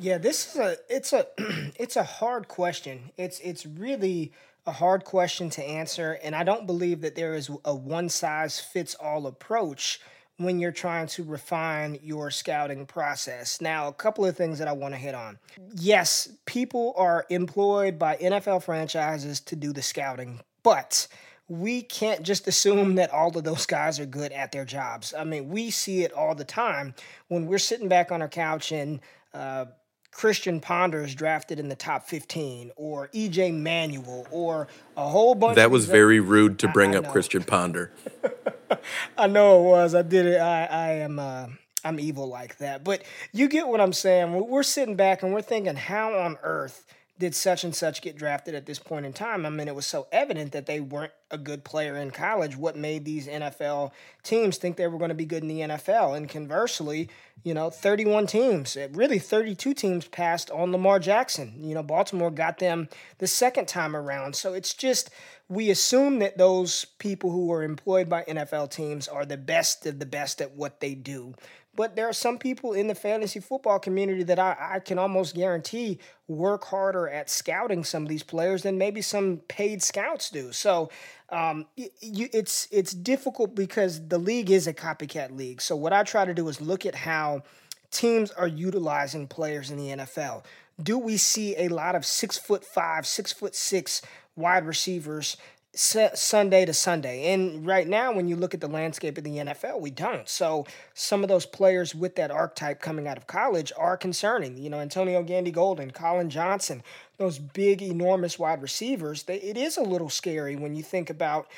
Yeah, 0.00 0.18
this 0.18 0.54
is 0.54 0.60
a 0.60 0.76
it's 0.88 1.12
a 1.12 1.26
it's 1.76 1.96
a 1.96 2.04
hard 2.04 2.46
question. 2.48 3.10
It's 3.16 3.40
it's 3.40 3.66
really 3.66 4.32
a 4.66 4.72
hard 4.72 5.04
question 5.04 5.50
to 5.50 5.64
answer, 5.64 6.18
and 6.22 6.36
I 6.36 6.44
don't 6.44 6.66
believe 6.66 7.00
that 7.00 7.16
there 7.16 7.34
is 7.34 7.50
a 7.64 7.74
one 7.74 8.08
size 8.08 8.60
fits 8.60 8.94
all 8.94 9.26
approach 9.26 10.00
when 10.38 10.60
you're 10.60 10.72
trying 10.72 11.08
to 11.08 11.24
refine 11.24 11.98
your 12.02 12.30
scouting 12.30 12.86
process. 12.86 13.60
Now, 13.60 13.88
a 13.88 13.92
couple 13.92 14.24
of 14.24 14.36
things 14.36 14.58
that 14.60 14.68
I 14.68 14.72
want 14.72 14.94
to 14.94 14.98
hit 14.98 15.14
on. 15.14 15.38
Yes, 15.74 16.28
people 16.46 16.94
are 16.96 17.26
employed 17.28 17.98
by 17.98 18.16
NFL 18.16 18.62
franchises 18.62 19.40
to 19.40 19.56
do 19.56 19.72
the 19.72 19.82
scouting, 19.82 20.40
but 20.62 21.08
we 21.48 21.82
can't 21.82 22.22
just 22.22 22.46
assume 22.46 22.94
that 22.96 23.10
all 23.10 23.36
of 23.36 23.42
those 23.42 23.66
guys 23.66 23.98
are 23.98 24.06
good 24.06 24.32
at 24.32 24.52
their 24.52 24.64
jobs. 24.64 25.12
I 25.12 25.24
mean, 25.24 25.48
we 25.48 25.70
see 25.70 26.04
it 26.04 26.12
all 26.12 26.34
the 26.34 26.44
time 26.44 26.94
when 27.26 27.46
we're 27.46 27.58
sitting 27.58 27.88
back 27.88 28.12
on 28.12 28.22
our 28.22 28.28
couch 28.28 28.70
and 28.70 29.00
uh, 29.34 29.66
Christian 30.12 30.60
Ponder 30.60 31.02
is 31.02 31.14
drafted 31.14 31.58
in 31.58 31.68
the 31.68 31.76
top 31.76 32.08
15, 32.08 32.72
or 32.76 33.08
EJ 33.08 33.54
Manuel, 33.54 34.26
or 34.30 34.66
a 34.96 35.08
whole 35.08 35.34
bunch. 35.34 35.50
Of 35.50 35.56
That 35.56 35.70
was 35.70 35.86
very 35.86 36.18
rude 36.18 36.58
to 36.60 36.68
bring 36.68 36.96
up 36.96 37.08
Christian 37.08 37.44
Ponder. 37.44 37.92
I 39.18 39.26
know 39.26 39.60
it 39.60 39.70
was. 39.70 39.94
I 39.94 40.02
did 40.02 40.26
it. 40.26 40.40
I, 40.40 40.64
I 40.66 40.88
am. 40.94 41.18
Uh, 41.18 41.48
I'm 41.84 42.00
evil 42.00 42.28
like 42.28 42.58
that. 42.58 42.84
But 42.84 43.02
you 43.32 43.48
get 43.48 43.68
what 43.68 43.80
I'm 43.80 43.92
saying. 43.92 44.48
We're 44.48 44.62
sitting 44.62 44.96
back 44.96 45.22
and 45.22 45.32
we're 45.32 45.42
thinking, 45.42 45.76
how 45.76 46.12
on 46.18 46.36
earth 46.42 46.84
did 47.18 47.34
such 47.34 47.64
and 47.64 47.74
such 47.74 48.00
get 48.00 48.16
drafted 48.16 48.54
at 48.54 48.66
this 48.66 48.78
point 48.78 49.06
in 49.06 49.12
time? 49.12 49.44
I 49.44 49.50
mean, 49.50 49.68
it 49.68 49.74
was 49.74 49.86
so 49.86 50.06
evident 50.12 50.52
that 50.52 50.66
they 50.66 50.80
weren't 50.80 51.12
a 51.30 51.38
good 51.38 51.64
player 51.64 51.96
in 51.96 52.10
college. 52.10 52.56
What 52.56 52.76
made 52.76 53.04
these 53.04 53.26
NFL 53.26 53.92
teams 54.22 54.56
think 54.56 54.76
they 54.76 54.86
were 54.86 54.98
going 54.98 55.08
to 55.08 55.14
be 55.14 55.24
good 55.24 55.42
in 55.42 55.48
the 55.48 55.60
NFL? 55.60 56.16
And 56.16 56.28
conversely, 56.28 57.08
you 57.42 57.54
know, 57.54 57.70
31 57.70 58.28
teams, 58.28 58.76
eh, 58.76 58.88
really 58.92 59.18
32 59.18 59.74
teams 59.74 60.06
passed 60.06 60.50
on 60.50 60.70
Lamar 60.70 60.98
Jackson. 60.98 61.54
You 61.58 61.74
know, 61.74 61.82
Baltimore 61.82 62.30
got 62.30 62.58
them 62.58 62.88
the 63.18 63.26
second 63.26 63.66
time 63.66 63.96
around. 63.96 64.36
So 64.36 64.52
it's 64.52 64.74
just, 64.74 65.10
we 65.48 65.70
assume 65.70 66.18
that 66.18 66.36
those 66.36 66.84
people 66.98 67.30
who 67.30 67.50
are 67.52 67.62
employed 67.62 68.08
by 68.08 68.22
NFL 68.24 68.70
teams 68.70 69.08
are 69.08 69.24
the 69.24 69.36
best 69.36 69.86
of 69.86 69.98
the 69.98 70.06
best 70.06 70.40
at 70.40 70.54
what 70.54 70.80
they 70.80 70.94
do. 70.94 71.34
But 71.74 71.94
there 71.94 72.08
are 72.08 72.12
some 72.12 72.38
people 72.38 72.72
in 72.72 72.88
the 72.88 72.94
fantasy 72.94 73.38
football 73.38 73.78
community 73.78 74.24
that 74.24 74.40
I, 74.40 74.56
I 74.58 74.78
can 74.80 74.98
almost 74.98 75.36
guarantee 75.36 76.00
work 76.26 76.64
harder 76.64 77.08
at 77.08 77.30
scouting 77.30 77.84
some 77.84 78.02
of 78.02 78.08
these 78.08 78.24
players 78.24 78.64
than 78.64 78.78
maybe 78.78 79.00
some 79.00 79.38
paid 79.46 79.80
scouts 79.80 80.28
do. 80.28 80.50
So 80.50 80.90
um, 81.30 81.66
you, 81.76 82.28
it's 82.32 82.66
it's 82.72 82.92
difficult 82.92 83.54
because 83.54 84.08
the 84.08 84.18
league 84.18 84.50
is 84.50 84.66
a 84.66 84.74
copycat 84.74 85.36
league. 85.36 85.62
So 85.62 85.76
what 85.76 85.92
I 85.92 86.02
try 86.02 86.24
to 86.24 86.34
do 86.34 86.48
is 86.48 86.60
look 86.60 86.84
at 86.84 86.96
how 86.96 87.44
teams 87.92 88.32
are 88.32 88.48
utilizing 88.48 89.28
players 89.28 89.70
in 89.70 89.76
the 89.76 89.88
NFL. 90.04 90.42
Do 90.80 90.98
we 90.98 91.16
see 91.16 91.56
a 91.56 91.68
lot 91.68 91.94
of 91.94 92.06
six 92.06 92.38
foot 92.38 92.64
five, 92.64 93.06
six 93.06 93.32
foot 93.32 93.54
six 93.54 94.02
wide 94.36 94.64
receivers 94.64 95.36
Sunday 95.78 96.64
to 96.64 96.72
Sunday. 96.72 97.32
And 97.32 97.64
right 97.64 97.86
now, 97.86 98.12
when 98.12 98.26
you 98.26 98.36
look 98.36 98.54
at 98.54 98.60
the 98.60 98.68
landscape 98.68 99.16
of 99.16 99.24
the 99.24 99.36
NFL, 99.36 99.80
we 99.80 99.90
don't. 99.90 100.28
So 100.28 100.66
some 100.94 101.22
of 101.22 101.28
those 101.28 101.46
players 101.46 101.94
with 101.94 102.16
that 102.16 102.30
archetype 102.30 102.80
coming 102.80 103.06
out 103.06 103.16
of 103.16 103.26
college 103.26 103.70
are 103.76 103.96
concerning. 103.96 104.56
You 104.56 104.70
know, 104.70 104.80
Antonio 104.80 105.22
Gandy 105.22 105.52
Golden, 105.52 105.90
Collin 105.90 106.30
Johnson, 106.30 106.82
those 107.18 107.38
big, 107.38 107.82
enormous 107.82 108.38
wide 108.38 108.62
receivers. 108.62 109.24
They, 109.24 109.36
it 109.36 109.56
is 109.56 109.76
a 109.76 109.82
little 109.82 110.10
scary 110.10 110.56
when 110.56 110.74
you 110.74 110.82
think 110.82 111.10
about, 111.10 111.48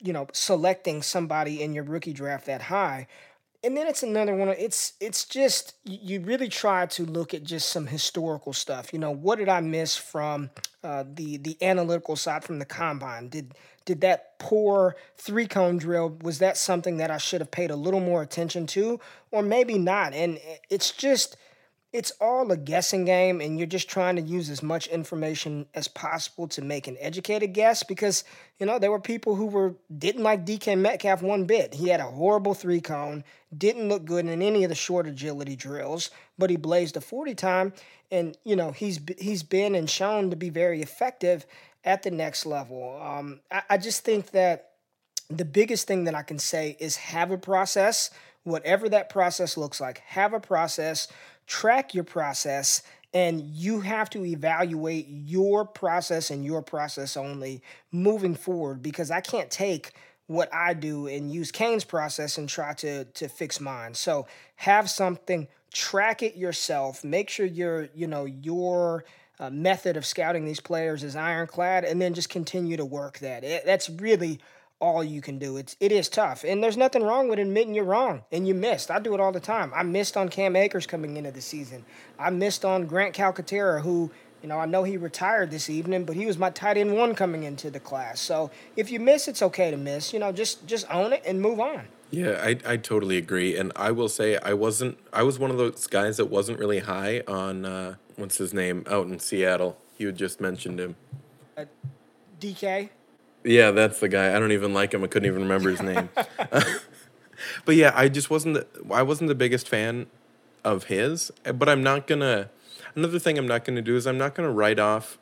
you 0.00 0.12
know, 0.12 0.28
selecting 0.32 1.02
somebody 1.02 1.62
in 1.62 1.74
your 1.74 1.84
rookie 1.84 2.14
draft 2.14 2.46
that 2.46 2.62
high 2.62 3.08
and 3.66 3.76
then 3.76 3.88
it's 3.88 4.04
another 4.04 4.34
one 4.36 4.48
it's 4.48 4.92
it's 5.00 5.24
just 5.24 5.74
you 5.84 6.20
really 6.20 6.48
try 6.48 6.86
to 6.86 7.04
look 7.04 7.34
at 7.34 7.42
just 7.42 7.68
some 7.68 7.88
historical 7.88 8.52
stuff. 8.52 8.92
You 8.92 9.00
know 9.00 9.10
what 9.10 9.38
did 9.38 9.48
i 9.48 9.60
miss 9.60 9.96
from 9.96 10.50
uh, 10.84 11.02
the 11.14 11.38
the 11.38 11.58
analytical 11.60 12.14
side 12.14 12.44
from 12.44 12.60
the 12.60 12.64
combine? 12.64 13.28
Did 13.28 13.54
did 13.84 14.00
that 14.02 14.38
poor 14.38 14.94
three 15.16 15.48
cone 15.48 15.78
drill 15.78 16.16
was 16.22 16.38
that 16.38 16.56
something 16.56 16.98
that 16.98 17.10
i 17.10 17.18
should 17.18 17.40
have 17.40 17.50
paid 17.50 17.72
a 17.72 17.76
little 17.76 18.00
more 18.00 18.22
attention 18.22 18.66
to? 18.68 19.00
Or 19.32 19.42
maybe 19.42 19.78
not. 19.78 20.14
And 20.14 20.38
it's 20.70 20.92
just 20.92 21.36
it's 21.92 22.10
all 22.20 22.50
a 22.50 22.56
guessing 22.56 23.04
game 23.04 23.40
and 23.40 23.58
you're 23.58 23.66
just 23.66 23.88
trying 23.88 24.16
to 24.16 24.22
use 24.22 24.50
as 24.50 24.62
much 24.62 24.86
information 24.88 25.66
as 25.74 25.88
possible 25.88 26.46
to 26.48 26.62
make 26.62 26.86
an 26.88 26.96
educated 27.00 27.52
guess 27.52 27.82
because 27.82 28.24
you 28.58 28.66
know 28.66 28.78
there 28.78 28.90
were 28.90 29.00
people 29.00 29.34
who 29.34 29.46
were 29.46 29.74
didn't 29.96 30.22
like 30.22 30.44
DK 30.44 30.78
Metcalf 30.78 31.22
one 31.22 31.44
bit. 31.44 31.74
He 31.74 31.88
had 31.88 32.00
a 32.00 32.04
horrible 32.04 32.54
three 32.54 32.80
cone, 32.80 33.24
didn't 33.56 33.88
look 33.88 34.04
good 34.04 34.26
in 34.26 34.42
any 34.42 34.64
of 34.64 34.68
the 34.68 34.74
short 34.74 35.06
agility 35.06 35.56
drills, 35.56 36.10
but 36.36 36.50
he 36.50 36.56
blazed 36.56 36.96
a 36.96 37.00
40 37.00 37.34
time 37.34 37.72
and 38.10 38.36
you 38.44 38.56
know 38.56 38.72
he's 38.72 39.00
he's 39.18 39.42
been 39.42 39.74
and 39.74 39.88
shown 39.88 40.30
to 40.30 40.36
be 40.36 40.50
very 40.50 40.82
effective 40.82 41.46
at 41.84 42.02
the 42.02 42.10
next 42.10 42.44
level. 42.44 43.00
Um, 43.00 43.40
I, 43.50 43.62
I 43.70 43.78
just 43.78 44.04
think 44.04 44.32
that 44.32 44.72
the 45.30 45.44
biggest 45.44 45.86
thing 45.86 46.04
that 46.04 46.14
I 46.14 46.22
can 46.22 46.38
say 46.38 46.76
is 46.78 46.96
have 46.96 47.30
a 47.30 47.38
process, 47.38 48.10
whatever 48.44 48.88
that 48.88 49.08
process 49.08 49.56
looks 49.56 49.80
like. 49.80 49.98
Have 49.98 50.32
a 50.32 50.40
process 50.40 51.08
track 51.46 51.94
your 51.94 52.04
process 52.04 52.82
and 53.14 53.40
you 53.40 53.80
have 53.80 54.10
to 54.10 54.24
evaluate 54.24 55.06
your 55.08 55.64
process 55.64 56.30
and 56.30 56.44
your 56.44 56.60
process 56.60 57.16
only 57.16 57.62
moving 57.90 58.34
forward 58.34 58.82
because 58.82 59.10
I 59.10 59.20
can't 59.20 59.50
take 59.50 59.92
what 60.26 60.52
I 60.52 60.74
do 60.74 61.06
and 61.06 61.32
use 61.32 61.50
Kane's 61.52 61.84
process 61.84 62.36
and 62.36 62.48
try 62.48 62.74
to 62.74 63.04
to 63.04 63.28
fix 63.28 63.60
mine. 63.60 63.94
So 63.94 64.26
have 64.56 64.90
something, 64.90 65.48
track 65.72 66.22
it 66.22 66.36
yourself, 66.36 67.04
make 67.04 67.30
sure 67.30 67.46
your 67.46 67.88
you 67.94 68.06
know 68.06 68.24
your 68.24 69.04
uh, 69.38 69.50
method 69.50 69.96
of 69.96 70.04
scouting 70.04 70.44
these 70.44 70.60
players 70.60 71.04
is 71.04 71.14
ironclad, 71.14 71.84
and 71.84 72.00
then 72.02 72.14
just 72.14 72.28
continue 72.28 72.76
to 72.76 72.84
work 72.84 73.18
that. 73.20 73.44
It, 73.44 73.64
that's 73.64 73.88
really 73.88 74.40
all 74.80 75.02
you 75.02 75.20
can 75.20 75.38
do. 75.38 75.56
It's 75.56 75.76
it 75.80 75.92
is 75.92 76.08
tough, 76.08 76.44
and 76.44 76.62
there's 76.62 76.76
nothing 76.76 77.02
wrong 77.02 77.28
with 77.28 77.38
admitting 77.38 77.74
you're 77.74 77.84
wrong 77.84 78.22
and 78.30 78.46
you 78.46 78.54
missed. 78.54 78.90
I 78.90 78.98
do 78.98 79.14
it 79.14 79.20
all 79.20 79.32
the 79.32 79.40
time. 79.40 79.72
I 79.74 79.82
missed 79.82 80.16
on 80.16 80.28
Cam 80.28 80.56
Akers 80.56 80.86
coming 80.86 81.16
into 81.16 81.30
the 81.30 81.40
season. 81.40 81.84
I 82.18 82.30
missed 82.30 82.64
on 82.64 82.86
Grant 82.86 83.14
Calcaterra, 83.14 83.80
who 83.80 84.10
you 84.42 84.48
know 84.48 84.58
I 84.58 84.66
know 84.66 84.84
he 84.84 84.96
retired 84.96 85.50
this 85.50 85.70
evening, 85.70 86.04
but 86.04 86.16
he 86.16 86.26
was 86.26 86.38
my 86.38 86.50
tight 86.50 86.76
end 86.76 86.94
one 86.94 87.14
coming 87.14 87.44
into 87.44 87.70
the 87.70 87.80
class. 87.80 88.20
So 88.20 88.50
if 88.76 88.90
you 88.90 89.00
miss, 89.00 89.28
it's 89.28 89.42
okay 89.42 89.70
to 89.70 89.76
miss. 89.76 90.12
You 90.12 90.18
know, 90.18 90.32
just 90.32 90.66
just 90.66 90.86
own 90.90 91.12
it 91.12 91.22
and 91.26 91.40
move 91.40 91.60
on. 91.60 91.88
Yeah, 92.10 92.40
I 92.42 92.58
I 92.64 92.76
totally 92.76 93.16
agree, 93.16 93.56
and 93.56 93.72
I 93.76 93.90
will 93.90 94.08
say 94.08 94.36
I 94.38 94.52
wasn't. 94.52 94.98
I 95.12 95.22
was 95.22 95.38
one 95.38 95.50
of 95.50 95.56
those 95.56 95.86
guys 95.86 96.18
that 96.18 96.26
wasn't 96.26 96.58
really 96.58 96.80
high 96.80 97.22
on 97.26 97.64
uh, 97.64 97.94
what's 98.16 98.38
his 98.38 98.52
name 98.52 98.84
out 98.88 99.06
in 99.06 99.18
Seattle. 99.18 99.78
You 99.98 100.08
had 100.08 100.16
just 100.16 100.40
mentioned 100.40 100.78
him. 100.78 100.96
Uh, 101.56 101.64
DK. 102.38 102.90
Yeah, 103.46 103.70
that's 103.70 104.00
the 104.00 104.08
guy. 104.08 104.34
I 104.34 104.40
don't 104.40 104.50
even 104.50 104.74
like 104.74 104.92
him. 104.92 105.04
I 105.04 105.06
couldn't 105.06 105.28
even 105.28 105.42
remember 105.42 105.70
his 105.70 105.80
name. 105.80 106.08
but 107.64 107.76
yeah, 107.76 107.92
I 107.94 108.08
just 108.08 108.28
wasn't. 108.28 108.54
The, 108.54 108.92
I 108.92 109.02
wasn't 109.02 109.28
the 109.28 109.36
biggest 109.36 109.68
fan 109.68 110.06
of 110.64 110.84
his. 110.84 111.30
But 111.44 111.68
I'm 111.68 111.82
not 111.82 112.08
gonna. 112.08 112.50
Another 112.96 113.20
thing 113.20 113.38
I'm 113.38 113.46
not 113.46 113.64
gonna 113.64 113.82
do 113.82 113.94
is 113.96 114.04
I'm 114.04 114.18
not 114.18 114.34
gonna 114.34 114.50
write 114.50 114.80
off 114.80 115.16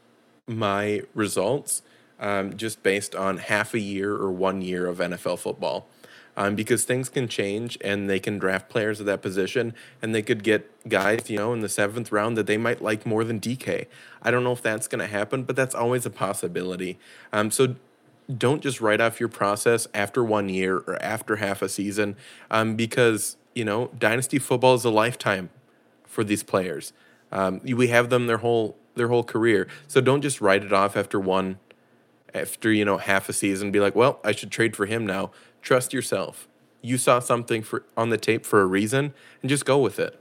my 0.47 1.03
results 1.13 1.83
um, 2.19 2.57
just 2.57 2.83
based 2.83 3.15
on 3.15 3.37
half 3.37 3.75
a 3.75 3.79
year 3.79 4.15
or 4.15 4.33
one 4.33 4.63
year 4.63 4.87
of 4.87 4.99
NFL 4.99 5.39
football. 5.39 5.87
Um, 6.37 6.57
because 6.57 6.83
things 6.83 7.09
can 7.09 7.29
change 7.29 7.79
and 7.81 8.11
they 8.11 8.19
can 8.19 8.41
draft 8.41 8.69
players 8.69 8.99
at 8.99 9.07
that 9.07 9.23
position 9.23 9.73
and 10.03 10.13
they 10.13 10.23
could 10.23 10.43
get 10.43 10.89
guys, 10.89 11.31
you 11.31 11.39
know, 11.39 11.53
in 11.53 11.61
the 11.61 11.69
seventh 11.69 12.11
round 12.11 12.37
that 12.37 12.49
they 12.49 12.57
might 12.57 12.83
like 12.83 13.07
more 13.07 13.23
than 13.23 13.39
DK. 13.39 13.87
I 14.21 14.33
don't 14.33 14.43
know 14.43 14.51
if 14.51 14.61
that's 14.61 14.89
going 14.89 14.99
to 14.99 15.07
happen, 15.07 15.45
but 15.45 15.55
that's 15.55 15.77
always 15.77 16.05
a 16.05 16.11
possibility. 16.11 16.99
Um, 17.33 17.53
so 17.53 17.77
don't 18.35 18.63
just 18.63 18.81
write 18.81 19.01
off 19.01 19.21
your 19.21 19.29
process 19.29 19.87
after 19.93 20.25
one 20.25 20.49
year 20.49 20.79
or 20.87 21.01
after 21.03 21.37
half 21.37 21.63
a 21.63 21.69
season 21.69 22.17
um, 22.51 22.77
because 22.77 23.37
you 23.55 23.65
know 23.65 23.91
dynasty 23.99 24.39
football 24.39 24.75
is 24.75 24.85
a 24.85 24.91
lifetime 24.91 25.51
for 26.05 26.25
these 26.25 26.43
players. 26.43 26.93
Um, 27.33 27.61
we 27.65 27.89
have 27.89 28.11
them 28.11 28.27
their 28.27 28.39
whole 28.39 28.77
their 28.95 29.09
whole 29.09 29.25
career. 29.25 29.67
So 29.89 30.01
don't 30.01 30.23
just 30.23 30.41
write 30.41 30.65
it 30.65 30.73
off 30.73 30.97
after 30.97 31.19
one 31.19 31.59
after 32.33 32.73
you 32.73 32.85
know 32.85 32.99
half 32.99 33.29
a 33.29 33.33
season 33.33 33.71
be 33.71 33.79
like 33.79 33.95
well 33.95 34.19
i 34.25 34.33
should 34.33 34.51
trade 34.51 34.77
for 34.77 34.87
him 34.87 35.07
now. 35.07 35.31
Trust 35.63 35.93
yourself. 35.93 36.49
You 36.83 36.99
saw 36.99 37.19
something 37.19 37.63
for 37.63 37.85
on 37.97 38.11
the 38.11 38.19
tape 38.19 38.45
for 38.45 38.61
a 38.61 38.67
reason 38.67 39.15
and 39.43 39.49
just 39.49 39.65
go 39.65 39.79
with 39.79 39.99
it. 39.99 40.19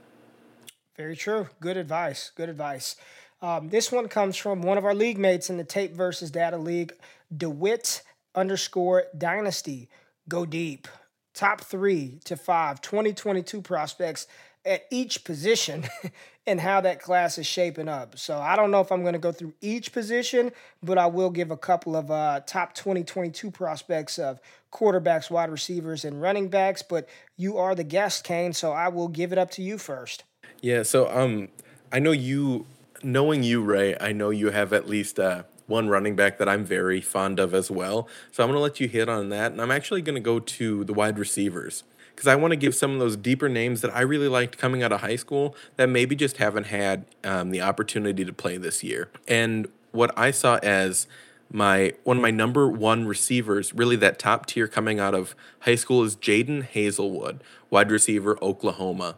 Very 0.96 1.16
true. 1.16 1.48
Good 1.60 1.76
advice. 1.76 2.30
Good 2.34 2.48
advice. 2.48 2.96
Um, 3.42 3.68
this 3.68 3.92
one 3.92 4.08
comes 4.08 4.36
from 4.36 4.62
one 4.62 4.78
of 4.78 4.86
our 4.86 4.94
league 4.94 5.18
mates 5.18 5.50
in 5.50 5.58
the 5.58 5.64
tape 5.64 5.92
versus 5.92 6.30
data 6.30 6.56
league 6.56 6.94
DeWitt 7.36 8.02
underscore 8.34 9.04
dynasty. 9.16 9.88
Go 10.28 10.46
deep. 10.46 10.88
top 11.34 11.60
three 11.60 12.20
to 12.24 12.36
five 12.36 12.80
2022 12.80 13.60
prospects 13.60 14.26
at 14.64 14.84
each 14.90 15.24
position 15.24 15.84
and 16.46 16.60
how 16.60 16.80
that 16.80 17.00
class 17.00 17.38
is 17.38 17.46
shaping 17.46 17.88
up. 17.88 18.18
So 18.18 18.38
I 18.38 18.56
don't 18.56 18.70
know 18.70 18.80
if 18.80 18.90
I'm 18.90 19.02
going 19.02 19.14
to 19.14 19.18
go 19.18 19.32
through 19.32 19.52
each 19.60 19.92
position, 19.92 20.52
but 20.82 20.96
I 20.96 21.06
will 21.06 21.30
give 21.30 21.50
a 21.50 21.56
couple 21.56 21.96
of 21.96 22.10
uh, 22.10 22.40
top 22.46 22.74
2022 22.74 23.50
prospects 23.50 24.18
of 24.18 24.40
quarterbacks, 24.72 25.30
wide 25.30 25.50
receivers, 25.50 26.04
and 26.04 26.20
running 26.20 26.48
backs. 26.48 26.82
But 26.82 27.08
you 27.36 27.58
are 27.58 27.74
the 27.74 27.84
guest, 27.84 28.24
Kane, 28.24 28.52
so 28.52 28.72
I 28.72 28.88
will 28.88 29.08
give 29.08 29.32
it 29.32 29.38
up 29.38 29.50
to 29.52 29.62
you 29.62 29.76
first. 29.78 30.24
Yeah, 30.60 30.82
so 30.82 31.10
um, 31.10 31.48
I 31.92 31.98
know 31.98 32.12
you, 32.12 32.66
knowing 33.02 33.42
you, 33.42 33.62
Ray, 33.62 33.96
I 34.00 34.12
know 34.12 34.30
you 34.30 34.50
have 34.50 34.72
at 34.72 34.88
least 34.88 35.18
uh, 35.20 35.42
one 35.66 35.88
running 35.88 36.16
back 36.16 36.38
that 36.38 36.48
I'm 36.48 36.64
very 36.64 37.00
fond 37.00 37.40
of 37.40 37.54
as 37.54 37.70
well. 37.70 38.08
So 38.30 38.42
I'm 38.42 38.48
going 38.50 38.58
to 38.58 38.62
let 38.62 38.80
you 38.80 38.88
hit 38.88 39.08
on 39.08 39.28
that. 39.30 39.52
And 39.52 39.60
I'm 39.60 39.70
actually 39.70 40.02
going 40.02 40.16
to 40.16 40.20
go 40.20 40.38
to 40.38 40.84
the 40.84 40.92
wide 40.92 41.18
receivers 41.18 41.84
because 42.14 42.28
I 42.28 42.36
want 42.36 42.52
to 42.52 42.56
give 42.56 42.74
some 42.74 42.92
of 42.92 42.98
those 42.98 43.16
deeper 43.16 43.48
names 43.48 43.80
that 43.80 43.94
I 43.94 44.02
really 44.02 44.28
liked 44.28 44.58
coming 44.58 44.82
out 44.82 44.92
of 44.92 45.00
high 45.00 45.16
school 45.16 45.56
that 45.76 45.88
maybe 45.88 46.14
just 46.14 46.36
haven't 46.36 46.66
had 46.66 47.06
um, 47.24 47.50
the 47.50 47.60
opportunity 47.60 48.24
to 48.24 48.32
play 48.32 48.56
this 48.56 48.84
year. 48.84 49.10
And 49.26 49.68
what 49.90 50.16
I 50.16 50.30
saw 50.30 50.56
as 50.62 51.06
my 51.50 51.92
one 52.04 52.16
of 52.16 52.22
my 52.22 52.30
number 52.30 52.68
one 52.68 53.06
receivers, 53.06 53.74
really 53.74 53.96
that 53.96 54.18
top 54.18 54.46
tier 54.46 54.66
coming 54.66 54.98
out 54.98 55.14
of 55.14 55.34
high 55.60 55.74
school, 55.74 56.02
is 56.02 56.16
Jadon 56.16 56.68
Haselwood, 56.68 57.40
wide 57.70 57.90
receiver, 57.90 58.38
Oklahoma. 58.42 59.16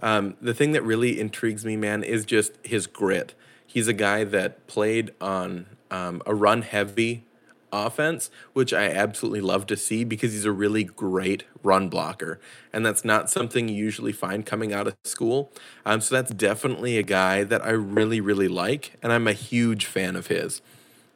Um, 0.00 0.36
the 0.40 0.54
thing 0.54 0.72
that 0.72 0.82
really 0.82 1.18
intrigues 1.18 1.64
me, 1.64 1.76
man, 1.76 2.02
is 2.02 2.24
just 2.24 2.52
his 2.62 2.86
grit. 2.86 3.34
He's 3.66 3.88
a 3.88 3.92
guy 3.92 4.24
that 4.24 4.66
played 4.66 5.12
on 5.20 5.66
um, 5.90 6.22
a 6.26 6.34
run 6.34 6.62
heavy 6.62 7.24
offense, 7.72 8.30
which 8.52 8.72
I 8.72 8.84
absolutely 8.84 9.40
love 9.40 9.66
to 9.66 9.76
see 9.76 10.04
because 10.04 10.32
he's 10.32 10.44
a 10.44 10.52
really 10.52 10.84
great 10.84 11.44
run 11.62 11.88
blocker. 11.88 12.40
And 12.72 12.84
that's 12.84 13.04
not 13.04 13.30
something 13.30 13.68
you 13.68 13.74
usually 13.74 14.12
find 14.12 14.46
coming 14.46 14.72
out 14.72 14.86
of 14.86 14.96
school. 15.04 15.52
Um, 15.84 16.00
so 16.00 16.14
that's 16.14 16.32
definitely 16.32 16.98
a 16.98 17.02
guy 17.02 17.44
that 17.44 17.64
I 17.64 17.70
really, 17.70 18.20
really 18.20 18.48
like. 18.48 18.96
And 19.02 19.12
I'm 19.12 19.26
a 19.26 19.32
huge 19.32 19.86
fan 19.86 20.16
of 20.16 20.28
his. 20.28 20.62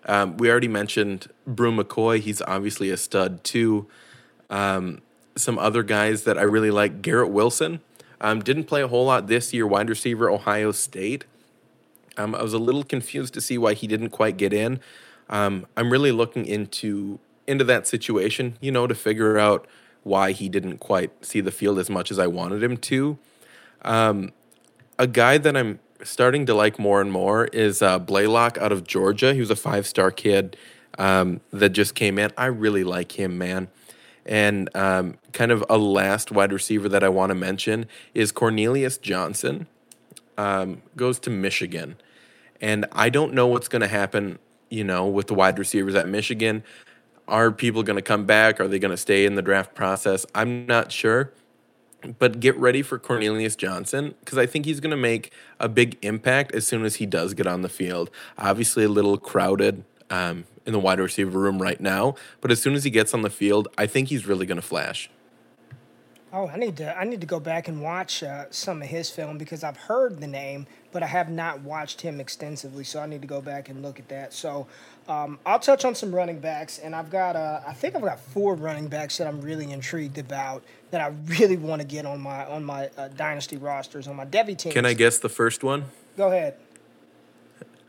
Um, 0.06 0.36
we 0.36 0.50
already 0.50 0.68
mentioned 0.68 1.28
Bru 1.46 1.72
McCoy. 1.72 2.20
He's 2.20 2.42
obviously 2.42 2.90
a 2.90 2.96
stud 2.96 3.44
too. 3.44 3.86
Um, 4.48 5.02
some 5.36 5.58
other 5.58 5.82
guys 5.82 6.24
that 6.24 6.38
I 6.38 6.42
really 6.42 6.70
like 6.70 7.02
Garrett 7.02 7.30
Wilson. 7.30 7.80
Um, 8.20 8.40
didn't 8.40 8.64
play 8.64 8.82
a 8.82 8.88
whole 8.88 9.06
lot 9.06 9.28
this 9.28 9.54
year, 9.54 9.66
wide 9.66 9.88
receiver, 9.88 10.28
Ohio 10.28 10.72
State. 10.72 11.24
Um, 12.16 12.34
I 12.34 12.42
was 12.42 12.52
a 12.52 12.58
little 12.58 12.84
confused 12.84 13.34
to 13.34 13.40
see 13.40 13.58
why 13.58 13.74
he 13.74 13.86
didn't 13.86 14.10
quite 14.10 14.36
get 14.36 14.52
in. 14.52 14.80
Um, 15.28 15.66
I'm 15.76 15.90
really 15.90 16.12
looking 16.12 16.44
into 16.46 17.18
into 17.46 17.64
that 17.64 17.86
situation, 17.86 18.56
you 18.60 18.70
know, 18.70 18.86
to 18.86 18.94
figure 18.94 19.38
out 19.38 19.66
why 20.02 20.32
he 20.32 20.48
didn't 20.48 20.78
quite 20.78 21.24
see 21.24 21.40
the 21.40 21.50
field 21.50 21.78
as 21.78 21.90
much 21.90 22.10
as 22.10 22.18
I 22.18 22.26
wanted 22.26 22.62
him 22.62 22.76
to. 22.76 23.18
Um, 23.82 24.32
a 24.98 25.06
guy 25.06 25.38
that 25.38 25.56
I'm 25.56 25.80
starting 26.02 26.46
to 26.46 26.54
like 26.54 26.78
more 26.78 27.00
and 27.00 27.10
more 27.10 27.46
is 27.46 27.82
uh, 27.82 27.98
Blaylock 27.98 28.58
out 28.58 28.72
of 28.72 28.86
Georgia. 28.86 29.34
He 29.34 29.40
was 29.40 29.50
a 29.50 29.56
five 29.56 29.86
star 29.86 30.10
kid 30.10 30.56
um, 30.98 31.40
that 31.52 31.70
just 31.70 31.94
came 31.94 32.18
in. 32.18 32.30
I 32.36 32.46
really 32.46 32.84
like 32.84 33.18
him, 33.18 33.38
man. 33.38 33.68
And 34.26 34.68
um, 34.76 35.16
kind 35.32 35.50
of 35.50 35.64
a 35.68 35.78
last 35.78 36.30
wide 36.30 36.52
receiver 36.52 36.88
that 36.88 37.02
I 37.02 37.08
want 37.08 37.30
to 37.30 37.34
mention 37.34 37.86
is 38.14 38.32
Cornelius 38.32 38.98
Johnson. 38.98 39.66
Um, 40.40 40.82
goes 40.96 41.18
to 41.20 41.30
Michigan. 41.30 41.96
And 42.60 42.86
I 42.92 43.10
don't 43.10 43.32
know 43.34 43.46
what's 43.46 43.68
going 43.68 43.82
to 43.82 43.88
happen 43.88 44.38
you 44.70 44.84
know, 44.84 45.06
with 45.06 45.26
the 45.26 45.34
wide 45.34 45.58
receivers 45.58 45.94
at 45.94 46.08
Michigan. 46.08 46.62
Are 47.28 47.50
people 47.50 47.82
going 47.82 47.96
to 47.96 48.02
come 48.02 48.24
back? 48.24 48.60
Are 48.60 48.68
they 48.68 48.78
going 48.78 48.92
to 48.92 48.96
stay 48.96 49.26
in 49.26 49.34
the 49.34 49.42
draft 49.42 49.74
process? 49.74 50.24
I'm 50.34 50.66
not 50.66 50.90
sure. 50.90 51.32
But 52.18 52.40
get 52.40 52.56
ready 52.56 52.80
for 52.80 52.98
Cornelius 52.98 53.56
Johnson 53.56 54.14
because 54.20 54.38
I 54.38 54.46
think 54.46 54.64
he's 54.64 54.80
going 54.80 54.92
to 54.92 54.96
make 54.96 55.32
a 55.58 55.68
big 55.68 55.98
impact 56.00 56.54
as 56.54 56.66
soon 56.66 56.84
as 56.84 56.96
he 56.96 57.04
does 57.04 57.34
get 57.34 57.46
on 57.46 57.60
the 57.60 57.68
field. 57.68 58.10
Obviously, 58.38 58.84
a 58.84 58.88
little 58.88 59.18
crowded 59.18 59.84
um, 60.08 60.44
in 60.64 60.72
the 60.72 60.78
wide 60.78 60.98
receiver 60.98 61.38
room 61.38 61.60
right 61.60 61.78
now, 61.78 62.14
but 62.40 62.50
as 62.50 62.62
soon 62.62 62.74
as 62.74 62.84
he 62.84 62.90
gets 62.90 63.12
on 63.12 63.20
the 63.20 63.28
field, 63.28 63.68
I 63.76 63.86
think 63.86 64.08
he's 64.08 64.26
really 64.26 64.46
going 64.46 64.56
to 64.56 64.66
flash. 64.66 65.10
Oh, 66.32 66.46
I 66.46 66.56
need 66.56 66.76
to 66.76 66.96
I 66.96 67.04
need 67.04 67.20
to 67.22 67.26
go 67.26 67.40
back 67.40 67.66
and 67.66 67.82
watch 67.82 68.22
uh, 68.22 68.44
some 68.50 68.82
of 68.82 68.88
his 68.88 69.10
film 69.10 69.36
because 69.36 69.64
I've 69.64 69.76
heard 69.76 70.20
the 70.20 70.28
name, 70.28 70.66
but 70.92 71.02
I 71.02 71.06
have 71.06 71.28
not 71.28 71.62
watched 71.62 72.00
him 72.02 72.20
extensively. 72.20 72.84
So 72.84 73.00
I 73.00 73.06
need 73.06 73.20
to 73.22 73.26
go 73.26 73.40
back 73.40 73.68
and 73.68 73.82
look 73.82 73.98
at 73.98 74.08
that. 74.10 74.32
So 74.32 74.68
um, 75.08 75.40
I'll 75.44 75.58
touch 75.58 75.84
on 75.84 75.96
some 75.96 76.14
running 76.14 76.38
backs, 76.38 76.78
and 76.78 76.94
I've 76.94 77.10
got 77.10 77.34
uh, 77.34 77.62
I 77.66 77.72
think 77.72 77.96
I've 77.96 78.02
got 78.02 78.20
four 78.20 78.54
running 78.54 78.86
backs 78.86 79.18
that 79.18 79.26
I'm 79.26 79.40
really 79.40 79.72
intrigued 79.72 80.18
about 80.18 80.62
that 80.92 81.00
I 81.00 81.08
really 81.26 81.56
want 81.56 81.82
to 81.82 81.86
get 81.86 82.06
on 82.06 82.20
my 82.20 82.46
on 82.46 82.64
my 82.64 82.90
uh, 82.96 83.08
dynasty 83.08 83.56
rosters 83.56 84.06
on 84.06 84.14
my 84.14 84.26
Devy 84.26 84.56
team. 84.56 84.72
Can 84.72 84.86
I 84.86 84.94
guess 84.94 85.18
the 85.18 85.28
first 85.28 85.64
one? 85.64 85.86
Go 86.16 86.28
ahead. 86.28 86.56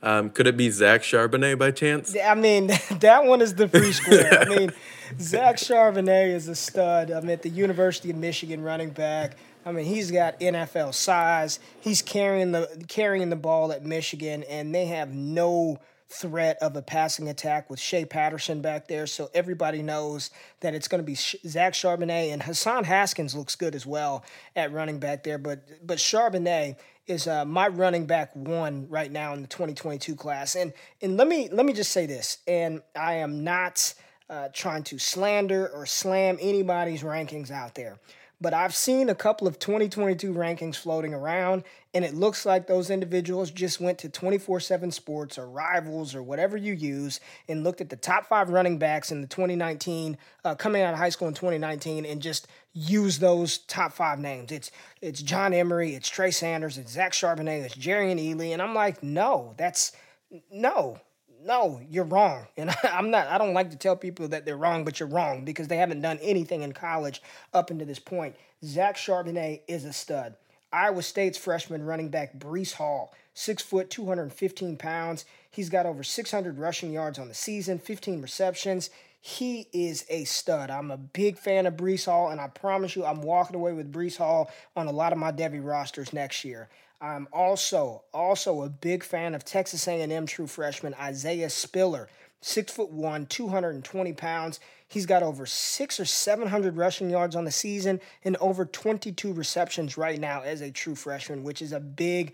Um, 0.04 0.30
could 0.30 0.48
it 0.48 0.58
be 0.58 0.70
Zach 0.70 1.02
Charbonnet 1.02 1.60
by 1.60 1.72
chance? 1.72 2.16
I 2.18 2.34
mean, 2.36 2.68
that 3.00 3.26
one 3.26 3.42
is 3.42 3.56
the 3.56 3.68
free 3.68 3.92
square. 3.92 4.42
I 4.42 4.46
mean, 4.56 4.72
Zach 5.20 5.58
Charbonnet 5.58 6.34
is 6.34 6.48
a 6.48 6.56
stud. 6.56 7.12
I'm 7.12 7.30
at 7.30 7.44
the 7.44 7.50
University 7.50 8.10
of 8.10 8.16
Michigan 8.16 8.64
running 8.64 8.90
back. 8.90 9.38
I 9.66 9.72
mean, 9.72 9.86
he's 9.86 10.10
got 10.10 10.40
NFL 10.40 10.96
size. 10.96 11.60
He's 11.80 12.02
carrying 12.02 12.52
the 12.52 12.84
carrying 12.88 13.30
the 13.30 13.36
ball 13.36 13.72
at 13.72 13.86
Michigan, 13.86 14.44
and 14.44 14.74
they 14.74 14.86
have 14.86 15.14
no 15.14 15.80
threat 16.12 16.58
of 16.62 16.76
a 16.76 16.82
passing 16.82 17.30
attack 17.30 17.70
with 17.70 17.80
Shea 17.80 18.04
Patterson 18.04 18.62
back 18.62 18.88
there. 18.88 19.08
So 19.08 19.30
everybody 19.34 19.82
knows 19.82 20.30
that 20.60 20.74
it's 20.74 20.88
going 20.88 21.00
to 21.00 21.06
be 21.06 21.16
Zach 21.16 21.74
Charbonnet 21.74 22.34
and 22.34 22.44
Hassan 22.44 22.84
Haskins 22.84 23.34
looks 23.34 23.56
good 23.56 23.76
as 23.76 23.86
well 23.86 24.26
at 24.56 24.74
running 24.74 25.00
back 25.00 25.24
there. 25.24 25.38
But 25.38 25.64
but 25.86 26.00
Charbonnet 26.00 26.78
is 27.12 27.28
uh, 27.28 27.46
my 27.46 27.68
running 27.68 28.06
back 28.06 28.36
one 28.36 28.88
right 28.90 29.12
now 29.12 29.34
in 29.34 29.42
the 29.42 29.48
2022 29.48 30.16
class. 30.16 30.56
And 30.56 30.74
and 31.02 31.18
let 31.18 31.28
me 31.28 31.50
let 31.52 31.66
me 31.66 31.74
just 31.74 31.92
say 31.92 32.08
this. 32.08 32.40
And 32.48 32.82
I 32.96 33.16
am 33.16 33.44
not 33.44 33.94
uh, 34.30 34.48
trying 34.54 34.84
to 34.84 34.98
slander 34.98 35.68
or 35.68 35.86
slam 35.86 36.38
anybody's 36.42 37.04
rankings 37.04 37.52
out 37.52 37.76
there. 37.76 38.00
But 38.40 38.56
I've 38.56 38.74
seen 38.74 39.10
a 39.10 39.14
couple 39.14 39.48
of 39.48 39.60
2022 39.60 40.34
rankings 40.34 40.76
floating 40.76 41.14
around, 41.14 41.64
and 41.94 42.04
it 42.04 42.16
looks 42.16 42.44
like 42.44 42.66
those 42.66 42.90
individuals 42.90 43.52
just 43.52 43.80
went 43.80 44.00
to 44.00 44.10
24 44.10 44.60
7 44.62 44.90
sports 44.90 45.38
or 45.38 45.48
rivals 45.48 46.16
or 46.16 46.24
whatever 46.24 46.58
you 46.58 46.74
use 46.74 47.20
and 47.48 47.64
looked 47.64 47.82
at 47.82 47.90
the 47.90 47.96
top 47.96 48.26
five 48.26 48.50
running 48.50 48.80
backs 48.80 49.12
in 49.12 49.22
the 49.22 49.28
2019, 49.28 50.18
uh, 50.44 50.56
coming 50.56 50.82
out 50.82 50.94
of 50.94 50.98
high 51.00 51.10
school 51.10 51.28
in 51.28 51.36
2019, 51.36 52.04
and 52.04 52.20
just 52.20 52.48
use 52.74 53.20
those 53.20 53.60
top 53.60 53.94
five 53.94 54.20
names. 54.20 54.52
It's 54.52 54.72
it's 55.02 55.22
John 55.22 55.54
Emery, 55.54 55.96
it's 55.96 56.10
Trey 56.10 56.32
Sanders, 56.32 56.78
it's 56.78 56.92
Zach 56.92 57.14
Charbonnet, 57.14 57.64
it's 57.64 57.76
Jerrion 57.76 58.20
Ealy. 58.20 58.54
And 58.54 58.62
I'm 58.62 58.74
like, 58.74 59.04
no, 59.04 59.54
that's 59.58 59.92
no, 60.52 61.00
no, 61.44 61.82
you're 61.90 62.06
wrong. 62.06 62.48
And 62.58 62.72
I'm 62.84 63.12
not, 63.12 63.28
I 63.28 63.38
don't 63.38 63.54
like 63.54 63.72
to 63.72 63.78
tell 63.78 63.96
people 63.96 64.28
that 64.30 64.46
they're 64.46 64.58
wrong, 64.58 64.84
but 64.84 65.00
you're 65.00 65.10
wrong 65.10 65.44
because 65.44 65.68
they 65.68 65.78
haven't 65.78 66.02
done 66.02 66.20
anything 66.22 66.62
in 66.62 66.72
college 66.72 67.22
up 67.54 67.70
until 67.72 67.88
this 67.88 68.00
point. 68.00 68.36
Zach 68.64 68.96
Charbonnet 68.96 69.62
is 69.68 69.86
a 69.86 69.94
stud. 69.94 70.36
Iowa 70.74 71.02
State's 71.02 71.38
freshman 71.38 71.84
running 71.84 72.10
back 72.10 72.38
Breece 72.38 72.74
Hall, 72.74 73.14
six 73.34 73.62
foot, 73.62 73.90
215 73.90 74.78
pounds. 74.78 75.26
He's 75.50 75.70
got 75.70 75.86
over 75.86 76.02
600 76.02 76.58
rushing 76.58 76.94
yards 76.94 77.20
on 77.20 77.28
the 77.28 77.34
season, 77.34 77.78
15 77.78 78.22
receptions. 78.22 78.90
He 79.24 79.68
is 79.72 80.04
a 80.10 80.24
stud. 80.24 80.72
I'm 80.72 80.90
a 80.90 80.98
big 80.98 81.38
fan 81.38 81.68
of 81.68 81.76
Breece 81.76 82.06
Hall, 82.06 82.32
and 82.32 82.42
I 82.42 82.48
promise 82.48 82.96
you, 82.96 83.06
I'm 83.06 83.22
walking 83.22 83.56
away 83.56 83.72
with 83.72 83.94
Breece 83.94 84.18
Hall 84.18 84.50
on 84.76 84.88
a 84.88 84.92
lot 84.92 85.14
of 85.14 85.20
my 85.20 85.32
Devy 85.32 85.64
rosters 85.64 86.12
next 86.12 86.44
year. 86.44 86.70
I'm 87.00 87.28
also 87.32 88.04
also 88.14 88.64
a 88.64 88.70
big 88.70 89.04
fan 89.04 89.36
of 89.36 89.46
Texas 89.46 89.88
A&M 89.88 90.26
true 90.26 90.48
freshman 90.48 90.96
Isaiah 90.96 91.52
Spiller, 91.52 92.10
six 92.42 92.74
foot 92.74 92.92
one, 92.92 93.28
220 93.28 94.14
pounds. 94.14 94.60
He's 94.88 95.06
got 95.06 95.22
over 95.22 95.46
six 95.46 96.00
or 96.00 96.06
700 96.06 96.76
rushing 96.76 97.12
yards 97.12 97.36
on 97.36 97.46
the 97.46 97.52
season 97.52 98.02
and 98.24 98.38
over 98.38 98.66
22 98.66 99.34
receptions 99.34 99.98
right 99.98 100.20
now 100.20 100.42
as 100.42 100.62
a 100.62 100.72
true 100.72 100.96
freshman, 100.96 101.44
which 101.44 101.62
is 101.62 101.74
a 101.74 101.80
big, 101.80 102.34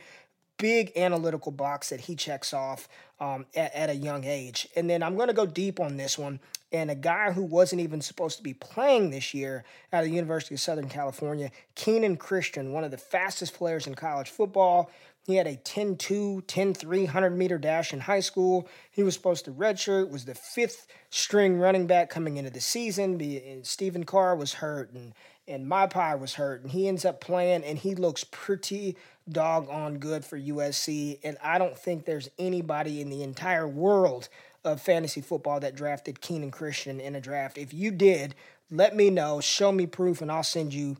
big 0.57 0.91
analytical 0.95 1.51
box 1.51 1.89
that 1.89 2.01
he 2.01 2.15
checks 2.15 2.53
off 2.53 2.87
um, 3.19 3.45
at, 3.55 3.73
at, 3.73 3.89
a 3.89 3.95
young 3.95 4.23
age. 4.23 4.67
And 4.75 4.89
then 4.89 5.01
I'm 5.01 5.15
going 5.15 5.27
to 5.27 5.33
go 5.33 5.45
deep 5.45 5.79
on 5.79 5.97
this 5.97 6.17
one. 6.17 6.39
And 6.71 6.91
a 6.91 6.95
guy 6.95 7.31
who 7.31 7.43
wasn't 7.43 7.81
even 7.81 8.01
supposed 8.01 8.37
to 8.37 8.43
be 8.43 8.53
playing 8.53 9.09
this 9.09 9.33
year 9.33 9.63
at 9.91 10.03
the 10.03 10.09
University 10.09 10.55
of 10.55 10.61
Southern 10.61 10.89
California, 10.89 11.49
Kenan 11.75 12.17
Christon, 12.17 12.71
one 12.71 12.83
of 12.83 12.91
the 12.91 12.97
fastest 12.97 13.53
players 13.53 13.87
in 13.87 13.95
college 13.95 14.29
football. 14.29 14.91
He 15.27 15.35
had 15.35 15.47
a 15.47 15.57
10 15.57 15.97
2, 15.97 16.43
10 16.47 16.73
3, 16.73 17.03
100 17.03 17.29
meter 17.31 17.57
dash 17.57 17.91
in 17.93 17.99
high 17.99 18.21
school. 18.21 18.67
He 18.91 19.03
was 19.03 19.13
supposed 19.13 19.45
to 19.45 19.51
redshirt, 19.51 20.09
was 20.09 20.25
the 20.25 20.35
fifth 20.35 20.87
string 21.09 21.57
running 21.57 21.85
back 21.85 22.09
coming 22.09 22.37
into 22.37 22.49
the 22.49 22.61
season. 22.61 23.61
Stephen 23.63 24.05
Carr 24.05 24.37
was 24.37 24.53
hurt, 24.53 24.93
and, 24.93 25.13
and 25.45 25.69
Malepeai 25.69 26.17
was 26.17 26.35
hurt, 26.35 26.61
and 26.61 26.71
he 26.71 26.87
ends 26.87 27.03
up 27.03 27.19
playing, 27.19 27.63
and 27.65 27.77
he 27.77 27.93
looks 27.93 28.23
pretty 28.23 28.95
doggone 29.31 29.97
good 29.97 30.25
for 30.25 30.39
USC. 30.39 31.19
And 31.23 31.37
I 31.43 31.57
don't 31.57 31.77
think 31.77 32.05
there's 32.05 32.29
anybody 32.39 33.01
in 33.01 33.09
the 33.09 33.23
entire 33.23 33.67
world 33.67 34.29
of 34.63 34.81
fantasy 34.81 35.21
football 35.21 35.59
that 35.61 35.75
drafted 35.75 36.21
Kenan 36.21 36.51
Christon 36.51 36.99
in 36.99 37.15
a 37.15 37.21
draft. 37.21 37.57
If 37.57 37.73
you 37.73 37.91
did, 37.91 38.35
let 38.69 38.95
me 38.95 39.09
know, 39.09 39.39
show 39.39 39.71
me 39.71 39.85
proof, 39.85 40.21
and 40.21 40.31
I'll 40.31 40.43
send 40.43 40.73
you 40.73 40.97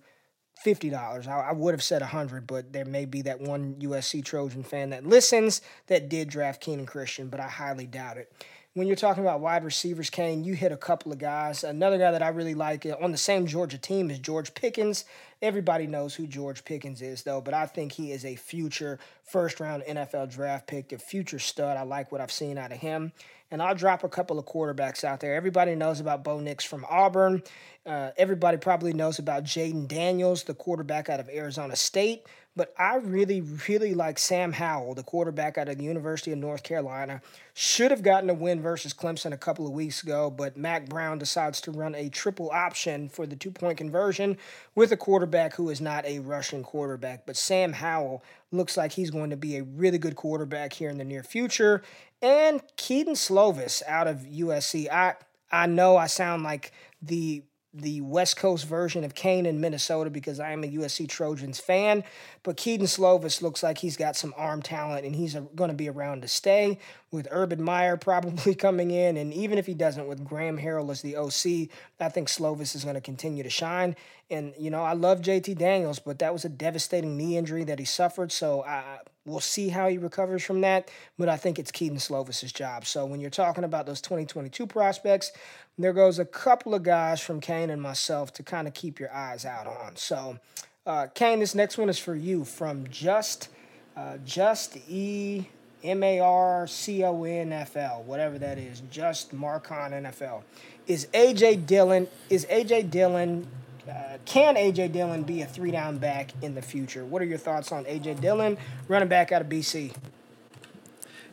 fifty 0.56 0.90
dollars. 0.90 1.28
I, 1.28 1.50
I, 1.50 1.52
would 1.52 1.74
have 1.74 1.84
said 1.84 2.02
a 2.02 2.08
hundred, 2.08 2.48
but 2.48 2.74
there 2.74 2.86
may 2.86 3.06
be 3.06 3.22
that 3.24 3.40
one 3.42 3.76
USC 3.76 4.24
Trojan 4.24 4.64
fan 4.64 4.90
that 4.90 5.06
listens 5.06 5.62
that 5.88 6.10
did 6.10 6.30
draft 6.30 6.62
Kenan 6.62 6.86
Christon, 6.86 7.30
but 7.30 7.40
I 7.40 7.48
highly 7.48 7.86
doubt 7.86 8.18
it. 8.18 8.32
When 8.74 8.88
you're 8.88 8.96
talking 8.96 9.24
about 9.24 9.40
wide 9.40 9.64
receivers, 9.64 10.10
Kane, 10.10 10.44
you 10.44 10.54
hit 10.54 10.72
a 10.72 10.78
couple 10.78 11.12
of 11.12 11.18
guys. 11.18 11.64
Another 11.64 11.98
guy 11.98 12.12
that 12.12 12.22
I 12.22 12.30
really 12.30 12.54
like 12.54 12.86
uh, 12.86 12.96
on 13.02 13.12
the 13.12 13.18
same 13.18 13.48
Georgia 13.48 13.78
team 13.78 14.12
is 14.12 14.20
George 14.20 14.54
Pickens. 14.54 15.04
Everybody 15.42 15.86
knows 15.86 16.16
who 16.16 16.26
George 16.26 16.66
Pickens 16.66 17.02
is, 17.02 17.24
though, 17.24 17.42
but 17.42 17.54
I 17.54 17.68
think 17.68 17.92
he 17.92 18.12
is 18.12 18.26
a 18.26 18.36
future 18.36 19.00
first 19.24 19.60
round 19.60 19.84
NFL 19.84 20.32
draft 20.32 20.68
pick, 20.68 20.92
a 20.92 20.98
future 20.98 21.40
stud. 21.40 21.78
I 21.78 21.84
like 21.84 22.12
what 22.12 22.22
I've 22.22 22.32
seen 22.32 22.58
out 22.58 22.72
of 22.72 22.80
him. 22.80 23.12
And 23.52 23.62
I'll 23.62 23.76
drop 23.76 24.04
a 24.04 24.10
couple 24.10 24.40
of 24.40 24.46
quarterbacks 24.46 25.04
out 25.04 25.20
there. 25.20 25.36
Everybody 25.36 25.76
knows 25.76 26.00
about 26.00 26.24
Bo 26.24 26.40
Nix 26.40 26.66
from 26.66 26.86
Auburn. 26.90 27.44
Uh, 27.86 28.12
everybody 28.18 28.58
probably 28.58 28.92
knows 28.92 29.20
about 29.20 29.44
Jayden 29.44 29.88
Daniels, 29.88 30.44
the 30.44 30.54
quarterback 30.54 31.08
out 31.08 31.20
of 31.20 31.30
Arizona 31.30 31.76
State. 31.76 32.26
But 32.58 32.74
I 32.76 32.96
really, 32.96 33.42
really 33.70 33.94
like 33.94 34.18
Sam 34.18 34.52
Howell, 34.52 34.96
the 34.96 35.04
quarterback 35.04 35.60
out 35.60 35.70
of 35.70 35.78
the 35.78 35.84
University 35.84 36.32
of 36.32 36.40
North 36.40 36.64
Carolina. 36.64 37.22
Should 37.54 37.92
have 37.92 38.02
gotten 38.02 38.32
a 38.32 38.34
win 38.34 38.64
versus 38.64 38.96
Clemson 38.96 39.32
a 39.32 39.38
couple 39.38 39.68
of 39.68 39.74
weeks 39.74 40.02
ago, 40.02 40.32
but 40.32 40.58
Mack 40.58 40.90
Brown 40.90 41.20
decides 41.20 41.62
to 41.62 41.72
run 41.72 41.94
a 41.94 42.10
triple 42.10 42.50
option 42.50 43.10
for 43.10 43.28
the 43.28 43.36
two 43.36 43.52
point 43.52 43.78
conversion 43.78 44.38
with 44.74 44.92
a 44.92 44.98
quarterback 44.98 45.54
who 45.54 45.70
is 45.70 45.80
not 45.80 46.04
a 46.06 46.18
Russian 46.18 46.64
quarterback. 46.64 47.28
But 47.28 47.38
Sam 47.38 47.74
Howell 47.74 48.24
looks 48.52 48.76
like 48.76 48.94
he's 48.94 49.12
going 49.12 49.30
to 49.30 49.38
be 49.38 49.58
a 49.58 49.64
really 49.64 50.00
good 50.00 50.16
quarterback 50.16 50.74
here 50.74 50.90
in 50.90 50.98
the 50.98 51.04
near 51.04 51.22
future. 51.22 51.84
And 52.24 52.64
Kedon 52.76 53.14
Slovis 53.14 53.84
out 53.88 54.08
of 54.08 54.22
USC. 54.22 54.90
I 54.92 55.14
I 55.52 55.68
know 55.68 55.96
I 55.96 56.08
sound 56.08 56.42
like 56.42 56.72
the 57.02 57.44
the 57.82 58.02
West 58.02 58.38
Coast 58.38 58.66
version 58.66 59.04
of 59.04 59.14
Kane 59.14 59.46
in 59.46 59.62
Minnesota 59.62 60.10
because 60.10 60.40
I 60.40 60.52
am 60.52 60.64
a 60.64 60.68
USC 60.68 61.08
Trojans 61.08 61.60
fan. 61.60 62.04
But 62.44 62.58
Kedon 62.58 62.88
Slovis 62.88 63.42
looks 63.42 63.62
like 63.62 63.78
he's 63.78 63.98
got 63.98 64.16
some 64.16 64.34
arm 64.38 64.62
talent 64.62 65.06
and 65.06 65.16
he's 65.16 65.36
going 65.56 65.70
to 65.70 65.76
be 65.76 65.90
around 65.90 66.22
to 66.24 66.28
stay 66.28 66.80
with 67.12 67.28
Urban 67.32 67.62
Meyer 67.62 67.98
probably 67.98 68.56
coming 68.56 68.92
in. 68.92 69.18
And 69.18 69.34
even 69.34 69.58
if 69.58 69.66
he 69.66 69.74
doesn't, 69.74 70.08
with 70.08 70.26
Graham 70.26 70.58
Harrell 70.58 70.92
as 70.92 71.02
the 71.02 71.16
OC, 71.16 71.70
I 72.00 72.10
think 72.10 72.28
Slovis 72.28 72.76
is 72.76 72.84
going 72.84 72.96
to 72.96 73.02
continue 73.02 73.44
to 73.44 73.50
shine. 73.50 73.96
And, 74.30 74.54
you 74.60 74.70
know, 74.70 74.84
I 74.84 74.94
love 74.94 75.22
JT 75.22 75.58
Daniels, 75.58 76.00
but 76.00 76.20
that 76.20 76.34
was 76.34 76.44
a 76.44 76.50
devastating 76.50 77.16
knee 77.16 77.38
injury 77.38 77.64
that 77.66 77.80
he 77.80 77.86
suffered. 77.86 78.32
So 78.32 78.64
I, 78.64 79.00
we'll 79.26 79.40
see 79.40 79.70
how 79.70 79.88
he 79.88 79.98
recovers 79.98 80.44
from 80.44 80.62
that. 80.62 80.90
But 81.18 81.30
I 81.30 81.38
think 81.38 81.60
it's 81.60 81.72
Kedon 81.72 81.98
Slovis's 81.98 82.52
job. 82.52 82.86
So 82.86 83.06
when 83.06 83.22
you're 83.22 83.30
talking 83.30 83.64
about 83.64 83.86
those 83.86 84.02
2022 84.02 84.68
prospects, 84.68 85.32
there 85.78 85.94
goes 85.94 86.20
a 86.20 86.26
couple 86.26 86.74
of 86.74 86.84
guys 86.84 87.22
from 87.22 87.40
Kane 87.40 87.70
and 87.70 87.82
myself 87.82 88.34
to 88.34 88.44
kind 88.44 88.68
of 88.68 88.74
keep 88.74 89.00
your 89.00 89.14
eyes 89.14 89.46
out 89.46 89.68
on. 89.68 89.96
So, 89.96 90.40
uh, 90.86 91.08
Kane, 91.14 91.40
this 91.40 91.54
next 91.54 91.78
one 91.78 91.90
is 91.90 92.00
for 92.00 92.16
you 92.16 92.44
from 92.44 92.88
Just 92.90 93.50
uh, 93.96 94.18
Just 94.26 94.78
E 94.90 95.48
M 95.84 96.04
A 96.04 96.20
R 96.20 96.68
C 96.68 97.04
O 97.04 97.24
N 97.24 97.52
F 97.52 97.78
L, 97.78 98.04
whatever 98.06 98.40
that 98.40 98.58
is. 98.58 98.82
Just 98.90 99.36
Marcon 99.36 99.92
NFL. 99.92 100.44
Is 100.88 101.08
AJ 101.14 101.66
Dillon? 101.66 102.08
Is 102.30 102.46
AJ 102.46 102.90
Dillon? 102.90 103.48
Uh, 103.88 104.18
can 104.26 104.56
AJ 104.56 104.92
Dillon 104.92 105.24
be 105.24 105.42
a 105.42 105.46
three 105.46 105.72
down 105.72 105.98
back 105.98 106.32
in 106.42 106.56
the 106.56 106.62
future? 106.62 107.06
What 107.06 107.22
are 107.22 107.26
your 107.26 107.38
thoughts 107.38 107.72
on 107.72 107.86
AJ 107.86 108.20
Dillon, 108.20 108.58
running 108.88 109.08
back 109.08 109.32
out 109.32 109.42
of 109.42 109.48
BC? 109.48 109.94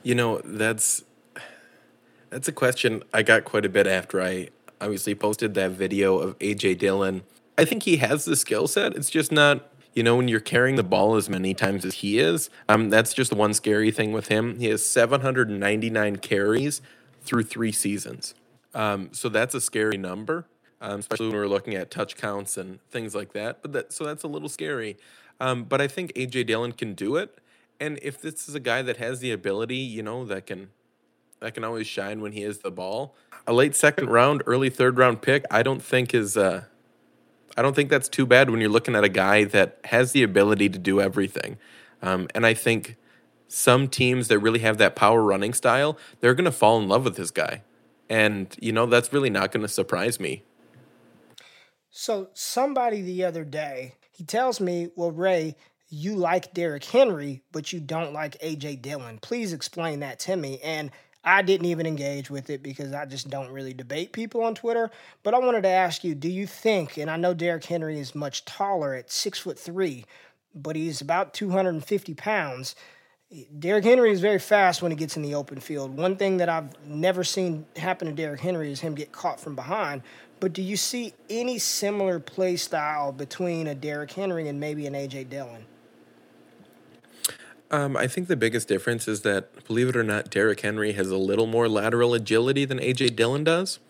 You 0.02 0.14
know, 0.14 0.40
that's 0.44 1.02
that's 2.34 2.48
a 2.48 2.52
question 2.52 3.00
I 3.12 3.22
got 3.22 3.44
quite 3.44 3.64
a 3.64 3.68
bit 3.68 3.86
after 3.86 4.20
I 4.20 4.48
obviously 4.80 5.14
posted 5.14 5.54
that 5.54 5.70
video 5.70 6.18
of 6.18 6.36
AJ 6.40 6.78
Dillon. 6.78 7.22
I 7.56 7.64
think 7.64 7.84
he 7.84 7.98
has 7.98 8.24
the 8.24 8.34
skill 8.34 8.66
set. 8.66 8.96
It's 8.96 9.08
just 9.08 9.30
not, 9.30 9.72
you 9.94 10.02
know, 10.02 10.16
when 10.16 10.26
you're 10.26 10.40
carrying 10.40 10.74
the 10.74 10.82
ball 10.82 11.14
as 11.14 11.30
many 11.30 11.54
times 11.54 11.84
as 11.84 11.94
he 11.94 12.18
is. 12.18 12.50
Um, 12.68 12.90
that's 12.90 13.14
just 13.14 13.30
the 13.30 13.36
one 13.36 13.54
scary 13.54 13.92
thing 13.92 14.10
with 14.10 14.26
him. 14.26 14.58
He 14.58 14.66
has 14.66 14.84
799 14.84 16.16
carries 16.16 16.82
through 17.22 17.44
three 17.44 17.70
seasons. 17.70 18.34
Um, 18.74 19.10
so 19.12 19.28
that's 19.28 19.54
a 19.54 19.60
scary 19.60 19.96
number, 19.96 20.44
um, 20.80 20.98
especially 20.98 21.28
when 21.28 21.36
we're 21.36 21.46
looking 21.46 21.76
at 21.76 21.92
touch 21.92 22.16
counts 22.16 22.56
and 22.56 22.80
things 22.90 23.14
like 23.14 23.32
that. 23.34 23.62
But 23.62 23.72
that 23.74 23.92
so 23.92 24.02
that's 24.02 24.24
a 24.24 24.28
little 24.28 24.48
scary. 24.48 24.96
Um, 25.38 25.62
but 25.62 25.80
I 25.80 25.86
think 25.86 26.12
AJ 26.14 26.48
Dillon 26.48 26.72
can 26.72 26.94
do 26.94 27.14
it. 27.14 27.38
And 27.78 28.00
if 28.02 28.20
this 28.20 28.48
is 28.48 28.56
a 28.56 28.60
guy 28.60 28.82
that 28.82 28.96
has 28.96 29.20
the 29.20 29.30
ability, 29.30 29.76
you 29.76 30.02
know, 30.02 30.24
that 30.24 30.46
can 30.46 30.70
that 31.44 31.52
can 31.52 31.62
always 31.62 31.86
shine 31.86 32.22
when 32.22 32.32
he 32.32 32.40
has 32.40 32.60
the 32.60 32.70
ball. 32.70 33.14
A 33.46 33.52
late 33.52 33.76
second 33.76 34.08
round, 34.08 34.42
early 34.46 34.70
third 34.70 34.96
round 34.96 35.20
pick, 35.20 35.44
I 35.50 35.62
don't 35.62 35.82
think 35.82 36.14
is 36.14 36.38
uh 36.38 36.64
I 37.54 37.60
don't 37.60 37.76
think 37.76 37.90
that's 37.90 38.08
too 38.08 38.24
bad 38.24 38.48
when 38.48 38.62
you're 38.62 38.70
looking 38.70 38.96
at 38.96 39.04
a 39.04 39.10
guy 39.10 39.44
that 39.44 39.78
has 39.84 40.12
the 40.12 40.22
ability 40.22 40.70
to 40.70 40.78
do 40.78 41.02
everything. 41.02 41.58
Um, 42.00 42.28
and 42.34 42.46
I 42.46 42.54
think 42.54 42.96
some 43.46 43.88
teams 43.88 44.28
that 44.28 44.38
really 44.38 44.60
have 44.60 44.78
that 44.78 44.96
power 44.96 45.22
running 45.22 45.52
style, 45.52 45.98
they're 46.20 46.34
going 46.34 46.46
to 46.46 46.50
fall 46.50 46.80
in 46.80 46.88
love 46.88 47.04
with 47.04 47.16
this 47.16 47.30
guy. 47.30 47.62
And, 48.08 48.56
you 48.58 48.72
know, 48.72 48.86
that's 48.86 49.12
really 49.12 49.30
not 49.30 49.52
going 49.52 49.62
to 49.62 49.68
surprise 49.68 50.18
me. 50.18 50.44
So, 51.90 52.30
somebody 52.32 53.02
the 53.02 53.22
other 53.24 53.44
day, 53.44 53.94
he 54.10 54.24
tells 54.24 54.60
me, 54.60 54.88
Well, 54.96 55.12
Ray, 55.12 55.56
you 55.90 56.16
like 56.16 56.54
Derrick 56.54 56.84
Henry, 56.84 57.42
but 57.52 57.72
you 57.72 57.80
don't 57.80 58.14
like 58.14 58.38
AJ 58.40 58.82
Dillon. 58.82 59.18
Please 59.18 59.52
explain 59.52 60.00
that 60.00 60.18
to 60.20 60.36
me. 60.36 60.58
And 60.64 60.90
I 61.24 61.42
didn't 61.42 61.66
even 61.66 61.86
engage 61.86 62.30
with 62.30 62.50
it 62.50 62.62
because 62.62 62.92
I 62.92 63.06
just 63.06 63.30
don't 63.30 63.50
really 63.50 63.72
debate 63.72 64.12
people 64.12 64.42
on 64.42 64.54
Twitter. 64.54 64.90
But 65.22 65.34
I 65.34 65.38
wanted 65.38 65.62
to 65.62 65.68
ask 65.68 66.04
you, 66.04 66.14
do 66.14 66.28
you 66.28 66.46
think, 66.46 66.98
and 66.98 67.10
I 67.10 67.16
know 67.16 67.32
Derrick 67.32 67.64
Henry 67.64 67.98
is 67.98 68.14
much 68.14 68.44
taller 68.44 68.94
at 68.94 69.10
six 69.10 69.38
foot 69.38 69.58
three, 69.58 70.04
but 70.54 70.76
he's 70.76 71.00
about 71.00 71.32
250 71.32 72.14
pounds. 72.14 72.76
Derrick 73.58 73.84
Henry 73.84 74.12
is 74.12 74.20
very 74.20 74.38
fast 74.38 74.82
when 74.82 74.92
he 74.92 74.96
gets 74.96 75.16
in 75.16 75.22
the 75.22 75.34
open 75.34 75.58
field. 75.58 75.96
One 75.96 76.16
thing 76.16 76.36
that 76.36 76.48
I've 76.48 76.70
never 76.86 77.24
seen 77.24 77.66
happen 77.74 78.06
to 78.06 78.14
Derrick 78.14 78.40
Henry 78.40 78.70
is 78.70 78.80
him 78.80 78.94
get 78.94 79.10
caught 79.10 79.40
from 79.40 79.56
behind. 79.56 80.02
But 80.40 80.52
do 80.52 80.62
you 80.62 80.76
see 80.76 81.14
any 81.30 81.58
similar 81.58 82.20
play 82.20 82.56
style 82.56 83.12
between 83.12 83.66
a 83.66 83.74
Derrick 83.74 84.12
Henry 84.12 84.48
and 84.48 84.60
maybe 84.60 84.86
an 84.86 84.92
AJ 84.92 85.30
Dillon? 85.30 85.64
Um, 87.70 87.96
I 87.96 88.06
think 88.06 88.28
the 88.28 88.36
biggest 88.36 88.68
difference 88.68 89.08
is 89.08 89.22
that, 89.22 89.64
believe 89.66 89.88
it 89.88 89.96
or 89.96 90.04
not, 90.04 90.30
Derrick 90.30 90.60
Henry 90.60 90.92
has 90.92 91.10
a 91.10 91.16
little 91.16 91.46
more 91.46 91.68
lateral 91.68 92.14
agility 92.14 92.64
than 92.64 92.78
AJ 92.78 93.16
Dillon 93.16 93.42
does. 93.42 93.80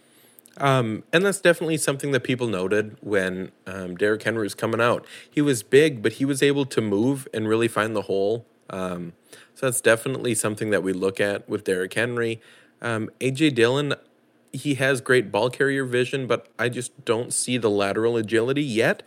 Um, 0.59 1.03
and 1.13 1.25
that's 1.25 1.41
definitely 1.41 1.77
something 1.79 2.13
that 2.13 2.21
people 2.21 2.47
noted 2.47 2.97
when 3.01 3.51
um, 3.67 3.97
Derrick 3.97 4.23
Henry 4.23 4.45
was 4.45 4.55
coming 4.55 4.81
out. 4.81 5.05
He 5.29 5.41
was 5.41 5.63
big, 5.63 6.03
but 6.03 6.15
he 6.15 6.25
was 6.25 6.43
able 6.43 6.65
to 6.67 6.81
move 6.81 7.27
and 7.35 7.49
really 7.49 7.69
find 7.69 7.97
the 7.97 8.03
hole. 8.03 8.47
Um, 8.71 9.15
so 9.55 9.67
that's 9.67 9.81
definitely 9.81 10.35
something 10.35 10.71
that 10.71 10.83
we 10.83 10.93
look 10.93 11.21
at 11.21 11.49
with 11.49 11.65
Derrick 11.65 11.95
Henry. 11.95 12.41
Um, 12.81 13.11
AJ 13.21 13.55
Dillon, 13.57 13.95
he 14.53 14.75
has 14.75 15.01
great 15.01 15.33
ball 15.33 15.51
carrier 15.51 15.85
vision, 15.85 16.27
but 16.27 16.49
I 16.59 16.69
just 16.69 17.05
don't 17.05 17.33
see 17.33 17.59
the 17.59 17.71
lateral 17.71 18.17
agility 18.17 18.63
yet. 18.63 19.03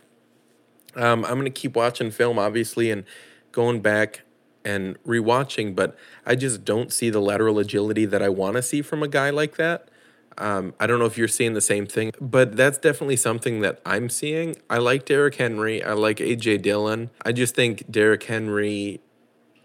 Um, 0.94 1.24
I'm 1.24 1.34
going 1.34 1.44
to 1.44 1.50
keep 1.50 1.76
watching 1.76 2.10
film, 2.10 2.38
obviously, 2.38 2.90
and 2.90 3.04
going 3.52 3.80
back 3.80 4.22
and 4.68 5.02
rewatching, 5.04 5.74
but 5.74 5.96
I 6.26 6.34
just 6.34 6.62
don't 6.62 6.92
see 6.92 7.08
the 7.08 7.20
lateral 7.20 7.58
agility 7.58 8.04
that 8.04 8.22
I 8.22 8.28
want 8.28 8.56
to 8.56 8.62
see 8.62 8.82
from 8.82 9.02
a 9.02 9.08
guy 9.08 9.30
like 9.30 9.56
that. 9.56 9.88
Um, 10.36 10.74
I 10.78 10.86
don't 10.86 10.98
know 10.98 11.06
if 11.06 11.16
you're 11.16 11.26
seeing 11.26 11.54
the 11.54 11.62
same 11.62 11.86
thing, 11.86 12.12
but 12.20 12.54
that's 12.54 12.76
definitely 12.76 13.16
something 13.16 13.60
that 13.62 13.80
I'm 13.86 14.10
seeing. 14.10 14.56
I 14.68 14.76
like 14.76 15.06
Derrick 15.06 15.36
Henry. 15.36 15.82
I 15.82 15.94
like 15.94 16.18
AJ 16.18 16.62
Dillon. 16.62 17.10
I 17.24 17.32
just 17.32 17.54
think 17.54 17.90
Derrick 17.90 18.22
Henry, 18.24 19.00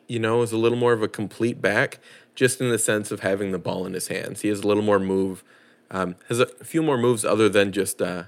you 0.07 0.19
know, 0.19 0.41
is 0.41 0.53
a 0.53 0.57
little 0.57 0.77
more 0.77 0.93
of 0.93 1.03
a 1.03 1.09
complete 1.09 1.61
back, 1.61 1.99
just 2.33 2.61
in 2.61 2.69
the 2.69 2.79
sense 2.79 3.11
of 3.11 3.19
having 3.19 3.51
the 3.51 3.59
ball 3.59 3.85
in 3.85 3.93
his 3.93 4.07
hands. 4.07 4.41
He 4.41 4.47
has 4.47 4.61
a 4.61 4.67
little 4.67 4.83
more 4.83 4.99
move, 4.99 5.43
um, 5.91 6.15
has 6.29 6.39
a 6.39 6.47
few 6.63 6.81
more 6.81 6.97
moves 6.97 7.25
other 7.25 7.49
than 7.49 7.73
just 7.73 8.01
uh, 8.01 8.23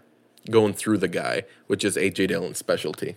going 0.52 0.74
through 0.74 0.98
the 0.98 1.08
guy, 1.08 1.44
which 1.68 1.86
is 1.86 1.96
AJ 1.96 2.28
Dillon's 2.28 2.58
specialty. 2.58 3.16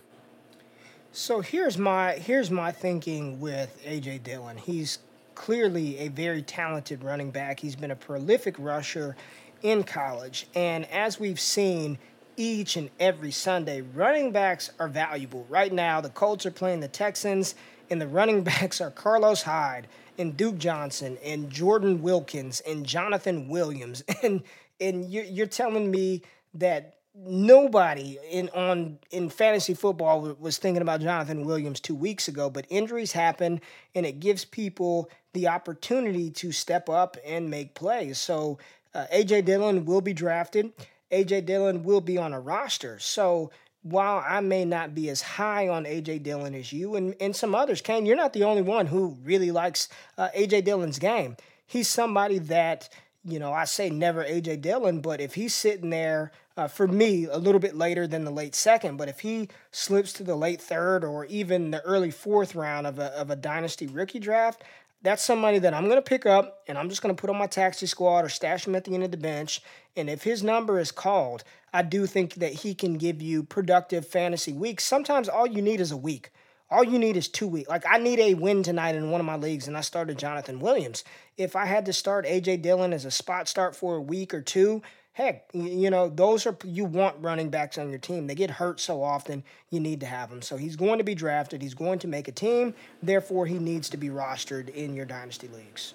So 1.11 1.41
here's 1.41 1.77
my 1.77 2.13
here's 2.13 2.51
my 2.51 2.71
thinking 2.71 3.39
with 3.39 3.81
AJ 3.83 4.23
Dillon. 4.23 4.57
He's 4.57 4.99
clearly 5.33 5.97
a 5.97 6.09
very 6.09 6.43
talented 6.43 7.03
running 7.03 7.31
back. 7.31 7.59
He's 7.59 7.75
been 7.75 7.89
a 7.89 7.95
prolific 7.95 8.55
rusher 8.59 9.15
in 9.63 9.83
college, 9.83 10.47
and 10.53 10.85
as 10.91 11.19
we've 11.19 11.39
seen 11.39 11.97
each 12.37 12.77
and 12.77 12.91
every 12.99 13.31
Sunday, 13.31 13.81
running 13.81 14.31
backs 14.31 14.71
are 14.79 14.87
valuable. 14.87 15.45
Right 15.49 15.73
now, 15.73 15.99
the 15.99 16.09
Colts 16.09 16.45
are 16.45 16.51
playing 16.51 16.79
the 16.79 16.87
Texans, 16.87 17.55
and 17.89 17.99
the 17.99 18.07
running 18.07 18.43
backs 18.43 18.79
are 18.79 18.91
Carlos 18.91 19.41
Hyde 19.41 19.87
and 20.19 20.37
Duke 20.37 20.59
Johnson 20.59 21.17
and 21.25 21.49
Jordan 21.49 22.03
Wilkins 22.03 22.61
and 22.61 22.85
Jonathan 22.85 23.47
Williams. 23.47 24.03
And 24.23 24.43
and 24.79 25.11
you're, 25.11 25.25
you're 25.25 25.47
telling 25.47 25.89
me 25.89 26.21
that 26.53 26.98
nobody 27.25 28.17
in 28.29 28.49
on 28.49 28.97
in 29.11 29.29
fantasy 29.29 29.73
football 29.73 30.35
was 30.39 30.57
thinking 30.57 30.81
about 30.81 31.01
Jonathan 31.01 31.45
Williams 31.45 31.79
two 31.79 31.95
weeks 31.95 32.27
ago, 32.27 32.49
but 32.49 32.65
injuries 32.69 33.11
happen, 33.11 33.61
and 33.93 34.05
it 34.05 34.19
gives 34.19 34.45
people 34.45 35.09
the 35.33 35.47
opportunity 35.47 36.31
to 36.31 36.51
step 36.51 36.89
up 36.89 37.17
and 37.25 37.49
make 37.49 37.75
plays. 37.75 38.17
So 38.17 38.57
uh, 38.93 39.05
AJ 39.13 39.45
Dillon 39.45 39.85
will 39.85 40.01
be 40.01 40.13
drafted 40.13 40.71
AJ 41.11 41.45
Dillon 41.45 41.83
will 41.83 42.01
be 42.01 42.17
on 42.17 42.33
a 42.33 42.39
roster. 42.39 42.99
So 42.99 43.51
while 43.81 44.23
I 44.25 44.41
may 44.41 44.65
not 44.65 44.93
be 44.93 45.09
as 45.09 45.21
high 45.21 45.67
on 45.67 45.85
AJ 45.85 46.23
Dillon 46.23 46.53
as 46.53 46.71
you 46.71 46.95
and, 46.95 47.15
and 47.19 47.35
some 47.35 47.55
others, 47.55 47.81
Kane, 47.81 48.05
you're 48.05 48.15
not 48.15 48.33
the 48.33 48.43
only 48.43 48.61
one 48.61 48.87
who 48.87 49.17
really 49.23 49.51
likes 49.51 49.89
uh, 50.17 50.29
AJ 50.35 50.65
Dillon's 50.65 50.99
game. 50.99 51.37
He's 51.65 51.87
somebody 51.87 52.39
that, 52.39 52.89
you 53.25 53.39
know, 53.39 53.51
I 53.51 53.65
say 53.65 53.89
never 53.89 54.23
AJ 54.23 54.61
Dillon, 54.61 55.01
but 55.01 55.19
if 55.19 55.35
he's 55.35 55.53
sitting 55.53 55.89
there 55.89 56.31
uh, 56.55 56.67
for 56.67 56.87
me 56.87 57.25
a 57.25 57.37
little 57.37 57.59
bit 57.59 57.75
later 57.75 58.07
than 58.07 58.23
the 58.23 58.31
late 58.31 58.55
second, 58.55 58.97
but 58.97 59.09
if 59.09 59.19
he 59.19 59.49
slips 59.71 60.13
to 60.13 60.23
the 60.23 60.35
late 60.35 60.61
third 60.61 61.03
or 61.03 61.25
even 61.25 61.71
the 61.71 61.81
early 61.81 62.11
fourth 62.11 62.55
round 62.55 62.87
of 62.87 62.97
a, 62.99 63.07
of 63.17 63.29
a 63.29 63.35
dynasty 63.35 63.87
rookie 63.87 64.19
draft, 64.19 64.63
that's 65.01 65.23
somebody 65.23 65.59
that 65.59 65.73
I'm 65.73 65.85
going 65.85 65.97
to 65.97 66.01
pick 66.01 66.25
up 66.25 66.63
and 66.67 66.77
I'm 66.77 66.89
just 66.89 67.01
going 67.01 67.15
to 67.15 67.19
put 67.19 67.29
on 67.29 67.37
my 67.37 67.47
taxi 67.47 67.85
squad 67.85 68.25
or 68.25 68.29
stash 68.29 68.67
him 68.67 68.75
at 68.75 68.83
the 68.83 68.93
end 68.93 69.03
of 69.03 69.11
the 69.11 69.17
bench. 69.17 69.61
And 69.95 70.09
if 70.09 70.23
his 70.23 70.43
number 70.43 70.79
is 70.79 70.91
called, 70.91 71.43
I 71.73 71.83
do 71.83 72.05
think 72.05 72.35
that 72.35 72.53
he 72.53 72.73
can 72.73 72.97
give 72.97 73.21
you 73.21 73.43
productive 73.43 74.05
fantasy 74.05 74.53
weeks. 74.53 74.83
Sometimes 74.83 75.29
all 75.29 75.47
you 75.47 75.61
need 75.61 75.79
is 75.79 75.91
a 75.91 75.97
week. 75.97 76.31
All 76.71 76.83
you 76.83 76.99
need 76.99 77.17
is 77.17 77.27
two 77.27 77.47
weeks. 77.47 77.69
Like 77.69 77.83
I 77.89 77.97
need 77.97 78.19
a 78.19 78.35
win 78.35 78.61
tonight 78.61 78.95
in 78.95 79.09
one 79.09 79.19
of 79.19 79.25
my 79.25 79.35
leagues, 79.35 79.67
and 79.67 79.75
I 79.75 79.81
started 79.81 80.17
Jonathan 80.17 80.59
Williams. 80.59 81.03
If 81.37 81.55
I 81.55 81.65
had 81.65 81.85
to 81.87 81.93
start 81.93 82.25
AJ 82.25 82.61
Dillon 82.61 82.93
as 82.93 83.05
a 83.05 83.11
spot 83.11 83.47
start 83.47 83.75
for 83.75 83.95
a 83.95 84.01
week 84.01 84.33
or 84.33 84.41
two, 84.41 84.83
heck, 85.13 85.49
you 85.53 85.89
know, 85.89 86.09
those 86.09 86.45
are 86.45 86.55
you 86.63 86.85
want 86.85 87.15
running 87.19 87.49
backs 87.49 87.77
on 87.77 87.89
your 87.89 87.99
team. 87.99 88.27
They 88.27 88.35
get 88.35 88.51
hurt 88.51 88.79
so 88.79 89.03
often, 89.03 89.43
you 89.69 89.79
need 89.79 89.99
to 89.99 90.05
have 90.05 90.29
them. 90.29 90.41
So 90.41 90.57
he's 90.57 90.75
going 90.75 90.99
to 90.99 91.03
be 91.03 91.15
drafted, 91.15 91.61
he's 91.61 91.73
going 91.73 91.99
to 91.99 92.07
make 92.07 92.27
a 92.27 92.31
team, 92.31 92.73
therefore 93.01 93.45
he 93.45 93.59
needs 93.59 93.89
to 93.89 93.97
be 93.97 94.09
rostered 94.09 94.69
in 94.69 94.93
your 94.93 95.05
dynasty 95.05 95.47
leagues. 95.47 95.93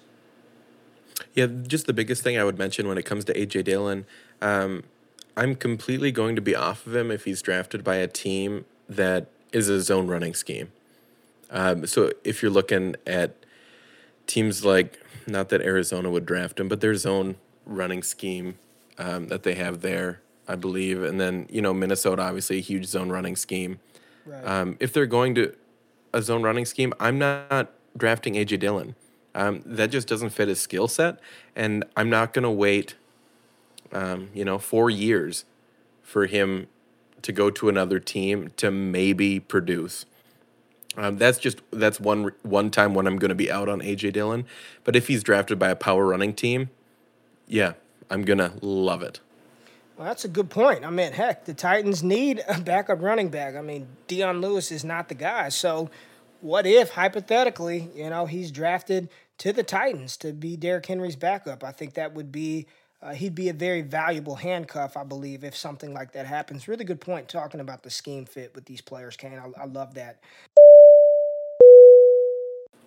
Yeah, 1.33 1.47
just 1.47 1.87
the 1.87 1.93
biggest 1.93 2.21
thing 2.21 2.37
I 2.37 2.43
would 2.43 2.59
mention 2.59 2.87
when 2.87 2.97
it 2.97 3.05
comes 3.05 3.25
to 3.25 3.33
AJ 3.33 3.63
Dillon, 3.63 4.05
um, 4.41 4.83
I'm 5.37 5.55
completely 5.55 6.11
going 6.11 6.35
to 6.35 6.41
be 6.41 6.55
off 6.55 6.85
of 6.85 6.95
him 6.95 7.09
if 7.09 7.25
he's 7.25 7.41
drafted 7.41 7.83
by 7.83 7.95
a 7.95 8.07
team 8.07 8.65
that 8.87 9.27
is 9.55 9.69
a 9.69 9.79
zone 9.79 10.07
running 10.07 10.33
scheme. 10.33 10.69
Um, 11.49 11.87
so 11.87 12.11
if 12.25 12.41
you're 12.41 12.51
looking 12.51 12.97
at 13.07 13.33
teams 14.27 14.65
like, 14.65 14.99
not 15.25 15.47
that 15.49 15.61
Arizona 15.61 16.11
would 16.11 16.25
draft 16.25 16.59
him, 16.59 16.67
but 16.67 16.81
their 16.81 16.95
zone 16.95 17.37
running 17.65 18.03
scheme 18.03 18.57
um, 18.97 19.29
that 19.29 19.43
they 19.43 19.55
have 19.55 19.79
there, 19.79 20.19
I 20.45 20.55
believe. 20.55 21.01
And 21.01 21.21
then, 21.21 21.47
you 21.49 21.61
know, 21.61 21.73
Minnesota, 21.73 22.21
obviously 22.21 22.57
a 22.57 22.61
huge 22.61 22.85
zone 22.85 23.09
running 23.09 23.37
scheme. 23.37 23.79
Right. 24.25 24.45
Um, 24.45 24.75
if 24.81 24.91
they're 24.91 25.05
going 25.05 25.33
to 25.35 25.55
a 26.13 26.21
zone 26.21 26.43
running 26.43 26.65
scheme, 26.65 26.93
I'm 26.99 27.17
not 27.17 27.71
drafting 27.95 28.33
AJ 28.33 28.59
Dillon. 28.59 28.95
Um, 29.33 29.61
that 29.65 29.89
just 29.89 30.07
doesn't 30.09 30.31
fit 30.31 30.49
his 30.49 30.59
skill 30.59 30.89
set. 30.89 31.19
And 31.55 31.85
I'm 31.95 32.09
not 32.09 32.33
going 32.33 32.43
to 32.43 32.51
wait, 32.51 32.95
um, 33.93 34.29
you 34.33 34.43
know, 34.43 34.59
four 34.59 34.89
years 34.89 35.45
for 36.03 36.25
him 36.25 36.67
to 37.25 37.31
go 37.31 37.49
to 37.49 37.69
another 37.69 37.99
team 37.99 38.51
to 38.57 38.71
maybe 38.71 39.39
produce. 39.39 40.05
Um, 40.97 41.17
that's 41.17 41.37
just 41.37 41.61
that's 41.71 41.99
one 41.99 42.31
one 42.43 42.71
time 42.71 42.93
when 42.93 43.05
I'm 43.05 43.17
going 43.17 43.29
to 43.29 43.35
be 43.35 43.51
out 43.51 43.67
on 43.67 43.81
AJ 43.81 44.13
Dillon. 44.13 44.45
But 44.83 44.95
if 44.95 45.07
he's 45.07 45.23
drafted 45.23 45.59
by 45.59 45.69
a 45.69 45.75
power 45.75 46.05
running 46.05 46.33
team, 46.33 46.69
yeah, 47.47 47.73
I'm 48.09 48.23
gonna 48.23 48.53
love 48.61 49.01
it. 49.01 49.19
Well, 49.97 50.07
that's 50.07 50.25
a 50.25 50.29
good 50.29 50.49
point. 50.49 50.85
I 50.85 50.89
mean, 50.89 51.13
heck, 51.13 51.45
the 51.45 51.53
Titans 51.53 52.03
need 52.03 52.43
a 52.47 52.59
backup 52.59 53.01
running 53.01 53.29
back. 53.29 53.55
I 53.55 53.61
mean, 53.61 53.87
Dion 54.07 54.41
Lewis 54.41 54.71
is 54.71 54.83
not 54.83 55.09
the 55.09 55.15
guy. 55.15 55.49
So, 55.49 55.89
what 56.41 56.65
if 56.65 56.91
hypothetically, 56.91 57.89
you 57.95 58.09
know, 58.09 58.25
he's 58.25 58.51
drafted 58.51 59.09
to 59.39 59.53
the 59.53 59.63
Titans 59.63 60.17
to 60.17 60.33
be 60.33 60.57
Derrick 60.57 60.85
Henry's 60.85 61.15
backup? 61.15 61.63
I 61.63 61.71
think 61.71 61.93
that 61.93 62.13
would 62.13 62.31
be 62.31 62.67
uh, 63.01 63.13
he'd 63.13 63.35
be 63.35 63.49
a 63.49 63.53
very 63.53 63.81
valuable 63.81 64.35
handcuff, 64.35 64.97
I 64.97 65.03
believe, 65.03 65.43
if 65.43 65.55
something 65.55 65.93
like 65.93 66.13
that 66.13 66.25
happens. 66.25 66.67
Really 66.67 66.85
good 66.85 67.01
point 67.01 67.27
talking 67.27 67.59
about 67.59 67.83
the 67.83 67.89
scheme 67.89 68.25
fit 68.25 68.53
with 68.55 68.65
these 68.65 68.81
players, 68.81 69.15
Kane. 69.15 69.39
I, 69.39 69.61
I 69.61 69.65
love 69.65 69.93
that. 69.95 70.17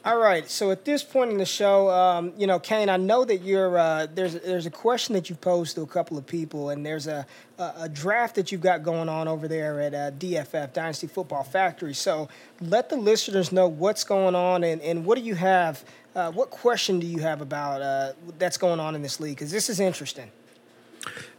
All 0.04 0.16
right. 0.16 0.48
So 0.48 0.70
at 0.70 0.84
this 0.84 1.02
point 1.02 1.32
in 1.32 1.38
the 1.38 1.44
show, 1.44 1.90
um, 1.90 2.32
you 2.38 2.46
know, 2.46 2.58
Kane, 2.58 2.88
I 2.88 2.96
know 2.96 3.24
that 3.24 3.42
you're 3.42 3.76
uh, 3.76 4.06
there's 4.06 4.34
there's 4.34 4.64
a 4.64 4.70
question 4.70 5.12
that 5.14 5.28
you've 5.28 5.40
posed 5.40 5.74
to 5.74 5.82
a 5.82 5.86
couple 5.86 6.16
of 6.16 6.24
people, 6.24 6.70
and 6.70 6.86
there's 6.86 7.06
a 7.08 7.26
a, 7.58 7.72
a 7.80 7.88
draft 7.88 8.36
that 8.36 8.50
you've 8.50 8.60
got 8.60 8.82
going 8.84 9.08
on 9.08 9.26
over 9.26 9.48
there 9.48 9.80
at 9.80 9.94
uh, 9.94 10.10
DFF 10.12 10.72
Dynasty 10.72 11.08
Football 11.08 11.42
Factory. 11.42 11.94
So 11.94 12.28
let 12.60 12.88
the 12.88 12.96
listeners 12.96 13.50
know 13.50 13.66
what's 13.66 14.04
going 14.04 14.36
on, 14.36 14.64
and, 14.64 14.80
and 14.82 15.04
what 15.04 15.18
do 15.18 15.24
you 15.24 15.34
have? 15.34 15.84
Uh, 16.18 16.32
what 16.32 16.50
question 16.50 16.98
do 16.98 17.06
you 17.06 17.20
have 17.20 17.40
about 17.40 17.80
uh, 17.80 18.12
that's 18.38 18.58
going 18.58 18.80
on 18.80 18.96
in 18.96 19.02
this 19.02 19.20
league? 19.20 19.36
Because 19.36 19.52
this 19.52 19.70
is 19.70 19.78
interesting. 19.78 20.32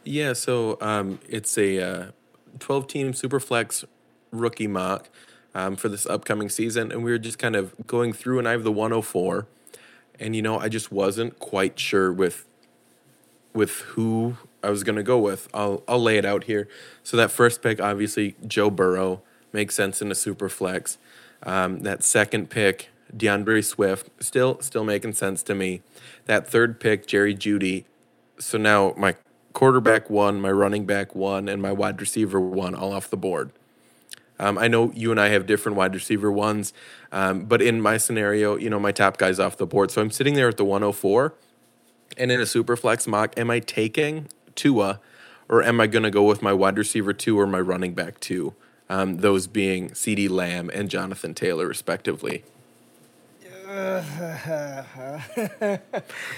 Yeah. 0.06 0.32
So 0.32 0.78
um, 0.80 1.20
it's 1.28 1.58
a 1.58 1.82
uh, 1.82 2.06
12 2.60 2.88
team 2.88 3.12
Superflex 3.12 3.84
rookie 4.32 4.68
mock 4.68 5.10
um, 5.54 5.76
for 5.76 5.90
this 5.90 6.06
upcoming 6.06 6.48
season, 6.48 6.94
and 6.94 7.04
we 7.04 7.12
were 7.12 7.18
just 7.18 7.38
kind 7.38 7.58
of 7.58 7.76
going 7.88 8.14
through, 8.14 8.40
and 8.40 8.48
I 8.48 8.52
have 8.52 8.64
the 8.64 8.72
104, 8.72 9.48
and 10.18 10.34
you 10.34 10.42
know 10.42 10.58
I 10.58 10.70
just 10.70 10.94
wasn't 10.94 11.40
quite 11.40 11.78
sure 11.78 12.14
with 12.14 12.46
with 13.52 13.80
who 13.80 14.38
I 14.64 14.70
was 14.70 14.86
gonna 14.86 15.04
go 15.04 15.20
with. 15.20 15.50
I'll 15.54 15.84
I'll 15.90 16.02
lay 16.02 16.18
it 16.18 16.24
out 16.24 16.46
here. 16.46 16.70
So 17.04 17.18
that 17.18 17.32
first 17.32 17.62
pick, 17.62 17.82
obviously 17.82 18.38
Joe 18.48 18.70
Burrow 18.70 19.24
makes 19.52 19.76
sense 19.76 20.02
in 20.02 20.10
a 20.10 20.16
super 20.16 20.48
flex. 20.48 20.98
Um, 21.44 21.82
that 21.82 22.02
second 22.02 22.50
pick, 22.50 22.92
D'Andre 23.16 23.62
Swift, 23.62 24.10
still 24.20 24.60
still 24.62 24.84
making 24.84 25.14
sense 25.14 25.44
to 25.44 25.56
me. 25.56 25.82
That 26.26 26.48
third 26.48 26.80
pick, 26.80 27.08
Jerry 27.08 27.36
Jeudy. 27.36 27.86
So 28.40 28.58
now 28.58 28.94
my 28.98 29.16
quarterback 29.54 30.10
one, 30.10 30.40
my 30.40 30.52
running 30.52 30.86
back 30.86 31.16
one, 31.16 31.50
and 31.50 31.62
my 31.62 31.72
wide 31.72 32.00
receiver 32.00 32.40
one 32.40 32.76
all 32.76 32.94
off 32.94 33.10
the 33.10 33.18
board. 33.18 33.52
Um, 34.40 34.58
I 34.58 34.70
know 34.70 34.92
you 34.96 35.12
and 35.12 35.20
I 35.20 35.30
have 35.30 35.46
different 35.46 35.78
wide 35.78 35.94
receiver 35.94 36.32
ones, 36.32 36.72
um, 37.12 37.46
but 37.46 37.62
in 37.62 37.82
my 37.82 37.98
scenario, 37.98 38.56
you 38.56 38.70
know, 38.70 38.80
my 38.80 38.94
top 38.94 39.18
guy's 39.18 39.40
off 39.40 39.58
the 39.58 39.68
board. 39.68 39.92
So 39.92 40.02
I'm 40.02 40.12
sitting 40.12 40.36
there 40.36 40.48
at 40.48 40.56
the 40.56 40.64
104, 40.64 41.34
and 42.18 42.32
in 42.32 42.40
a 42.40 42.46
super 42.46 42.78
flex 42.78 43.06
mock, 43.06 43.38
am 43.38 43.52
I 43.52 43.60
taking 43.60 44.30
Tua, 44.56 45.02
or 45.50 45.62
am 45.62 45.82
I 45.82 45.88
going 45.88 46.04
to 46.04 46.12
go 46.12 46.24
with 46.24 46.42
my 46.42 46.54
wide 46.54 46.78
receiver 46.78 47.12
two 47.12 47.38
or 47.38 47.46
my 47.48 47.60
running 47.60 47.94
back 47.94 48.20
two? 48.22 48.54
Um, 48.88 49.18
those 49.18 49.48
being 49.48 49.90
CeeDee 49.90 50.30
Lamb 50.30 50.72
and 50.74 50.90
Jonathan 50.90 51.34
Taylor, 51.34 51.68
respectively. 51.68 52.44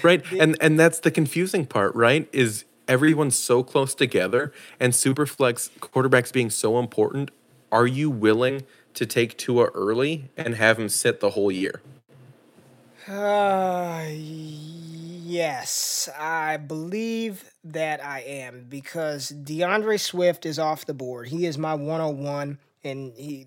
right, 0.02 0.22
and 0.32 0.56
and 0.60 0.78
that's 0.78 1.00
the 1.00 1.10
confusing 1.10 1.66
part, 1.66 1.94
right? 1.94 2.28
Is 2.32 2.64
everyone's 2.86 3.36
so 3.36 3.62
close 3.62 3.94
together, 3.94 4.52
and 4.78 4.94
super 4.94 5.26
flex 5.26 5.70
quarterbacks 5.80 6.32
being 6.32 6.50
so 6.50 6.78
important 6.78 7.30
are 7.72 7.86
you 7.86 8.10
willing 8.10 8.64
to 8.92 9.06
take 9.06 9.38
Tua 9.38 9.68
early 9.68 10.30
and 10.36 10.56
have 10.56 10.78
him 10.78 10.90
sit 10.90 11.20
the 11.20 11.30
whole 11.30 11.50
year? 11.50 11.80
Uh, 13.08 14.06
yes, 14.12 16.08
I 16.16 16.58
believe 16.58 17.50
that 17.64 18.04
I 18.04 18.20
am 18.20 18.66
because 18.68 19.30
D'Andre 19.30 19.96
Swift 19.96 20.44
is 20.44 20.58
off 20.58 20.84
the 20.84 20.94
board. 20.94 21.28
He 21.28 21.46
is 21.46 21.56
my 21.56 21.74
101, 21.74 22.58
and 22.84 23.12
he 23.16 23.46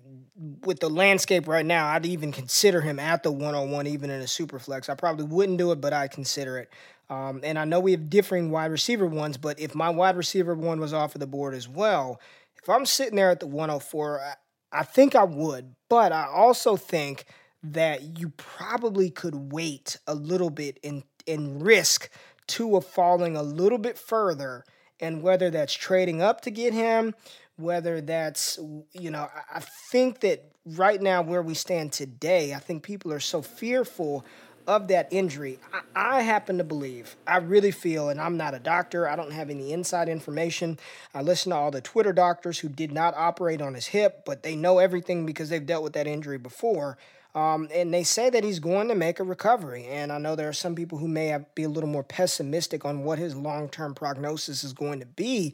with 0.64 0.80
the 0.80 0.88
landscape 0.88 1.48
right 1.48 1.64
now, 1.64 1.88
I'd 1.88 2.06
even 2.06 2.32
consider 2.32 2.80
him 2.80 2.98
at 2.98 3.22
the 3.22 3.30
101, 3.30 3.86
even 3.86 4.10
in 4.10 4.20
a 4.20 4.26
super 4.26 4.58
flex. 4.58 4.88
I 4.88 4.94
probably 4.94 5.24
wouldn't 5.26 5.58
do 5.58 5.72
it, 5.72 5.80
but 5.80 5.92
I'd 5.92 6.10
consider 6.10 6.58
it. 6.58 6.70
Um, 7.08 7.40
and 7.44 7.58
I 7.58 7.64
know 7.64 7.80
we 7.80 7.92
have 7.92 8.10
differing 8.10 8.50
wide 8.50 8.70
receiver 8.70 9.06
ones, 9.06 9.36
but 9.36 9.60
if 9.60 9.74
my 9.74 9.90
wide 9.90 10.16
receiver 10.16 10.54
one 10.54 10.80
was 10.80 10.92
off 10.92 11.14
of 11.14 11.20
the 11.20 11.26
board 11.26 11.54
as 11.54 11.68
well, 11.68 12.20
if 12.60 12.68
I'm 12.68 12.86
sitting 12.86 13.16
there 13.16 13.30
at 13.30 13.40
the 13.40 13.46
104, 13.46 14.20
I, 14.20 14.34
I 14.72 14.82
think 14.82 15.14
I 15.14 15.24
would, 15.24 15.76
but 15.88 16.12
I 16.12 16.26
also 16.26 16.76
think 16.76 17.24
that 17.62 18.18
you 18.18 18.30
probably 18.30 19.10
could 19.10 19.52
wait 19.52 19.98
a 20.06 20.14
little 20.14 20.50
bit 20.50 20.78
and 20.84 21.02
and 21.28 21.64
risk 21.64 22.08
Tua 22.46 22.80
falling 22.80 23.36
a 23.36 23.42
little 23.42 23.78
bit 23.78 23.98
further, 23.98 24.64
and 25.00 25.22
whether 25.22 25.50
that's 25.50 25.74
trading 25.74 26.22
up 26.22 26.42
to 26.42 26.50
get 26.50 26.72
him, 26.72 27.14
whether 27.56 28.00
that's 28.00 28.58
you 28.92 29.10
know, 29.10 29.28
I 29.52 29.60
think 29.90 30.20
that 30.20 30.44
right 30.64 31.00
now 31.00 31.22
where 31.22 31.42
we 31.42 31.54
stand 31.54 31.92
today, 31.92 32.54
I 32.54 32.58
think 32.58 32.82
people 32.82 33.12
are 33.12 33.20
so 33.20 33.42
fearful 33.42 34.24
of 34.66 34.88
that 34.88 35.08
injury, 35.12 35.58
I, 35.72 36.18
I, 36.18 36.22
happen 36.22 36.58
to 36.58 36.64
believe, 36.64 37.16
I 37.26 37.38
really 37.38 37.70
feel, 37.70 38.08
and 38.08 38.20
I'm 38.20 38.36
not 38.36 38.54
a 38.54 38.58
doctor, 38.58 39.08
I 39.08 39.16
don't 39.16 39.32
have 39.32 39.50
any 39.50 39.72
inside 39.72 40.08
information. 40.08 40.78
I 41.14 41.22
listen 41.22 41.50
to 41.50 41.56
all 41.56 41.70
the 41.70 41.80
Twitter 41.80 42.12
doctors 42.12 42.58
who 42.58 42.68
did 42.68 42.92
not 42.92 43.14
operate 43.16 43.62
on 43.62 43.74
his 43.74 43.86
hip, 43.86 44.24
but 44.24 44.42
they 44.42 44.56
know 44.56 44.78
everything 44.78 45.24
because 45.24 45.48
they've 45.48 45.64
dealt 45.64 45.84
with 45.84 45.92
that 45.92 46.06
injury 46.06 46.38
before. 46.38 46.98
Um, 47.34 47.68
and 47.72 47.92
they 47.92 48.02
say 48.02 48.30
that 48.30 48.44
he's 48.44 48.58
going 48.58 48.88
to 48.88 48.94
make 48.94 49.20
a 49.20 49.22
recovery. 49.22 49.84
And 49.84 50.10
I 50.10 50.16
know 50.16 50.36
there 50.36 50.48
are 50.48 50.54
some 50.54 50.74
people 50.74 50.96
who 50.96 51.06
may 51.06 51.26
have, 51.26 51.54
be 51.54 51.64
a 51.64 51.68
little 51.68 51.88
more 51.88 52.02
pessimistic 52.02 52.86
on 52.86 53.04
what 53.04 53.18
his 53.18 53.36
long 53.36 53.68
term 53.68 53.94
prognosis 53.94 54.64
is 54.64 54.72
going 54.72 55.00
to 55.00 55.06
be. 55.06 55.52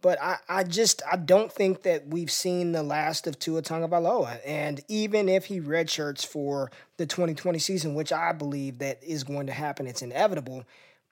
But 0.00 0.20
I, 0.20 0.38
I 0.48 0.64
just 0.64 1.02
I 1.10 1.16
don't 1.16 1.52
think 1.52 1.82
that 1.82 2.08
we've 2.08 2.30
seen 2.30 2.72
the 2.72 2.82
last 2.82 3.26
of 3.26 3.38
Tua 3.38 3.62
Tagovailoa. 3.62 4.40
And 4.44 4.80
even 4.88 5.28
if 5.28 5.46
he 5.46 5.60
redshirts 5.60 6.26
for 6.26 6.70
the 6.96 7.06
2020 7.06 7.58
season, 7.58 7.94
which 7.94 8.12
I 8.12 8.32
believe 8.32 8.78
that 8.78 9.02
is 9.02 9.24
going 9.24 9.46
to 9.46 9.52
happen, 9.52 9.86
it's 9.86 10.02
inevitable. 10.02 10.64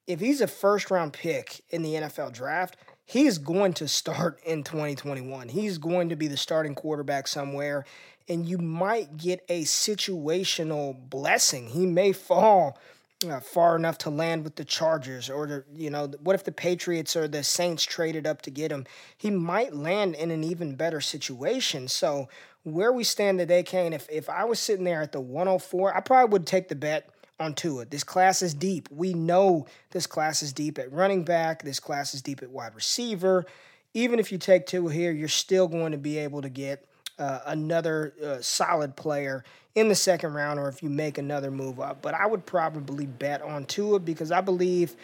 If 0.06 0.20
he's 0.20 0.40
a 0.40 0.46
first 0.46 0.90
round 0.90 1.12
pick 1.12 1.62
in 1.70 1.82
the 1.82 1.94
NFL 1.94 2.32
draft, 2.32 2.76
he's 3.04 3.38
going 3.38 3.72
to 3.74 3.88
start 3.88 4.40
in 4.46 4.62
2021. 4.62 5.48
He's 5.48 5.78
going 5.78 6.08
to 6.10 6.16
be 6.16 6.28
the 6.28 6.36
starting 6.36 6.74
quarterback 6.74 7.26
somewhere, 7.26 7.84
and 8.28 8.46
you 8.46 8.58
might 8.58 9.16
get 9.16 9.44
a 9.48 9.62
situational 9.62 10.96
blessing. 11.10 11.68
He 11.68 11.86
may 11.86 12.12
fall 12.12 12.78
uh, 13.24 13.40
far 13.40 13.76
enough 13.76 13.98
to 13.98 14.10
land 14.10 14.44
with 14.44 14.56
the 14.56 14.64
Chargers, 14.64 15.30
or 15.30 15.46
the, 15.46 15.64
you 15.74 15.90
know, 15.90 16.10
what 16.20 16.34
if 16.34 16.44
the 16.44 16.52
Patriots 16.52 17.16
or 17.16 17.26
the 17.26 17.42
Saints 17.42 17.84
traded 17.84 18.26
up 18.26 18.42
to 18.42 18.50
get 18.50 18.70
him? 18.70 18.84
He 19.16 19.30
might 19.30 19.74
land 19.74 20.14
in 20.14 20.30
an 20.30 20.44
even 20.44 20.76
better 20.76 21.00
situation. 21.00 21.88
So 21.88 22.28
where 22.64 22.92
we 22.92 23.04
stand 23.04 23.38
today, 23.38 23.62
Kane, 23.62 23.92
if 23.92 24.06
if 24.10 24.28
I 24.28 24.44
was 24.44 24.60
sitting 24.60 24.84
there 24.84 25.02
at 25.02 25.12
the 25.12 25.20
104, 25.20 25.96
I 25.96 26.00
probably 26.00 26.32
would 26.32 26.46
take 26.46 26.68
the 26.68 26.74
bet 26.74 27.08
on 27.38 27.54
Tua. 27.54 27.86
This 27.86 28.04
class 28.04 28.42
is 28.42 28.54
deep. 28.54 28.88
We 28.90 29.14
know 29.14 29.66
this 29.90 30.06
class 30.06 30.42
is 30.42 30.52
deep 30.52 30.78
at 30.78 30.92
running 30.92 31.24
back. 31.24 31.62
This 31.62 31.80
class 31.80 32.14
is 32.14 32.22
deep 32.22 32.42
at 32.42 32.50
wide 32.50 32.74
receiver. 32.74 33.46
Even 33.94 34.18
if 34.18 34.30
you 34.30 34.38
take 34.38 34.66
Tua 34.66 34.92
here, 34.92 35.12
you're 35.12 35.28
still 35.28 35.68
going 35.68 35.92
to 35.92 35.98
be 35.98 36.18
able 36.18 36.42
to 36.42 36.50
get 36.50 36.84
uh, 37.18 37.40
another 37.46 38.12
uh, 38.24 38.40
solid 38.40 38.96
player 38.96 39.44
in 39.74 39.88
the 39.88 39.94
second 39.94 40.32
round 40.32 40.58
or 40.58 40.68
if 40.68 40.82
you 40.82 40.88
make 40.88 41.18
another 41.18 41.50
move 41.50 41.80
up. 41.80 42.02
But 42.02 42.14
I 42.14 42.26
would 42.26 42.46
probably 42.46 43.06
bet 43.06 43.42
on 43.42 43.64
Tua 43.66 44.00
because 44.00 44.32
I 44.32 44.40
believe 44.40 44.96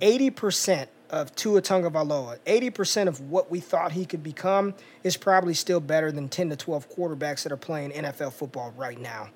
80% 0.00 0.88
of 1.10 1.34
Tua 1.34 1.62
Tagovailoa, 1.62 2.38
80% 2.46 3.06
of 3.06 3.20
what 3.30 3.50
we 3.50 3.60
thought 3.60 3.92
he 3.92 4.04
could 4.04 4.22
become 4.22 4.74
is 5.02 5.16
probably 5.16 5.54
still 5.54 5.80
better 5.80 6.12
than 6.12 6.28
10 6.28 6.50
to 6.50 6.56
12 6.56 6.90
quarterbacks 6.90 7.42
that 7.42 7.52
are 7.52 7.56
playing 7.56 7.92
NFL 7.92 8.32
football 8.32 8.72
right 8.76 9.00
now. 9.00 9.30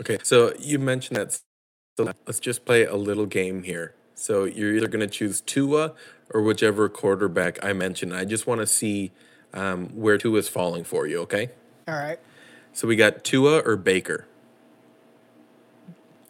Okay, 0.00 0.18
so 0.22 0.52
you 0.58 0.78
mentioned 0.78 1.16
that. 1.16 1.40
So 1.96 2.12
let's 2.26 2.40
just 2.40 2.64
play 2.64 2.84
a 2.84 2.96
little 2.96 3.26
game 3.26 3.62
here. 3.62 3.94
So 4.14 4.44
you're 4.44 4.74
either 4.74 4.88
going 4.88 5.00
to 5.00 5.06
choose 5.06 5.40
Tua 5.40 5.94
or 6.32 6.42
whichever 6.42 6.88
quarterback 6.88 7.62
I 7.64 7.72
mentioned. 7.72 8.14
I 8.14 8.24
just 8.24 8.46
want 8.46 8.60
to 8.60 8.66
see 8.66 9.12
um, 9.52 9.88
where 9.88 10.18
Tua 10.18 10.38
is 10.38 10.48
falling 10.48 10.84
for 10.84 11.06
you, 11.06 11.20
okay? 11.20 11.50
All 11.88 11.94
right. 11.94 12.18
So 12.72 12.86
we 12.86 12.96
got 12.96 13.24
Tua 13.24 13.58
or 13.60 13.76
Baker. 13.76 14.26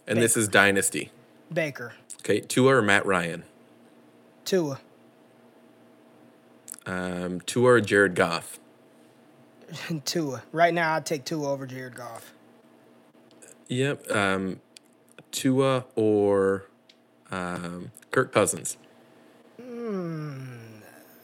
And 0.06 0.16
Baker. 0.16 0.20
this 0.20 0.36
is 0.36 0.48
Dynasty. 0.48 1.10
Baker. 1.52 1.94
Okay, 2.20 2.40
Tua 2.40 2.76
or 2.76 2.82
Matt 2.82 3.06
Ryan. 3.06 3.44
Tua. 4.44 4.80
Um, 6.86 7.40
Tua 7.42 7.72
or 7.72 7.80
Jared 7.80 8.14
Goff. 8.14 8.58
Tua. 10.04 10.42
Right 10.52 10.74
now, 10.74 10.94
I'd 10.94 11.06
take 11.06 11.24
Tua 11.24 11.50
over 11.50 11.66
Jared 11.66 11.94
Goff. 11.94 12.32
Yep. 13.68 14.10
Um, 14.10 14.60
Tua 15.30 15.84
or 15.94 16.66
um, 17.30 17.92
Kirk 18.10 18.32
Cousins. 18.32 18.76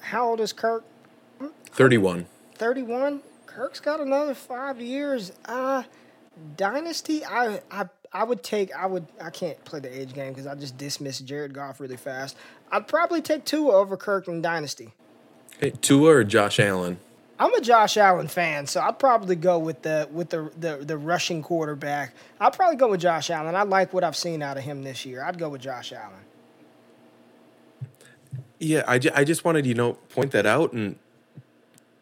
How 0.00 0.28
old 0.28 0.40
is 0.40 0.52
Kirk? 0.52 0.84
31. 1.70 2.26
31. 2.54 3.22
Kirk's 3.46 3.80
got 3.80 4.00
another 4.00 4.34
five 4.34 4.80
years. 4.80 5.32
Uh, 5.44 5.82
Dynasty, 6.56 7.24
I, 7.24 7.60
I, 7.70 7.86
I 8.12 8.24
would 8.24 8.42
take. 8.42 8.74
I 8.74 8.86
would. 8.86 9.06
I 9.20 9.30
can't 9.30 9.62
play 9.64 9.80
the 9.80 10.00
age 10.00 10.12
game 10.12 10.32
because 10.32 10.46
I 10.46 10.54
just 10.54 10.76
dismissed 10.76 11.24
Jared 11.24 11.54
Goff 11.54 11.80
really 11.80 11.96
fast. 11.96 12.36
I'd 12.70 12.86
probably 12.88 13.22
take 13.22 13.44
Tua 13.44 13.72
over 13.74 13.96
Kirk 13.96 14.28
in 14.28 14.42
Dynasty. 14.42 14.92
Okay, 15.56 15.70
Tua 15.70 16.16
or 16.16 16.24
Josh 16.24 16.60
Allen. 16.60 16.98
I'm 17.38 17.52
a 17.54 17.60
Josh 17.60 17.96
Allen 17.96 18.28
fan, 18.28 18.66
so 18.66 18.80
I'd 18.80 18.98
probably 18.98 19.36
go 19.36 19.58
with 19.58 19.82
the 19.82 20.08
with 20.10 20.30
the 20.30 20.50
the, 20.58 20.76
the 20.84 20.96
rushing 20.98 21.42
quarterback. 21.42 22.14
I'd 22.40 22.52
probably 22.52 22.76
go 22.76 22.90
with 22.90 23.00
Josh 23.00 23.30
Allen. 23.30 23.54
I 23.54 23.62
like 23.62 23.92
what 23.92 24.04
I've 24.04 24.16
seen 24.16 24.42
out 24.42 24.56
of 24.56 24.64
him 24.64 24.82
this 24.82 25.04
year. 25.04 25.22
I'd 25.22 25.38
go 25.38 25.48
with 25.48 25.60
Josh 25.62 25.92
Allen. 25.92 26.20
Yeah, 28.58 28.84
I, 28.88 28.98
ju- 28.98 29.10
I 29.14 29.24
just 29.24 29.44
wanted 29.44 29.66
you 29.66 29.74
know 29.74 29.94
point 30.10 30.30
that 30.32 30.46
out 30.46 30.72
and 30.72 30.96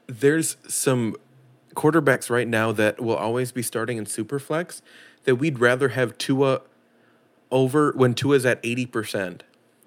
there's 0.06 0.56
some 0.68 1.16
quarterbacks 1.74 2.30
right 2.30 2.46
now 2.46 2.72
that 2.72 3.00
will 3.00 3.16
always 3.16 3.52
be 3.52 3.62
starting 3.62 3.98
in 3.98 4.04
superflex 4.04 4.80
that 5.24 5.36
we'd 5.36 5.58
rather 5.58 5.90
have 5.90 6.16
Tua 6.18 6.60
over 7.50 7.92
when 7.92 8.14
Tua's 8.14 8.46
at 8.46 8.62
80%. 8.62 9.40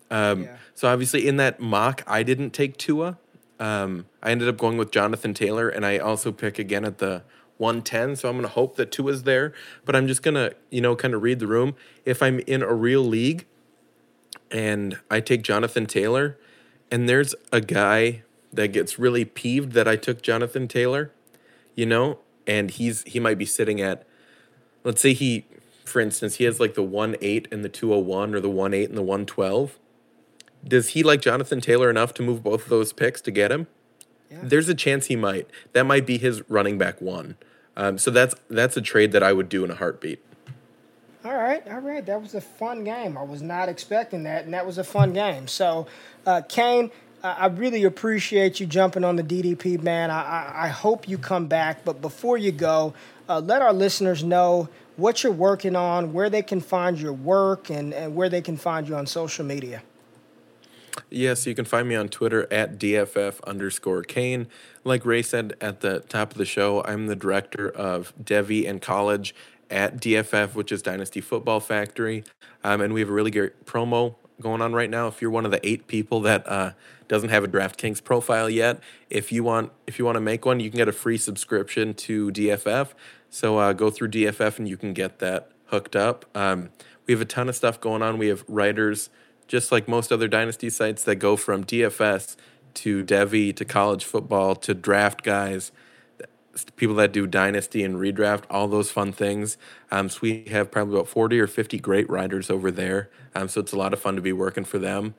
Um, 0.10 0.44
Yeah. 0.44 0.58
So 0.74 0.88
obviously 0.88 1.28
in 1.28 1.38
that 1.38 1.60
mock, 1.60 2.04
I 2.06 2.24
didn't 2.24 2.52
take 2.52 2.78
Tua. 2.78 3.18
Um, 3.60 4.06
I 4.22 4.32
ended 4.32 4.48
up 4.48 4.58
going 4.58 4.78
with 4.78 4.92
Jonathan 4.92 5.34
Taylor, 5.34 5.68
and 5.68 5.86
I 5.86 5.98
also 5.98 6.32
pick 6.32 6.60
again 6.60 6.86
at 6.86 7.00
the 7.00 7.24
110. 7.58 8.16
So 8.16 8.30
I'm 8.30 8.36
going 8.36 8.44
to 8.48 8.54
hope 8.54 8.76
that 8.76 8.92
Tua's 8.92 9.24
there, 9.24 9.54
but 9.84 9.96
I'm 9.96 10.08
just 10.08 10.22
going 10.22 10.36
to, 10.36 10.56
you 10.70 10.82
know, 10.82 10.96
kind 10.96 11.14
of 11.16 11.24
read 11.24 11.40
the 11.40 11.48
room. 11.48 11.76
If 12.06 12.22
I'm 12.22 12.40
in 12.42 12.62
a 12.62 12.74
real 12.74 13.02
league 13.04 13.46
and 14.52 15.00
I 15.10 15.20
take 15.20 15.42
Jonathan 15.42 15.88
Taylor, 15.88 16.38
and 16.92 17.10
there's 17.10 17.34
a 17.52 17.60
guy 17.60 18.24
that 18.54 18.70
gets 18.70 18.98
really 18.98 19.26
peeved 19.26 19.74
that 19.74 19.88
I 19.88 19.96
took 19.96 20.22
Jonathan 20.22 20.68
Taylor, 20.68 21.12
you 21.76 21.86
know, 21.86 22.20
and 22.46 22.72
he's 22.72 23.04
he 23.04 23.20
might 23.20 23.38
be 23.38 23.46
sitting 23.46 23.82
at 23.82 24.06
let's 24.84 25.02
say 25.02 25.14
he 25.14 25.46
for 25.88 26.00
instance, 26.02 26.36
he 26.36 26.44
has 26.44 26.60
like 26.60 26.76
the 26.76 26.84
1 26.84 27.16
8 27.22 27.48
and 27.52 27.64
the 27.64 27.70
201 27.70 28.36
or 28.36 28.40
the 28.40 28.50
1 28.50 28.74
8 28.74 28.90
and 28.90 28.98
the 28.98 29.02
112. 29.02 29.80
Does 30.68 30.90
he 30.90 31.04
like 31.04 31.22
Jonathan 31.22 31.62
Taylor 31.62 31.90
enough 31.90 32.14
to 32.16 32.24
move 32.24 32.44
both 32.44 32.64
of 32.64 32.70
those 32.70 32.94
picks 32.94 33.22
to 33.22 33.32
get 33.32 33.52
him? 33.52 33.68
Yeah. 34.30 34.40
There's 34.44 34.68
a 34.68 34.76
chance 34.76 35.06
he 35.08 35.16
might. 35.16 35.50
That 35.74 35.86
might 35.86 36.06
be 36.06 36.18
his 36.18 36.48
running 36.50 36.78
back 36.78 37.02
one. 37.02 37.38
Um, 37.78 37.98
so 37.98 38.12
that's 38.12 38.36
that's 38.50 38.76
a 38.76 38.82
trade 38.82 39.12
that 39.14 39.24
I 39.24 39.32
would 39.34 39.50
do 39.50 39.64
in 39.64 39.72
a 39.72 39.76
heartbeat. 39.76 40.24
All 41.24 41.36
right, 41.36 41.66
all 41.68 41.80
right. 41.80 42.06
That 42.06 42.22
was 42.22 42.34
a 42.36 42.42
fun 42.42 42.84
game. 42.84 43.18
I 43.18 43.24
was 43.24 43.42
not 43.42 43.70
expecting 43.70 44.24
that, 44.24 44.46
and 44.46 44.54
that 44.54 44.66
was 44.66 44.78
a 44.78 44.84
fun 44.84 45.14
game. 45.14 45.48
So, 45.48 45.86
uh, 46.26 46.42
Kane, 46.48 46.90
I 47.24 47.48
really 47.48 47.84
appreciate 47.84 48.60
you 48.60 48.68
jumping 48.68 49.04
on 49.04 49.16
the 49.16 49.24
DDP, 49.24 49.82
man. 49.82 50.12
I, 50.12 50.66
I, 50.66 50.68
hope 50.68 51.08
you 51.10 51.18
come 51.18 51.48
back. 51.48 51.84
But 51.84 52.00
before 52.00 52.38
you 52.38 52.52
go, 52.52 52.94
uh, 53.28 53.40
let 53.40 53.62
our 53.62 53.74
listeners 53.74 54.24
know 54.24 54.70
what 54.98 55.24
you're 55.24 55.34
working 55.34 55.76
on, 55.76 56.14
where 56.14 56.30
they 56.30 56.44
can 56.44 56.62
find 56.62 57.00
your 57.00 57.14
work, 57.14 57.70
and, 57.70 57.94
and 57.94 58.16
where 58.16 58.30
they 58.30 58.42
can 58.42 58.56
find 58.56 58.88
you 58.88 58.96
on 58.96 59.08
social 59.08 59.44
media. 59.44 59.82
Yes, 61.10 61.46
you 61.48 61.56
can 61.56 61.66
find 61.66 61.88
me 61.88 61.96
on 61.96 62.10
Twitter 62.10 62.52
at 62.52 62.78
DFF 62.78 63.44
underscore 63.46 64.04
Kane. 64.04 64.48
Like 64.84 65.06
Ray 65.06 65.22
said 65.22 65.56
at 65.62 65.82
the 65.82 66.02
top 66.02 66.32
of 66.32 66.38
the 66.38 66.46
show, 66.46 66.84
I'm 66.84 67.08
the 67.08 67.16
director 67.16 67.70
of 67.70 68.14
Devy 68.22 68.68
and 68.68 68.82
College 68.82 69.34
at 69.70 69.98
DFF, 69.98 70.54
which 70.56 70.72
is 70.72 70.82
Dynasty 70.82 71.22
Football 71.22 71.60
Factory. 71.60 72.24
Um, 72.64 72.82
and 72.82 72.94
we 72.94 73.00
have 73.00 73.10
a 73.10 73.14
really 73.14 73.32
great 73.32 73.66
promo 73.66 74.16
going 74.42 74.62
on 74.62 74.74
right 74.74 74.90
now. 74.90 75.08
If 75.08 75.22
you're 75.22 75.32
one 75.32 75.46
of 75.46 75.52
the 75.52 75.66
eight 75.68 75.88
people 75.88 76.22
that 76.22 76.48
uh, 76.48 76.72
doesn't 77.08 77.30
have 77.30 77.44
a 77.44 77.48
DraftKings 77.48 78.04
profile 78.04 78.50
yet, 78.50 78.80
if 79.10 79.32
you 79.32 79.44
want 79.44 79.72
if 79.86 80.00
you 80.00 80.06
want 80.06 80.16
to 80.16 80.22
make 80.22 80.46
one, 80.46 80.60
you 80.60 80.70
can 80.70 80.78
get 80.78 80.88
a 80.88 80.94
free 80.94 81.18
subscription 81.18 81.94
to 81.96 82.32
DFF. 82.32 82.90
So 83.30 83.58
uh, 83.58 83.74
go 83.74 83.90
through 83.90 84.10
DFF 84.10 84.60
and 84.60 84.68
you 84.68 84.78
can 84.78 84.94
get 84.94 85.20
that 85.20 85.52
hooked 85.68 85.96
up. 85.96 86.26
Um, 86.36 86.70
we 87.06 87.14
have 87.14 87.22
a 87.22 87.26
ton 87.26 87.50
of 87.50 87.56
stuff 87.56 87.80
going 87.80 88.02
on. 88.02 88.18
We 88.18 88.28
have 88.28 88.44
writers 88.48 89.10
just 89.48 89.72
like 89.72 89.88
most 89.88 90.12
other 90.12 90.28
dynasty 90.28 90.70
sites 90.70 91.04
that 91.06 91.16
go 91.16 91.36
from 91.38 91.64
DFS 91.64 92.36
to 92.76 93.04
Devy 93.04 93.56
to 93.56 93.66
college 93.66 94.06
football 94.06 94.56
to 94.56 94.74
draft 94.74 95.24
guys, 95.24 95.72
people 96.76 96.96
that 96.96 97.12
do 97.12 97.28
dynasty 97.28 97.84
and 97.84 97.96
redraft, 97.96 98.44
all 98.50 98.68
those 98.68 98.92
fun 98.92 99.12
things. 99.12 99.58
Um, 99.92 100.10
so 100.10 100.20
we 100.22 100.46
have 100.50 100.72
probably 100.72 100.96
about 100.96 101.08
40 101.08 101.40
or 101.40 101.48
50 101.48 101.80
great 101.80 102.10
writers 102.10 102.50
over 102.50 102.72
there. 102.72 103.10
Um, 103.36 103.48
so 103.48 103.62
it's 103.62 103.74
a 103.74 103.78
lot 103.78 103.94
of 103.94 104.00
fun 104.00 104.16
to 104.16 104.22
be 104.22 104.34
working 104.34 104.66
for 104.66 104.80
them. 104.80 105.16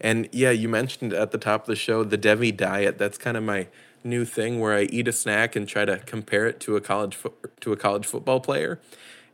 And 0.00 0.28
yeah, 0.32 0.50
you 0.50 0.68
mentioned 0.68 1.12
at 1.12 1.30
the 1.30 1.38
top 1.38 1.62
of 1.62 1.66
the 1.66 1.76
show 1.76 2.04
the 2.04 2.18
Devy 2.18 2.56
diet. 2.56 2.98
That's 2.98 3.18
kind 3.18 3.36
of 3.36 3.42
my 3.42 3.68
new 4.04 4.24
thing 4.24 4.58
where 4.58 4.74
I 4.74 4.82
eat 4.82 5.06
a 5.06 5.12
snack 5.12 5.54
and 5.54 5.68
try 5.68 5.84
to 5.84 5.98
compare 5.98 6.46
it 6.46 6.58
to 6.60 6.76
a 6.76 6.80
college 6.80 7.14
fo- 7.14 7.34
to 7.60 7.72
a 7.72 7.76
college 7.76 8.04
football 8.04 8.40
player 8.40 8.80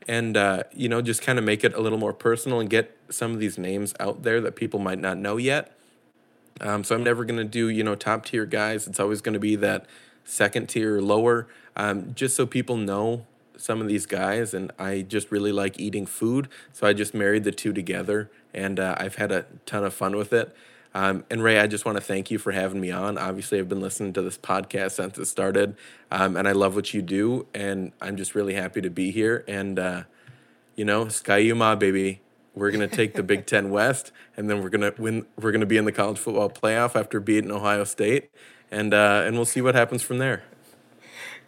and 0.09 0.37
uh, 0.37 0.63
you 0.73 0.89
know 0.89 1.03
just 1.03 1.23
kind 1.23 1.39
of 1.39 1.45
make 1.45 1.63
it 1.63 1.75
a 1.75 1.81
little 1.81 1.99
more 1.99 2.13
personal 2.13 2.59
and 2.59 2.71
get 2.71 2.97
some 3.11 3.33
of 3.33 3.39
these 3.39 3.59
names 3.59 3.95
out 4.01 4.23
there 4.23 4.41
that 4.41 4.57
people 4.57 4.81
might 4.81 4.99
not 4.99 5.19
know 5.19 5.37
yet 5.37 5.77
um, 6.61 6.83
so 6.83 6.95
i'm 6.95 7.05
never 7.05 7.25
going 7.25 7.39
to 7.39 7.45
do 7.45 7.69
you 7.69 7.85
know 7.85 7.95
top 7.95 8.25
tier 8.25 8.47
guys 8.47 8.87
it's 8.89 8.99
always 8.99 9.21
going 9.21 9.35
to 9.35 9.39
be 9.39 9.55
that 9.55 9.87
second 10.29 10.69
tier 10.69 10.97
or 10.97 11.03
lower 11.03 11.47
um, 11.77 12.15
just 12.15 12.37
so 12.37 12.47
people 12.47 12.77
know 12.77 13.25
some 13.57 13.81
of 13.81 13.89
these 13.89 14.07
guys 14.07 14.55
and 14.55 14.71
i 14.79 15.03
just 15.03 15.31
really 15.33 15.51
like 15.51 15.79
eating 15.81 16.07
food 16.07 16.49
so 16.73 16.87
i 16.87 16.93
just 16.93 17.13
married 17.13 17.45
the 17.45 17.53
two 17.53 17.73
together 17.73 18.31
and 18.55 18.79
uh, 18.79 18.95
i've 18.99 19.17
had 19.17 19.33
a 19.33 19.47
ton 19.67 19.85
of 19.85 19.93
fun 19.93 20.17
with 20.17 20.33
it 20.33 20.55
um, 20.95 21.25
and 21.31 21.43
Ray, 21.43 21.59
I 21.59 21.67
just 21.67 21.85
want 21.85 21.97
to 21.97 22.03
thank 22.03 22.31
you 22.31 22.39
for 22.39 22.53
having 22.53 22.81
me 22.81 22.91
on. 22.91 23.19
Obviously, 23.19 23.59
I've 23.59 23.69
been 23.69 23.81
listening 23.81 24.13
to 24.15 24.23
this 24.23 24.39
podcast 24.39 24.93
since 24.93 25.19
it 25.19 25.27
started, 25.27 25.77
um, 26.11 26.37
and 26.37 26.49
I 26.49 26.53
love 26.53 26.75
what 26.75 26.95
you 26.95 27.03
do. 27.03 27.47
And 27.55 27.93
I'm 28.01 28.17
just 28.17 28.35
really 28.35 28.55
happy 28.55 28.81
to 28.81 28.91
be 28.91 29.11
here. 29.11 29.45
And 29.47 29.79
uh, 29.79 30.03
you 30.77 30.85
know, 30.85 31.09
Ski-U-Mah, 31.09 31.77
baby, 31.77 32.21
we're 32.55 32.71
gonna 32.71 32.89
take 32.89 33.15
the 33.15 33.23
Big 33.23 33.47
Ten 33.47 33.71
West, 33.71 34.13
and 34.37 34.49
then 34.49 34.63
we're 34.63 34.71
gonna 34.71 34.93
win. 34.99 35.27
We're 35.41 35.53
gonna 35.53 35.67
be 35.67 35.77
in 35.77 35.85
the 35.85 35.93
college 35.93 36.19
football 36.19 36.51
playoff 36.51 36.99
after 36.99 37.21
beating 37.21 37.51
Ohio 37.51 37.85
State, 37.85 38.31
and 38.71 38.95
uh, 38.95 39.23
and 39.27 39.37
we'll 39.37 39.45
see 39.45 39.61
what 39.61 39.75
happens 39.75 40.03
from 40.03 40.19
there. 40.19 40.43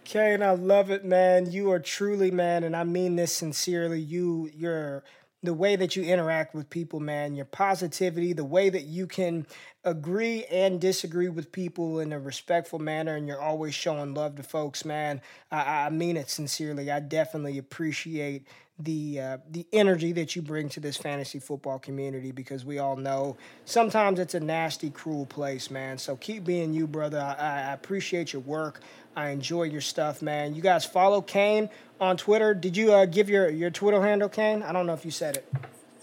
Kane, 0.05 0.43
I 0.43 0.51
love 0.53 0.91
it, 0.91 1.05
man. 1.05 1.53
You 1.53 1.71
are 1.71 1.79
truly, 1.79 2.33
man, 2.33 2.64
and 2.64 2.75
I 2.75 2.83
mean 2.83 3.14
this 3.14 3.33
sincerely. 3.33 4.01
You, 4.01 4.51
you're 4.53 5.05
the 5.43 5.55
way 5.55 5.77
that 5.77 5.95
you 5.97 6.03
interact 6.03 6.55
with 6.55 6.68
people, 6.68 7.01
man, 7.01 7.35
your 7.35 7.45
positivity, 7.45 8.33
the 8.33 8.45
way 8.45 8.68
that 8.68 8.83
you 8.83 9.07
can 9.07 9.47
agree 9.85 10.45
and 10.47 10.81
disagree 10.81 11.29
with 11.29 11.53
people 11.53 12.01
in 12.01 12.12
a 12.12 12.18
respectful 12.18 12.79
manner, 12.79 13.14
and 13.14 13.29
you're 13.29 13.41
always 13.41 13.75
showing 13.75 14.12
love 14.12 14.35
to 14.37 14.43
folks, 14.43 14.85
man. 14.85 15.21
I, 15.51 15.87
I 15.87 15.91
mean 15.91 16.16
it 16.16 16.29
sincerely. 16.29 16.91
I 16.91 17.01
definitely 17.01 17.59
appreciate 17.59 18.47
the 18.85 19.20
uh, 19.20 19.39
the 19.51 19.66
energy 19.72 20.12
that 20.12 20.35
you 20.35 20.43
bring 20.43 20.68
to 20.70 20.81
this 20.81 20.97
fantasy 20.97 21.39
football 21.39 21.78
community 21.78 22.33
because 22.33 22.64
we 22.64 22.78
all 22.78 22.97
know 22.97 23.37
sometimes 23.64 24.18
it's 24.18 24.35
a 24.35 24.41
nasty, 24.41 24.91
cruel 24.91 25.26
place, 25.26 25.70
man. 25.70 25.99
So 25.99 26.16
keep 26.16 26.45
being 26.45 26.72
you, 26.72 26.87
brother. 26.87 27.20
I, 27.20 27.70
I 27.70 27.72
appreciate 27.72 28.33
your 28.33 28.43
work. 28.43 28.81
I 29.16 29.31
enjoy 29.31 29.64
your 29.64 29.81
stuff, 29.81 30.22
man. 30.22 30.55
You 30.55 30.62
guys 30.62 30.85
follow 30.85 31.20
Kane 31.20 31.68
on 32.01 32.16
Twitter. 32.16 32.55
Did 32.55 32.76
you 32.76 32.93
uh, 32.93 33.07
give 33.07 33.28
your 33.28 33.51
your 33.51 33.70
Twitter 33.70 34.03
handle, 34.03 34.28
Kane? 34.28 34.62
I 34.62 34.72
don't 34.72 34.87
know 34.87 34.95
if 34.95 35.05
you 35.05 35.11
said 35.11 35.37
it. 35.37 35.53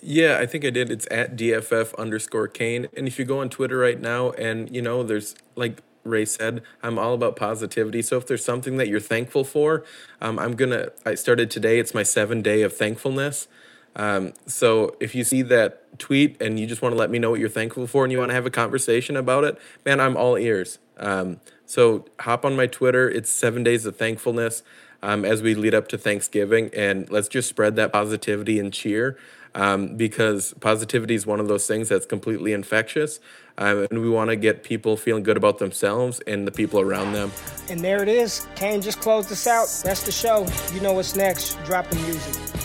Yeah, 0.02 0.38
I 0.40 0.46
think 0.46 0.64
I 0.64 0.70
did. 0.70 0.92
It's 0.92 1.08
at 1.10 1.36
DFF 1.36 1.98
underscore 1.98 2.48
Kane. 2.48 2.88
And 2.96 3.08
if 3.08 3.18
you 3.18 3.26
go 3.26 3.42
on 3.42 3.50
Twitter 3.50 3.78
right 3.78 4.00
now 4.00 4.32
and, 4.32 4.74
you 4.74 4.82
know, 4.82 5.04
there's 5.04 5.36
like 5.56 5.82
Ray 6.08 6.26
said, 6.26 6.62
I'm 6.82 6.98
all 6.98 7.14
about 7.14 7.36
positivity. 7.36 8.02
So 8.02 8.18
if 8.18 8.28
there's 8.28 8.44
something 8.44 8.78
that 8.78 8.88
you're 8.88 9.00
thankful 9.00 9.44
for, 9.44 9.84
um, 10.22 10.40
I'm 10.40 10.56
to, 10.56 10.92
I 11.06 11.16
started 11.16 11.52
today. 11.52 11.80
It's 11.80 11.94
my 11.94 12.04
seven 12.04 12.42
day 12.42 12.62
of 12.62 12.76
thankfulness. 12.76 13.48
Um, 13.96 14.34
so 14.46 14.96
if 15.00 15.16
you 15.16 15.24
see 15.24 15.42
that 15.44 16.00
tweet 16.00 16.40
and 16.40 16.60
you 16.60 16.68
just 16.68 16.82
want 16.82 16.94
to 16.94 17.00
let 17.00 17.10
me 17.10 17.18
know 17.18 17.32
what 17.32 17.40
you're 17.40 17.50
thankful 17.50 17.88
for 17.88 18.04
and 18.04 18.12
you 18.12 18.20
want 18.20 18.30
to 18.30 18.36
have 18.36 18.46
a 18.46 18.52
conversation 18.52 19.18
about 19.18 19.44
it, 19.44 19.60
man, 19.86 20.00
I'm 20.00 20.16
all 20.16 20.38
ears. 20.38 20.78
Um, 20.98 21.40
so 21.66 22.06
hop 22.20 22.46
on 22.46 22.56
my 22.56 22.68
Twitter. 22.68 23.10
It's 23.10 23.30
seven 23.30 23.64
days 23.64 23.86
of 23.86 23.98
thankfulness 23.98 24.64
um, 25.02 25.26
as 25.26 25.42
we 25.42 25.56
lead 25.56 25.74
up 25.74 25.88
to 25.90 25.98
Thanksgiving, 25.98 26.70
and 26.76 27.10
let's 27.10 27.28
just 27.28 27.50
spread 27.50 27.76
that 27.76 27.92
positivity 27.92 28.60
and 28.60 28.74
cheer. 28.74 29.18
Um, 29.56 29.96
because 29.96 30.54
positivity 30.60 31.16
is 31.16 31.26
one 31.26 31.40
of 31.40 31.48
those 31.48 31.66
things 31.66 31.90
that's 31.90 32.06
completely 32.06 32.54
infectious. 32.54 33.20
Um, 33.60 33.88
and 33.90 34.02
we 34.02 34.10
want 34.10 34.30
to 34.30 34.36
get 34.36 34.64
people 34.64 34.98
feeling 34.98 35.24
good 35.24 35.38
about 35.38 35.58
themselves 35.58 36.20
and 36.28 36.48
the 36.48 36.52
people 36.52 36.80
around 36.80 37.14
them. 37.14 37.32
And 37.70 37.80
there 37.80 38.04
it 38.04 38.10
is. 38.10 38.48
Kane 38.56 38.82
just 38.82 39.00
closed 39.02 39.32
us 39.32 39.48
out. 39.48 39.68
That's 39.84 40.04
the 40.04 40.12
show. 40.12 40.48
You 40.74 40.82
know 40.82 40.94
what's 40.94 41.16
next. 41.16 41.58
Drop 41.66 41.88
the 41.90 41.96
music. 41.96 42.57